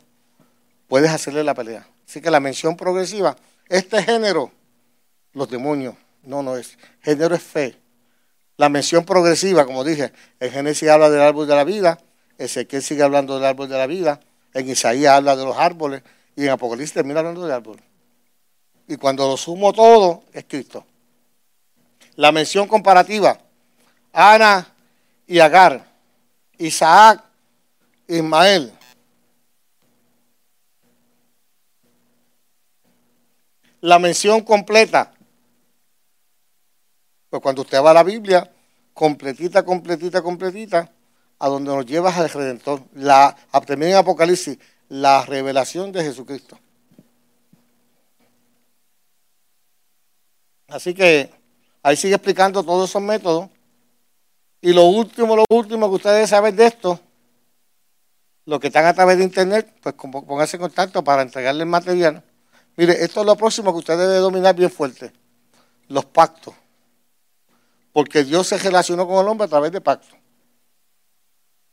puedes 0.86 1.11
hacerle 1.11 1.44
la 1.44 1.55
pelea. 1.55 1.88
Así 2.07 2.20
que 2.20 2.30
la 2.30 2.40
mención 2.40 2.76
progresiva, 2.76 3.36
este 3.68 4.03
género, 4.03 4.53
los 5.32 5.48
demonios, 5.48 5.94
no, 6.24 6.42
no 6.42 6.59
es. 6.59 6.76
Género 7.00 7.34
es 7.34 7.42
fe. 7.42 7.80
La 8.59 8.68
mención 8.68 9.07
progresiva, 9.07 9.64
como 9.64 9.82
dije, 9.82 10.12
en 10.40 10.50
Génesis 10.50 10.90
habla 10.90 11.09
del 11.09 11.22
árbol 11.22 11.46
de 11.46 11.57
la 11.57 11.64
vida, 11.64 11.98
Ezequiel 12.36 12.82
sigue 12.82 13.03
hablando 13.03 13.36
del 13.36 13.46
árbol 13.46 13.68
de 13.68 13.78
la 13.78 13.86
vida, 13.86 14.20
en 14.55 14.68
Isaías 14.68 15.14
habla 15.14 15.36
de 15.36 15.44
los 15.44 15.57
árboles 15.57 16.03
y 16.36 16.44
en 16.44 16.50
Apocalipsis 16.50 16.94
termina 16.94 17.20
hablando 17.20 17.46
de 17.46 17.55
árboles. 17.55 17.84
Y 18.86 18.96
cuando 18.96 19.26
lo 19.28 19.36
sumo 19.36 19.72
todo, 19.72 20.24
es 20.32 20.44
Cristo. 20.44 20.84
La 22.16 22.32
mención 22.32 22.68
comparativa, 22.68 23.38
Ana 24.12 24.74
y 25.26 25.38
Agar, 25.38 25.86
Isaac, 26.59 27.24
Ismael. 28.07 28.72
La 33.80 33.98
mención 33.98 34.42
completa. 34.42 35.12
Pues 37.30 37.42
cuando 37.42 37.62
usted 37.62 37.82
va 37.82 37.92
a 37.92 37.94
la 37.94 38.03
Biblia, 38.03 38.53
completita, 38.92 39.64
completita, 39.64 40.22
completita, 40.22 40.92
a 41.43 41.49
donde 41.49 41.74
nos 41.74 41.84
llevas 41.84 42.16
al 42.18 42.30
Redentor. 42.30 42.84
La, 42.95 43.36
también 43.66 43.90
en 43.90 43.97
Apocalipsis, 43.97 44.57
la 44.88 45.26
revelación 45.26 45.90
de 45.90 46.05
Jesucristo. 46.05 46.57
Así 50.68 50.95
que 50.95 51.34
ahí 51.82 51.97
sigue 51.97 52.14
explicando 52.14 52.62
todos 52.62 52.88
esos 52.88 53.03
métodos. 53.03 53.51
Y 54.61 54.72
lo 54.72 54.84
último, 54.84 55.34
lo 55.34 55.45
último 55.51 55.88
que 55.88 55.97
ustedes 55.97 56.30
saben 56.30 56.55
de 56.55 56.66
esto, 56.66 57.01
lo 58.45 58.61
que 58.61 58.68
están 58.68 58.86
a 58.86 58.95
través 58.95 59.18
de 59.18 59.24
internet, 59.24 59.74
pues 59.82 59.97
pónganse 59.97 60.59
en 60.59 60.62
contacto 60.62 61.03
para 61.03 61.22
entregarle 61.22 61.64
el 61.64 61.68
material. 61.68 62.22
Mire, 62.76 63.03
esto 63.03 63.22
es 63.22 63.26
lo 63.26 63.34
próximo 63.34 63.72
que 63.72 63.78
usted 63.80 63.99
debe 63.99 64.18
dominar 64.18 64.55
bien 64.55 64.70
fuerte. 64.70 65.12
Los 65.88 66.05
pactos. 66.05 66.55
Porque 67.93 68.22
Dios 68.22 68.47
se 68.47 68.59
relacionó 68.59 69.09
con 69.09 69.18
el 69.18 69.26
hombre 69.26 69.47
a 69.47 69.49
través 69.49 69.72
de 69.72 69.80
pactos. 69.80 70.21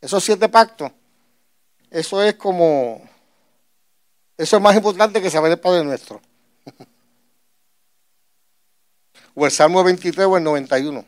Esos 0.01 0.23
siete 0.23 0.47
pactos, 0.47 0.91
eso 1.89 2.21
es 2.23 2.35
como, 2.35 3.01
eso 4.37 4.55
es 4.55 4.61
más 4.61 4.75
importante 4.75 5.21
que 5.21 5.29
saber 5.29 5.51
el 5.51 5.59
Padre 5.59 5.83
Nuestro. 5.83 6.21
o 9.35 9.45
el 9.45 9.51
Salmo 9.51 9.83
23 9.83 10.27
o 10.27 10.37
el 10.37 10.43
91. 10.43 11.05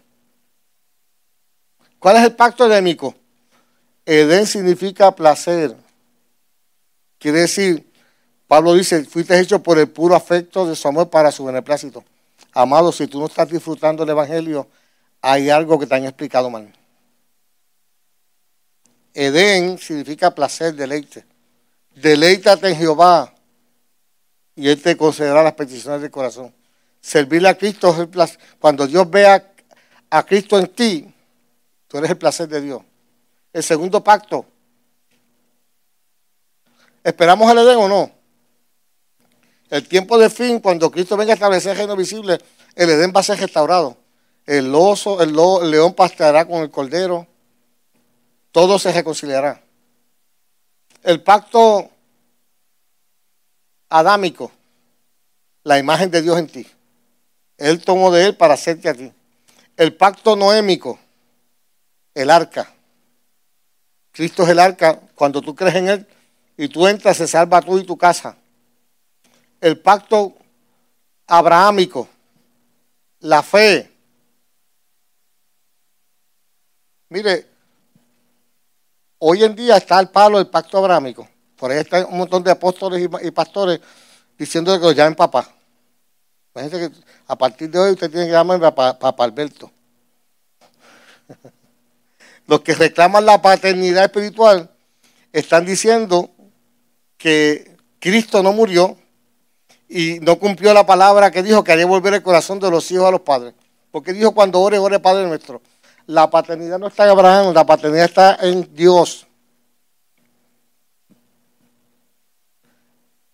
¿Cuál 1.99 2.17
es 2.17 2.23
el 2.23 2.35
pacto 2.35 2.65
edémico? 2.65 3.15
Edén 4.05 4.47
significa 4.47 5.11
placer. 5.11 5.75
Quiere 7.19 7.41
decir, 7.41 7.89
Pablo 8.47 8.73
dice, 8.73 9.05
fuiste 9.05 9.39
hecho 9.39 9.61
por 9.61 9.77
el 9.77 9.87
puro 9.87 10.15
afecto 10.15 10.65
de 10.65 10.75
su 10.75 10.87
amor 10.87 11.09
para 11.09 11.31
su 11.31 11.45
beneplácito. 11.45 12.03
Amado, 12.53 12.91
si 12.91 13.07
tú 13.07 13.19
no 13.19 13.27
estás 13.27 13.49
disfrutando 13.49 14.03
del 14.03 14.11
Evangelio, 14.11 14.67
hay 15.21 15.49
algo 15.49 15.79
que 15.79 15.85
te 15.85 15.95
han 15.95 16.05
explicado 16.05 16.49
mal. 16.49 16.73
Edén 19.13 19.77
significa 19.77 20.33
placer, 20.33 20.73
deleite. 20.73 21.25
Deleítate 21.95 22.69
en 22.69 22.75
Jehová 22.75 23.33
y 24.55 24.69
Él 24.69 24.81
te 24.81 24.95
concederá 24.95 25.43
las 25.43 25.53
peticiones 25.53 26.01
del 26.01 26.11
corazón. 26.11 26.53
Servirle 27.01 27.49
a 27.49 27.57
Cristo 27.57 27.91
es 27.91 27.99
el 27.99 28.09
placer. 28.09 28.39
Cuando 28.59 28.87
Dios 28.87 29.09
vea 29.09 29.51
a 30.09 30.25
Cristo 30.25 30.57
en 30.59 30.67
ti, 30.67 31.13
tú 31.87 31.97
eres 31.97 32.11
el 32.11 32.17
placer 32.17 32.47
de 32.47 32.61
Dios. 32.61 32.81
El 33.51 33.63
segundo 33.63 34.03
pacto. 34.03 34.45
¿Esperamos 37.03 37.51
el 37.51 37.57
Edén 37.57 37.77
o 37.77 37.87
no? 37.87 38.11
El 39.69 39.87
tiempo 39.87 40.17
de 40.17 40.29
fin, 40.29 40.59
cuando 40.59 40.91
Cristo 40.91 41.17
venga 41.17 41.31
a 41.31 41.35
establecer 41.35 41.71
el 41.71 41.77
reino 41.77 41.95
visible, 41.95 42.39
el 42.75 42.89
Edén 42.89 43.13
va 43.15 43.21
a 43.21 43.23
ser 43.23 43.39
restaurado. 43.39 43.97
El 44.45 44.73
oso, 44.75 45.21
el, 45.21 45.33
león 45.71 45.93
pasteará 45.93 46.45
con 46.45 46.61
el 46.61 46.69
cordero 46.69 47.27
todo 48.51 48.79
se 48.79 48.91
reconciliará. 48.91 49.61
El 51.03 51.21
pacto 51.21 51.89
adámico, 53.89 54.51
la 55.63 55.79
imagen 55.79 56.11
de 56.11 56.21
Dios 56.21 56.37
en 56.37 56.47
ti. 56.47 56.67
Él 57.57 57.83
tomó 57.83 58.11
de 58.11 58.25
él 58.25 58.37
para 58.37 58.55
hacerte 58.55 58.89
a 58.89 58.93
ti. 58.93 59.11
El 59.77 59.95
pacto 59.95 60.35
noémico, 60.35 60.99
el 62.13 62.29
arca. 62.29 62.73
Cristo 64.11 64.43
es 64.43 64.49
el 64.49 64.59
arca. 64.59 64.99
Cuando 65.15 65.41
tú 65.41 65.55
crees 65.55 65.75
en 65.75 65.87
Él 65.87 66.07
y 66.57 66.67
tú 66.67 66.87
entras, 66.87 67.17
se 67.17 67.27
salva 67.27 67.61
tú 67.61 67.77
y 67.79 67.85
tu 67.85 67.97
casa. 67.97 68.37
El 69.59 69.79
pacto 69.79 70.35
abrahámico, 71.27 72.07
la 73.19 73.41
fe. 73.43 73.89
Mire, 77.09 77.50
hoy 79.23 79.43
en 79.43 79.55
día 79.55 79.77
está 79.77 79.99
el 79.99 80.09
palo 80.09 80.37
del 80.39 80.47
pacto 80.47 80.77
abrahámico. 80.77 81.27
Por 81.55 81.71
ahí 81.71 81.79
están 81.79 82.05
un 82.09 82.17
montón 82.17 82.43
de 82.43 82.51
apóstoles 82.51 83.07
y 83.21 83.31
pastores 83.31 83.79
diciendo 84.37 84.73
que 84.73 84.85
lo 84.85 84.91
llamen 84.91 85.15
papá. 85.15 85.47
Imagínense 86.53 86.89
que 86.89 87.03
a 87.27 87.37
partir 87.37 87.69
de 87.69 87.79
hoy 87.79 87.91
usted 87.91 88.09
tiene 88.09 88.25
que 88.25 88.31
llamar 88.31 88.59
papá, 88.59 88.97
papá 88.97 89.23
Alberto. 89.23 89.71
Los 92.47 92.61
que 92.61 92.73
reclaman 92.73 93.25
la 93.25 93.41
paternidad 93.41 94.05
espiritual 94.05 94.69
están 95.31 95.65
diciendo 95.65 96.31
que 97.17 97.77
Cristo 97.99 98.41
no 98.41 98.51
murió 98.53 98.97
y 99.87 100.19
no 100.21 100.39
cumplió 100.39 100.73
la 100.73 100.85
palabra 100.85 101.29
que 101.29 101.43
dijo 101.43 101.63
que 101.63 101.71
haría 101.71 101.85
volver 101.85 102.15
el 102.15 102.23
corazón 102.23 102.59
de 102.59 102.71
los 102.71 102.89
hijos 102.91 103.05
a 103.05 103.11
los 103.11 103.21
padres. 103.21 103.53
Porque 103.91 104.13
dijo 104.13 104.33
cuando 104.33 104.59
ore, 104.59 104.79
ore 104.79 104.99
Padre 104.99 105.27
nuestro. 105.27 105.61
La 106.11 106.29
paternidad 106.29 106.77
no 106.77 106.87
está 106.87 107.05
en 107.05 107.11
Abraham, 107.11 107.53
la 107.53 107.65
paternidad 107.65 108.03
está 108.03 108.37
en 108.41 108.75
Dios. 108.75 109.25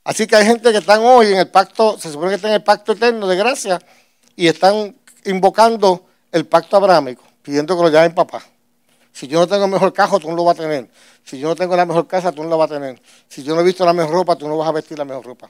Así 0.04 0.28
que 0.28 0.36
hay 0.36 0.46
gente 0.46 0.72
que 0.72 0.78
están 0.78 1.02
hoy 1.04 1.32
en 1.34 1.40
el 1.40 1.50
pacto, 1.50 1.98
se 1.98 2.12
supone 2.12 2.30
que 2.30 2.36
están 2.36 2.52
en 2.52 2.58
el 2.58 2.64
pacto 2.64 2.92
eterno 2.92 3.28
de 3.28 3.36
gracia 3.36 3.82
y 4.36 4.48
están 4.48 4.96
invocando 5.26 6.06
el 6.32 6.46
pacto 6.46 6.78
abrahámico, 6.78 7.24
pidiendo 7.42 7.76
que 7.76 7.82
lo 7.82 7.90
llamen 7.90 8.14
papá. 8.14 8.44
Si 9.12 9.28
yo 9.28 9.40
no 9.40 9.48
tengo 9.48 9.66
el 9.66 9.72
mejor 9.72 9.92
cajo, 9.92 10.20
tú 10.20 10.30
no 10.30 10.36
lo 10.36 10.44
vas 10.44 10.60
a 10.60 10.62
tener. 10.62 10.88
Si 11.24 11.40
yo 11.40 11.48
no 11.48 11.56
tengo 11.56 11.76
la 11.76 11.88
mejor 11.88 12.06
casa, 12.06 12.32
tú 12.32 12.44
no 12.44 12.50
lo 12.50 12.60
vas 12.60 12.70
a 12.70 12.76
tener. 12.76 13.02
Si 13.28 13.42
yo 13.42 13.56
no 13.56 13.62
he 13.62 13.64
visto 13.64 13.84
la 13.86 13.94
mejor 13.94 14.14
ropa, 14.14 14.36
tú 14.36 14.48
no 14.48 14.56
vas 14.56 14.70
a 14.70 14.72
vestir 14.72 15.00
la 15.00 15.06
mejor 15.06 15.26
ropa. 15.26 15.50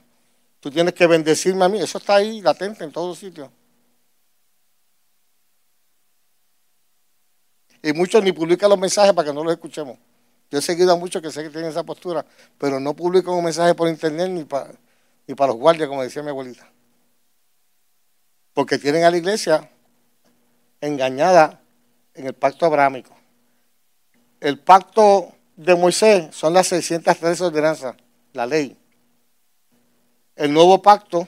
Tú 0.62 0.72
tienes 0.72 0.94
que 0.94 1.06
bendecirme 1.06 1.66
a 1.66 1.68
mí. 1.68 1.78
Eso 1.78 1.98
está 1.98 2.16
ahí 2.16 2.40
latente 2.40 2.86
en 2.86 2.94
todos 2.94 3.18
sitios. 3.20 3.50
Y 7.88 7.94
muchos 7.94 8.22
ni 8.22 8.34
publican 8.34 8.70
los 8.70 8.78
mensajes 8.78 9.14
para 9.14 9.30
que 9.30 9.34
no 9.34 9.46
los 9.46 9.54
escuchemos. 9.54 9.98
Yo 10.52 10.60
he 10.60 10.62
seguido 10.62 10.92
a 10.92 10.98
muchos 10.98 11.22
que 11.22 11.32
sé 11.32 11.42
que 11.42 11.50
tienen 11.50 11.70
esa 11.70 11.84
postura, 11.84 12.26
pero 12.58 12.82
no 12.82 12.94
publico 12.94 13.34
un 13.34 13.46
mensaje 13.46 13.76
por 13.76 13.88
internet 13.88 14.30
ni 14.30 14.44
para, 14.44 14.74
los 15.48 15.56
guardias, 15.56 15.88
como 15.88 16.04
decía 16.04 16.22
mi 16.22 16.28
abuelita. 16.28 16.70
Porque 18.54 18.78
tienen 18.78 19.06
a 19.06 19.10
la 19.10 19.16
iglesia 19.16 19.72
engañada 20.82 21.62
en 22.14 22.28
el 22.28 22.34
pacto 22.34 22.66
abrámico. 22.66 23.16
El 24.42 24.60
pacto 24.60 25.34
de 25.56 25.74
Moisés 25.76 26.36
son 26.36 26.54
las 26.54 26.68
613 26.68 27.42
ordenanzas, 27.42 27.96
la 28.34 28.46
ley. 28.46 28.78
El 30.36 30.52
nuevo 30.52 30.82
pacto, 30.82 31.26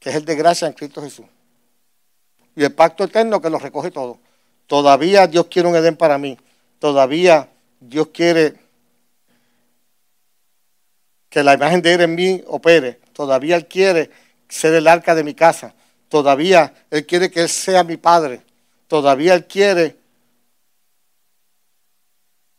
que 0.00 0.08
es 0.08 0.16
el 0.16 0.24
de 0.24 0.36
gracia 0.36 0.66
en 0.68 0.72
Cristo 0.72 1.02
Jesús. 1.02 1.26
Y 2.54 2.64
el 2.64 2.72
pacto 2.72 3.04
eterno 3.04 3.42
que 3.42 3.50
lo 3.50 3.58
recoge 3.58 3.90
todo. 3.90 4.20
Todavía 4.66 5.26
Dios 5.26 5.46
quiere 5.46 5.68
un 5.68 5.76
Edén 5.76 5.96
para 5.96 6.18
mí. 6.18 6.38
Todavía 6.78 7.48
Dios 7.80 8.08
quiere 8.12 8.54
que 11.28 11.42
la 11.42 11.54
imagen 11.54 11.82
de 11.82 11.94
Él 11.94 12.00
en 12.00 12.14
mí 12.14 12.42
opere. 12.46 13.00
Todavía 13.12 13.56
Él 13.56 13.66
quiere 13.66 14.10
ser 14.48 14.74
el 14.74 14.88
arca 14.88 15.14
de 15.14 15.24
mi 15.24 15.34
casa. 15.34 15.74
Todavía 16.08 16.74
Él 16.90 17.06
quiere 17.06 17.30
que 17.30 17.42
Él 17.42 17.48
sea 17.48 17.84
mi 17.84 17.96
padre. 17.96 18.42
Todavía 18.88 19.34
Él 19.34 19.46
quiere 19.46 19.96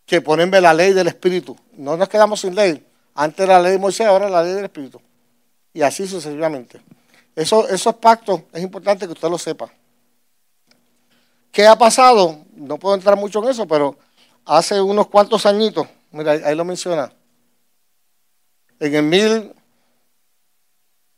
que 0.06 0.22
ponerme 0.22 0.62
la 0.62 0.74
ley 0.74 0.94
del 0.94 1.08
Espíritu. 1.08 1.58
No 1.74 1.98
nos 1.98 2.08
quedamos 2.08 2.40
sin 2.40 2.56
ley. 2.56 2.84
Antes 3.14 3.48
la 3.48 3.60
ley 3.60 3.74
de 3.74 3.80
Moisés, 3.80 4.08
ahora 4.08 4.30
la 4.30 4.44
ley 4.44 4.54
del 4.54 4.66
Espíritu. 4.66 5.02
Y 5.74 5.82
así 5.82 6.08
sucesivamente. 6.08 6.80
Eso, 7.36 7.68
esos 7.68 7.96
pactos 7.96 8.44
es 8.54 8.64
importante 8.64 9.06
que 9.06 9.14
usted 9.14 9.30
lo 9.30 9.38
sepa. 9.38 9.72
¿Qué 11.58 11.66
ha 11.66 11.76
pasado? 11.76 12.46
No 12.54 12.78
puedo 12.78 12.94
entrar 12.94 13.18
mucho 13.18 13.42
en 13.42 13.50
eso, 13.50 13.68
pero 13.68 13.98
hace 14.46 14.80
unos 14.80 15.08
cuantos 15.08 15.44
añitos, 15.48 15.88
mira, 16.12 16.34
ahí 16.34 16.54
lo 16.54 16.64
menciona, 16.64 17.12
en 18.80 18.94
el 18.94 19.02
mil, 19.02 19.56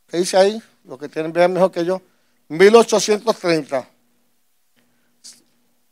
¿qué 0.08 0.16
dice 0.16 0.38
ahí? 0.38 0.64
Lo 0.86 0.98
que 0.98 1.10
tienen 1.10 1.34
ver 1.34 1.50
mejor 1.50 1.74
que 1.74 1.84
yo, 1.84 2.02
1830, 2.48 3.86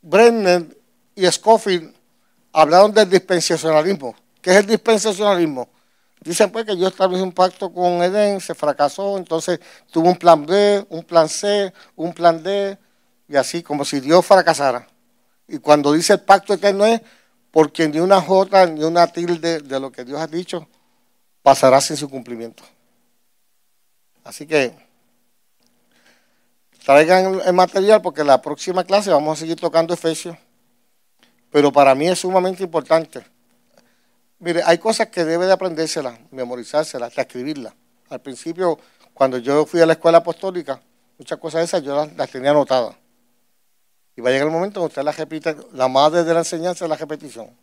Brenner 0.00 0.64
y 1.14 1.26
Scofield 1.26 1.94
hablaron 2.50 2.90
del 2.90 3.10
dispensacionalismo. 3.10 4.16
¿Qué 4.40 4.52
es 4.52 4.56
el 4.56 4.66
dispensacionalismo? 4.66 5.68
Dicen 6.22 6.50
pues 6.50 6.64
que 6.64 6.74
yo 6.74 6.88
establecí 6.88 7.22
un 7.22 7.32
pacto 7.32 7.70
con 7.70 8.02
Edén, 8.02 8.40
se 8.40 8.54
fracasó, 8.54 9.18
entonces 9.18 9.60
tuvo 9.90 10.08
un 10.08 10.16
plan 10.16 10.46
B, 10.46 10.86
un 10.88 11.04
plan 11.04 11.28
C, 11.28 11.70
un 11.96 12.14
plan 12.14 12.42
D, 12.42 12.78
y 13.28 13.36
así 13.36 13.62
como 13.62 13.84
si 13.84 14.00
Dios 14.00 14.24
fracasara. 14.24 14.88
Y 15.46 15.58
cuando 15.58 15.92
dice 15.92 16.14
el 16.14 16.20
pacto 16.20 16.54
eterno 16.54 16.86
es 16.86 17.00
porque 17.50 17.88
ni 17.88 18.00
una 18.00 18.20
jota 18.20 18.66
ni 18.66 18.84
una 18.84 19.06
tilde 19.06 19.60
de 19.60 19.80
lo 19.80 19.90
que 19.90 20.04
Dios 20.04 20.20
ha 20.20 20.26
dicho 20.26 20.68
pasará 21.42 21.80
sin 21.80 21.96
su 21.96 22.08
cumplimiento. 22.08 22.62
Así 24.24 24.46
que 24.46 24.74
traigan 26.84 27.40
el 27.44 27.52
material 27.52 28.02
porque 28.02 28.24
la 28.24 28.40
próxima 28.42 28.84
clase 28.84 29.10
vamos 29.10 29.38
a 29.38 29.40
seguir 29.40 29.56
tocando 29.56 29.94
Efesios, 29.94 30.36
pero 31.50 31.72
para 31.72 31.94
mí 31.94 32.08
es 32.08 32.18
sumamente 32.18 32.62
importante. 32.62 33.24
Mire, 34.40 34.62
hay 34.64 34.78
cosas 34.78 35.08
que 35.08 35.24
debe 35.24 35.46
de 35.46 35.52
aprendérselas, 35.52 36.18
memorizárselas, 36.30 37.16
escribirlas. 37.16 37.72
Al 38.08 38.20
principio, 38.20 38.78
cuando 39.12 39.38
yo 39.38 39.66
fui 39.66 39.80
a 39.80 39.86
la 39.86 39.94
escuela 39.94 40.18
apostólica, 40.18 40.80
muchas 41.18 41.38
cosas 41.38 41.60
de 41.60 41.64
esas 41.64 41.82
yo 41.82 41.96
las, 41.96 42.14
las 42.14 42.30
tenía 42.30 42.50
anotadas. 42.50 42.94
Y 44.18 44.20
va 44.20 44.30
a 44.30 44.32
llegar 44.32 44.48
el 44.48 44.52
momento 44.52 44.80
en 44.80 44.82
que 44.82 44.88
usted 44.88 45.02
la 45.04 45.12
repita, 45.12 45.54
la 45.74 45.86
madre 45.86 46.24
de 46.24 46.34
la 46.34 46.40
enseñanza 46.40 46.84
es 46.84 46.88
la 46.88 46.96
repetición. 46.96 47.56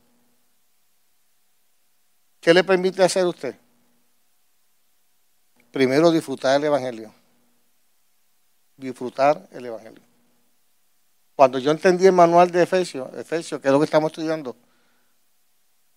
¿Qué 2.39 2.53
le 2.53 2.63
permite 2.63 3.03
hacer 3.03 3.25
usted? 3.25 3.59
Primero 5.69 6.11
disfrutar 6.11 6.55
el 6.55 6.63
Evangelio. 6.63 7.13
Disfrutar 8.77 9.49
el 9.51 9.65
Evangelio. 9.65 10.01
Cuando 11.35 11.59
yo 11.59 11.71
entendí 11.71 12.05
el 12.05 12.13
manual 12.13 12.49
de 12.49 12.63
Efesios, 12.63 13.13
Efesios, 13.15 13.59
que 13.59 13.67
es 13.67 13.71
lo 13.73 13.79
que 13.79 13.83
estamos 13.83 14.13
estudiando, 14.13 14.55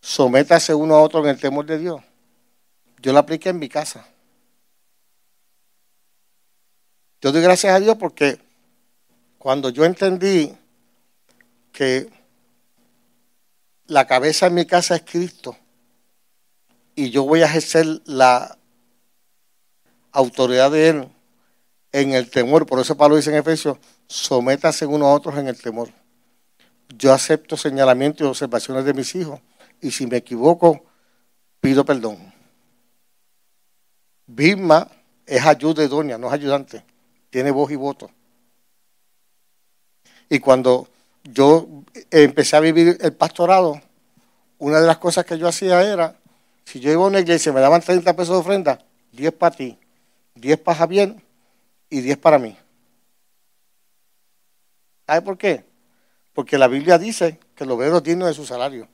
sométase 0.01 0.75
uno 0.75 0.97
a 0.97 1.03
otro 1.03 1.21
en 1.21 1.29
el 1.29 1.41
temor 1.41 1.67
de 1.67 1.79
Dios. 1.79 2.03
Yo 3.01 3.13
lo 3.13 3.21
apliqué 3.21 3.51
en 3.51 3.61
mi 3.61 3.69
casa. 3.69 4.09
Yo 7.21 7.31
doy 7.31 7.43
gracias 7.43 7.73
a 7.73 7.79
Dios 7.79 7.97
porque 7.97 8.48
cuando 9.39 9.71
yo 9.71 9.85
entendí 9.85 10.55
que 11.73 12.11
la 13.87 14.07
cabeza 14.07 14.47
en 14.47 14.55
mi 14.55 14.67
casa 14.67 14.97
es 14.97 15.03
Cristo 15.03 15.57
y 16.95 17.11
yo 17.11 17.25
voy 17.25 17.43
a 17.43 17.47
ejercer 17.47 17.87
la 18.05 18.59
autoridad 20.13 20.71
de 20.73 20.89
Él 20.89 21.09
en 21.93 22.13
el 22.13 22.31
temor, 22.31 22.67
por 22.67 22.81
eso 22.81 22.97
Pablo 22.97 23.17
dice 23.17 23.31
en 23.31 23.37
Efesios, 23.37 23.79
sométase 24.09 24.85
unos 24.85 25.07
a 25.07 25.13
otros 25.13 25.39
en 25.39 25.49
el 25.49 25.61
temor. 25.61 25.89
Yo 26.97 27.13
acepto 27.13 27.57
señalamientos 27.57 28.27
y 28.27 28.29
observaciones 28.29 28.85
de 28.85 28.95
mis 28.95 29.15
hijos 29.15 29.41
y 29.81 29.93
si 29.93 30.07
me 30.07 30.19
equivoco, 30.19 30.85
pido 31.61 31.85
perdón. 31.85 32.35
Vilma 34.27 34.89
es 35.25 35.47
ayuda 35.47 35.85
idónea, 35.85 36.19
no 36.19 36.27
es 36.27 36.33
ayudante, 36.33 36.85
tiene 37.31 37.51
voz 37.51 37.71
y 37.71 37.77
voto. 37.77 38.11
Y 40.29 40.41
cuando 40.41 40.89
yo 41.25 41.67
empecé 42.11 42.57
a 42.57 42.61
vivir 42.61 42.99
el 43.01 43.13
pastorado, 43.13 43.81
una 44.59 44.81
de 44.81 44.87
las 44.87 44.99
cosas 44.99 45.25
que 45.25 45.39
yo 45.39 45.49
hacía 45.49 45.83
era, 45.83 46.17
si 46.65 46.81
yo 46.81 46.93
iba 46.93 47.05
a 47.05 47.07
una 47.07 47.21
iglesia 47.21 47.51
y 47.51 47.55
me 47.55 47.61
daban 47.61 47.81
30 47.81 48.15
pesos 48.15 48.35
de 48.35 48.41
ofrenda, 48.41 48.85
10 49.13 49.33
para 49.33 49.57
ti, 49.57 49.79
10 50.35 50.59
para 50.61 50.79
Javier 50.79 51.15
y 51.89 52.01
10 52.01 52.19
para 52.19 52.39
mí. 52.39 52.57
¿Sabe 55.07 55.23
por 55.23 55.39
qué? 55.39 55.65
Porque 56.35 56.59
la 56.59 56.69
Biblia 56.69 56.99
dice 56.99 57.41
que 57.55 57.65
el 57.65 57.71
obrero 57.71 58.03
tiene 58.03 58.27
de 58.27 58.35
su 58.35 58.45
salario. 58.45 58.89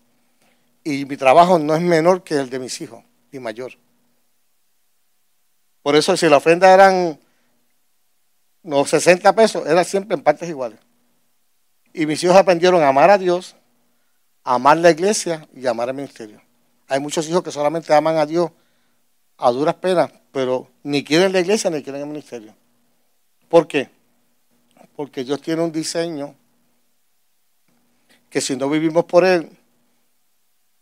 Y 0.85 1.05
mi 1.07 1.16
trabajo 1.16 1.59
no 1.59 1.74
es 1.74 1.82
menor 1.82 2.22
que 2.22 2.35
el 2.35 2.51
de 2.51 2.59
mis 2.59 2.80
hijos, 2.80 3.03
ni 3.32 3.41
mayor. 3.41 3.72
Por 5.82 5.97
eso 5.97 6.16
si 6.16 6.28
la 6.28 6.37
ofrenda 6.37 6.72
eran 6.72 7.18
los 8.62 8.89
60 8.89 9.35
pesos, 9.35 9.66
era 9.66 9.82
siempre 9.82 10.14
en 10.16 10.22
partes 10.22 10.49
iguales. 10.49 10.78
Y 11.95 12.05
mis 12.05 12.23
hijos 12.23 12.37
aprendieron 12.37 12.83
a 12.83 12.89
amar 12.89 13.09
a 13.09 13.17
Dios, 13.17 13.57
a 14.43 14.57
amar 14.57 14.77
la 14.77 14.91
iglesia 14.91 15.49
y 15.55 15.67
a 15.67 15.71
amar 15.71 15.89
el 15.89 15.95
ministerio. 15.95 16.43
Hay 16.89 17.01
muchos 17.01 17.27
hijos 17.27 17.43
que 17.43 17.51
solamente 17.51 17.95
aman 17.95 18.19
a 18.19 18.27
Dios 18.27 18.51
a 19.39 19.51
duras 19.51 19.75
penas 19.77 20.11
pero 20.35 20.69
ni 20.83 21.05
quieren 21.05 21.33
la 21.33 21.39
iglesia 21.39 21.71
ni 21.71 21.81
quieren 21.81 22.03
el 22.03 22.09
ministerio. 22.09 22.57
¿Por 23.49 23.69
qué? 23.69 23.89
Porque 24.97 25.23
Dios 25.23 25.41
tiene 25.41 25.63
un 25.63 25.71
diseño 25.71 26.35
que 28.29 28.41
si 28.41 28.57
no 28.57 28.69
vivimos 28.69 29.05
por 29.05 29.25
Él, 29.25 29.49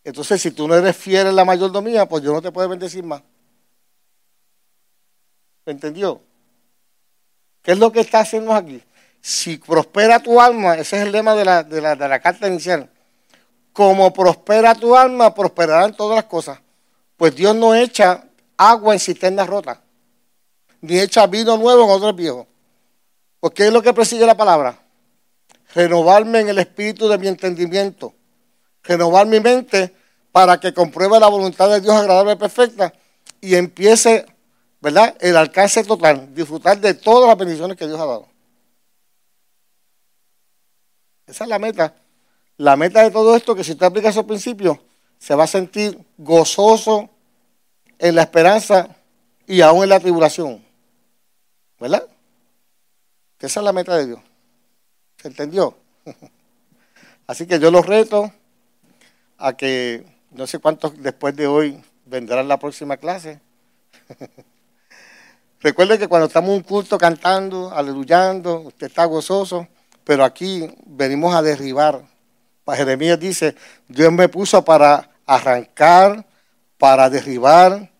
entonces 0.04 0.40
si 0.40 0.52
tú 0.52 0.66
no 0.66 0.74
eres 0.74 0.96
fiel 0.96 1.26
en 1.26 1.36
la 1.36 1.44
mayordomía, 1.44 2.08
pues 2.08 2.24
yo 2.24 2.32
no 2.32 2.40
te 2.40 2.50
puedo 2.50 2.66
bendecir 2.66 3.04
más. 3.04 3.22
¿Me 5.66 5.72
entendió? 5.72 6.22
¿Qué 7.60 7.72
es 7.72 7.78
lo 7.78 7.92
que 7.92 8.00
está 8.00 8.20
haciendo 8.20 8.54
aquí? 8.54 8.82
Si 9.22 9.56
prospera 9.56 10.18
tu 10.18 10.40
alma, 10.40 10.74
ese 10.74 10.96
es 10.96 11.02
el 11.04 11.12
lema 11.12 11.36
de 11.36 11.44
la, 11.44 11.62
de 11.62 11.80
la, 11.80 11.94
de 11.94 12.08
la 12.08 12.20
carta 12.20 12.48
inicial. 12.48 12.90
Como 13.72 14.12
prospera 14.12 14.74
tu 14.74 14.96
alma, 14.96 15.32
prosperarán 15.32 15.94
todas 15.94 16.16
las 16.16 16.24
cosas. 16.24 16.58
Pues 17.16 17.34
Dios 17.36 17.54
no 17.54 17.72
echa 17.72 18.24
agua 18.56 18.94
en 18.94 19.00
cisternas 19.00 19.46
rotas, 19.46 19.78
ni 20.80 20.98
echa 20.98 21.26
vino 21.28 21.56
nuevo 21.56 21.84
en 21.84 21.90
otros 21.90 22.16
viejos. 22.16 22.46
Porque 23.38 23.68
es 23.68 23.72
lo 23.72 23.80
que 23.80 23.94
persigue 23.94 24.26
la 24.26 24.36
palabra. 24.36 24.76
Renovarme 25.72 26.40
en 26.40 26.48
el 26.48 26.58
espíritu 26.58 27.08
de 27.08 27.16
mi 27.16 27.28
entendimiento. 27.28 28.12
Renovar 28.82 29.26
mi 29.26 29.38
mente 29.38 29.94
para 30.32 30.58
que 30.58 30.74
compruebe 30.74 31.20
la 31.20 31.28
voluntad 31.28 31.70
de 31.70 31.80
Dios 31.80 31.94
agradable 31.94 32.32
y 32.32 32.36
perfecta 32.36 32.92
y 33.40 33.54
empiece, 33.54 34.26
¿verdad? 34.80 35.16
El 35.20 35.36
alcance 35.36 35.84
total, 35.84 36.34
disfrutar 36.34 36.80
de 36.80 36.94
todas 36.94 37.28
las 37.28 37.38
bendiciones 37.38 37.76
que 37.76 37.86
Dios 37.86 38.00
ha 38.00 38.06
dado. 38.06 38.31
Esa 41.32 41.44
es 41.44 41.48
la 41.48 41.58
meta. 41.58 41.94
La 42.58 42.76
meta 42.76 43.02
de 43.02 43.10
todo 43.10 43.34
esto, 43.34 43.54
que 43.54 43.64
si 43.64 43.72
usted 43.72 43.86
aplica 43.86 44.10
esos 44.10 44.26
principios, 44.26 44.76
se 45.18 45.34
va 45.34 45.44
a 45.44 45.46
sentir 45.46 45.98
gozoso 46.18 47.08
en 47.98 48.16
la 48.16 48.20
esperanza 48.20 48.94
y 49.46 49.62
aún 49.62 49.82
en 49.82 49.88
la 49.88 49.98
tribulación. 49.98 50.62
¿Verdad? 51.80 52.06
Que 53.38 53.46
esa 53.46 53.60
es 53.60 53.64
la 53.64 53.72
meta 53.72 53.96
de 53.96 54.08
Dios. 54.08 54.20
¿Se 55.16 55.28
entendió? 55.28 55.74
Así 57.26 57.46
que 57.46 57.58
yo 57.58 57.70
los 57.70 57.86
reto 57.86 58.30
a 59.38 59.54
que 59.54 60.04
no 60.32 60.46
sé 60.46 60.58
cuántos 60.58 61.02
después 61.02 61.34
de 61.34 61.46
hoy 61.46 61.82
vendrán 62.04 62.46
la 62.46 62.58
próxima 62.58 62.98
clase. 62.98 63.40
Recuerde 65.60 65.98
que 65.98 66.08
cuando 66.08 66.26
estamos 66.26 66.50
en 66.50 66.56
un 66.56 66.62
culto 66.62 66.98
cantando, 66.98 67.72
aleluyando, 67.72 68.60
usted 68.60 68.88
está 68.88 69.06
gozoso, 69.06 69.66
pero 70.04 70.24
aquí 70.24 70.68
venimos 70.86 71.34
a 71.34 71.42
derribar. 71.42 72.02
Jeremías 72.66 73.18
dice, 73.18 73.54
Dios 73.88 74.12
me 74.12 74.28
puso 74.28 74.64
para 74.64 75.10
arrancar, 75.26 76.24
para 76.78 77.10
derribar, 77.10 77.90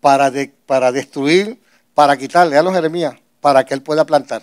para, 0.00 0.32
para 0.66 0.92
destruir, 0.92 1.60
para 1.94 2.16
quitarle 2.16 2.56
a 2.56 2.62
los 2.62 2.74
Jeremías, 2.74 3.14
para 3.40 3.64
que 3.64 3.74
él 3.74 3.82
pueda 3.82 4.04
plantar 4.04 4.42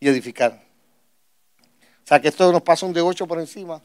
y 0.00 0.08
edificar. 0.08 0.62
O 2.04 2.08
sea 2.08 2.20
que 2.20 2.28
esto 2.28 2.52
nos 2.52 2.62
pasa 2.62 2.86
un 2.86 2.92
de 2.92 3.00
ocho 3.00 3.26
por 3.26 3.40
encima. 3.40 3.80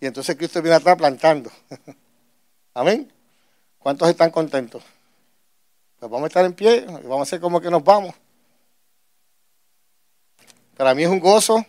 Y 0.00 0.06
entonces 0.06 0.34
Cristo 0.36 0.62
viene 0.62 0.76
atrás 0.76 0.96
plantando. 0.96 1.50
Amén. 2.74 3.12
¿Cuántos 3.78 4.08
están 4.08 4.30
contentos? 4.30 4.82
Pues 5.98 6.10
vamos 6.10 6.24
a 6.24 6.28
estar 6.28 6.44
en 6.44 6.54
pie 6.54 6.86
y 6.88 7.06
vamos 7.06 7.20
a 7.20 7.22
hacer 7.22 7.40
como 7.40 7.60
que 7.60 7.70
nos 7.70 7.84
vamos. 7.84 8.14
Para 10.80 10.94
mí 10.94 11.02
es 11.02 11.10
un 11.10 11.20
gozo. 11.20 11.62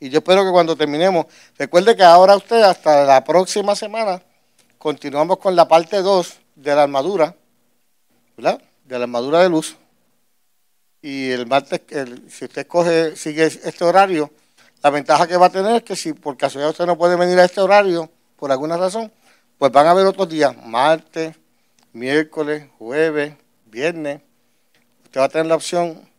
Y 0.00 0.10
yo 0.10 0.18
espero 0.18 0.44
que 0.44 0.50
cuando 0.50 0.74
terminemos, 0.74 1.26
recuerde 1.56 1.94
que 1.94 2.02
ahora 2.02 2.34
usted 2.34 2.60
hasta 2.62 3.04
la 3.04 3.22
próxima 3.22 3.76
semana 3.76 4.20
continuamos 4.76 5.38
con 5.38 5.54
la 5.54 5.68
parte 5.68 6.02
2 6.02 6.34
de 6.56 6.74
la 6.74 6.82
armadura, 6.82 7.36
¿verdad? 8.36 8.60
De 8.84 8.98
la 8.98 9.04
armadura 9.04 9.38
de 9.44 9.48
luz. 9.48 9.76
Y 11.00 11.30
el 11.30 11.46
martes, 11.46 11.82
si 12.28 12.46
usted 12.46 12.66
coge, 12.66 13.14
sigue 13.14 13.44
este 13.44 13.84
horario, 13.84 14.32
la 14.82 14.90
ventaja 14.90 15.28
que 15.28 15.36
va 15.36 15.46
a 15.46 15.50
tener 15.50 15.76
es 15.76 15.82
que 15.84 15.94
si 15.94 16.12
por 16.12 16.36
casualidad 16.36 16.72
usted 16.72 16.86
no 16.86 16.98
puede 16.98 17.14
venir 17.14 17.38
a 17.38 17.44
este 17.44 17.60
horario, 17.60 18.10
por 18.34 18.50
alguna 18.50 18.76
razón, 18.76 19.12
pues 19.58 19.70
van 19.70 19.86
a 19.86 19.92
haber 19.92 20.06
otros 20.06 20.28
días, 20.28 20.56
martes, 20.66 21.36
miércoles, 21.92 22.66
jueves, 22.78 23.36
viernes. 23.66 24.22
Usted 25.14 25.20
va 25.20 25.26
a 25.26 25.28
tener 25.28 25.46
la 25.46 25.54
opción. 25.54 26.10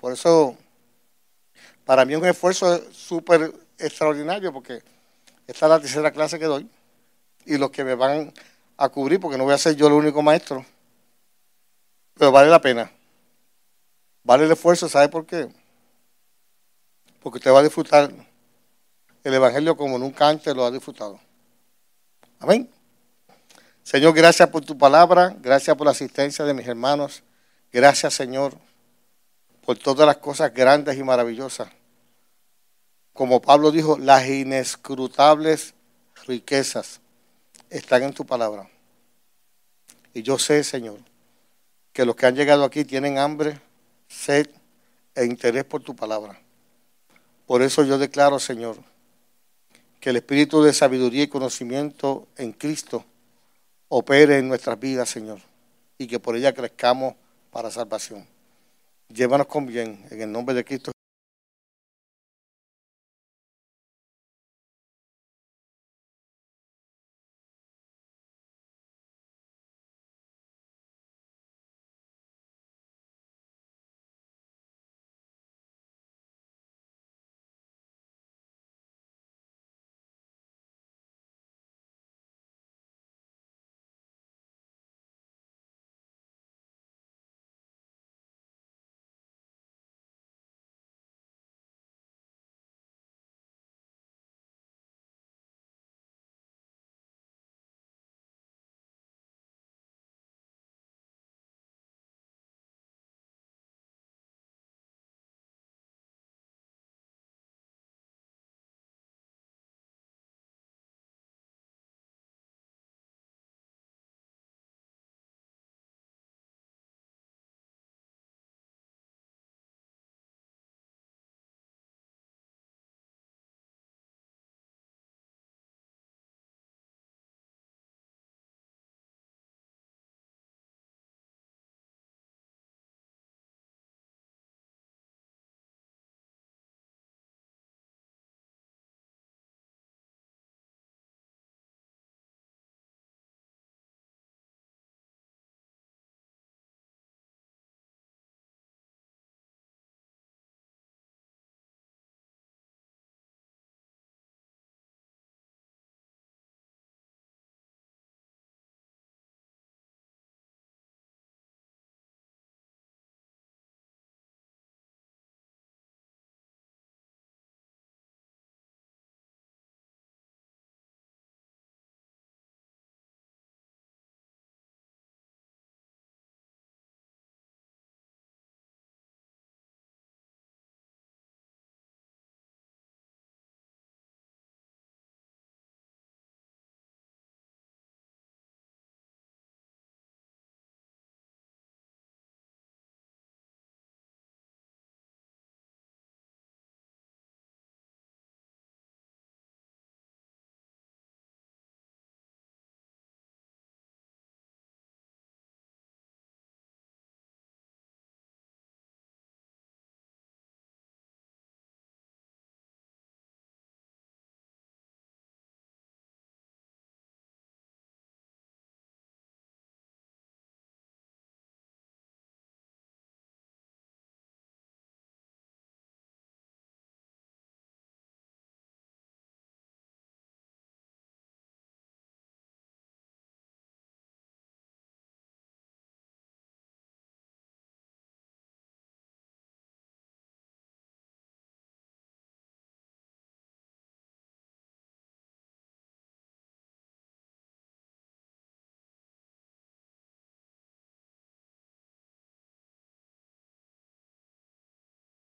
Por 0.00 0.12
eso, 0.12 0.56
para 1.84 2.04
mí 2.04 2.14
es 2.14 2.18
un 2.18 2.26
esfuerzo 2.26 2.82
súper 2.90 3.54
extraordinario, 3.78 4.52
porque 4.52 4.82
esta 5.46 5.66
es 5.66 5.70
la 5.70 5.78
tercera 5.78 6.10
clase 6.10 6.36
que 6.36 6.46
doy. 6.46 6.68
Y 7.46 7.58
los 7.58 7.70
que 7.70 7.84
me 7.84 7.94
van 7.94 8.34
a 8.76 8.88
cubrir, 8.88 9.20
porque 9.20 9.38
no 9.38 9.44
voy 9.44 9.54
a 9.54 9.58
ser 9.58 9.76
yo 9.76 9.86
el 9.86 9.92
único 9.92 10.20
maestro. 10.20 10.66
Pero 12.14 12.32
vale 12.32 12.50
la 12.50 12.60
pena. 12.60 12.90
Vale 14.24 14.46
el 14.46 14.50
esfuerzo, 14.50 14.88
¿sabe 14.88 15.08
por 15.08 15.24
qué? 15.26 15.48
porque 17.22 17.38
usted 17.38 17.52
va 17.52 17.60
a 17.60 17.62
disfrutar 17.62 18.10
el 19.22 19.34
Evangelio 19.34 19.76
como 19.76 19.96
nunca 19.96 20.28
antes 20.28 20.56
lo 20.56 20.64
ha 20.64 20.72
disfrutado. 20.72 21.20
Amén. 22.40 22.68
Señor, 23.84 24.12
gracias 24.12 24.48
por 24.48 24.64
tu 24.64 24.76
palabra, 24.76 25.36
gracias 25.40 25.76
por 25.76 25.84
la 25.84 25.92
asistencia 25.92 26.44
de 26.44 26.52
mis 26.52 26.66
hermanos, 26.66 27.22
gracias 27.72 28.14
Señor 28.14 28.56
por 29.64 29.78
todas 29.78 30.06
las 30.06 30.16
cosas 30.16 30.52
grandes 30.52 30.98
y 30.98 31.02
maravillosas. 31.02 31.68
Como 33.12 33.40
Pablo 33.40 33.70
dijo, 33.70 33.98
las 33.98 34.26
inescrutables 34.28 35.74
riquezas 36.26 37.00
están 37.68 38.02
en 38.02 38.12
tu 38.12 38.24
palabra. 38.24 38.68
Y 40.12 40.22
yo 40.22 40.38
sé, 40.38 40.64
Señor, 40.64 40.98
que 41.92 42.04
los 42.04 42.16
que 42.16 42.26
han 42.26 42.34
llegado 42.34 42.64
aquí 42.64 42.84
tienen 42.84 43.18
hambre, 43.18 43.60
sed 44.08 44.48
e 45.14 45.24
interés 45.24 45.64
por 45.64 45.82
tu 45.82 45.94
palabra. 45.94 46.40
Por 47.46 47.62
eso 47.62 47.84
yo 47.84 47.98
declaro, 47.98 48.38
Señor, 48.38 48.76
que 50.00 50.10
el 50.10 50.16
espíritu 50.16 50.62
de 50.62 50.72
sabiduría 50.72 51.24
y 51.24 51.28
conocimiento 51.28 52.26
en 52.36 52.52
Cristo 52.52 53.04
opere 53.88 54.38
en 54.38 54.48
nuestras 54.48 54.80
vidas, 54.80 55.10
Señor, 55.10 55.40
y 55.98 56.06
que 56.06 56.18
por 56.18 56.36
ella 56.36 56.54
crezcamos 56.54 57.14
para 57.50 57.70
salvación. 57.70 58.26
Llévanos 59.08 59.46
con 59.46 59.66
bien, 59.66 60.06
en 60.10 60.22
el 60.22 60.30
nombre 60.30 60.54
de 60.54 60.64
Cristo. 60.64 60.92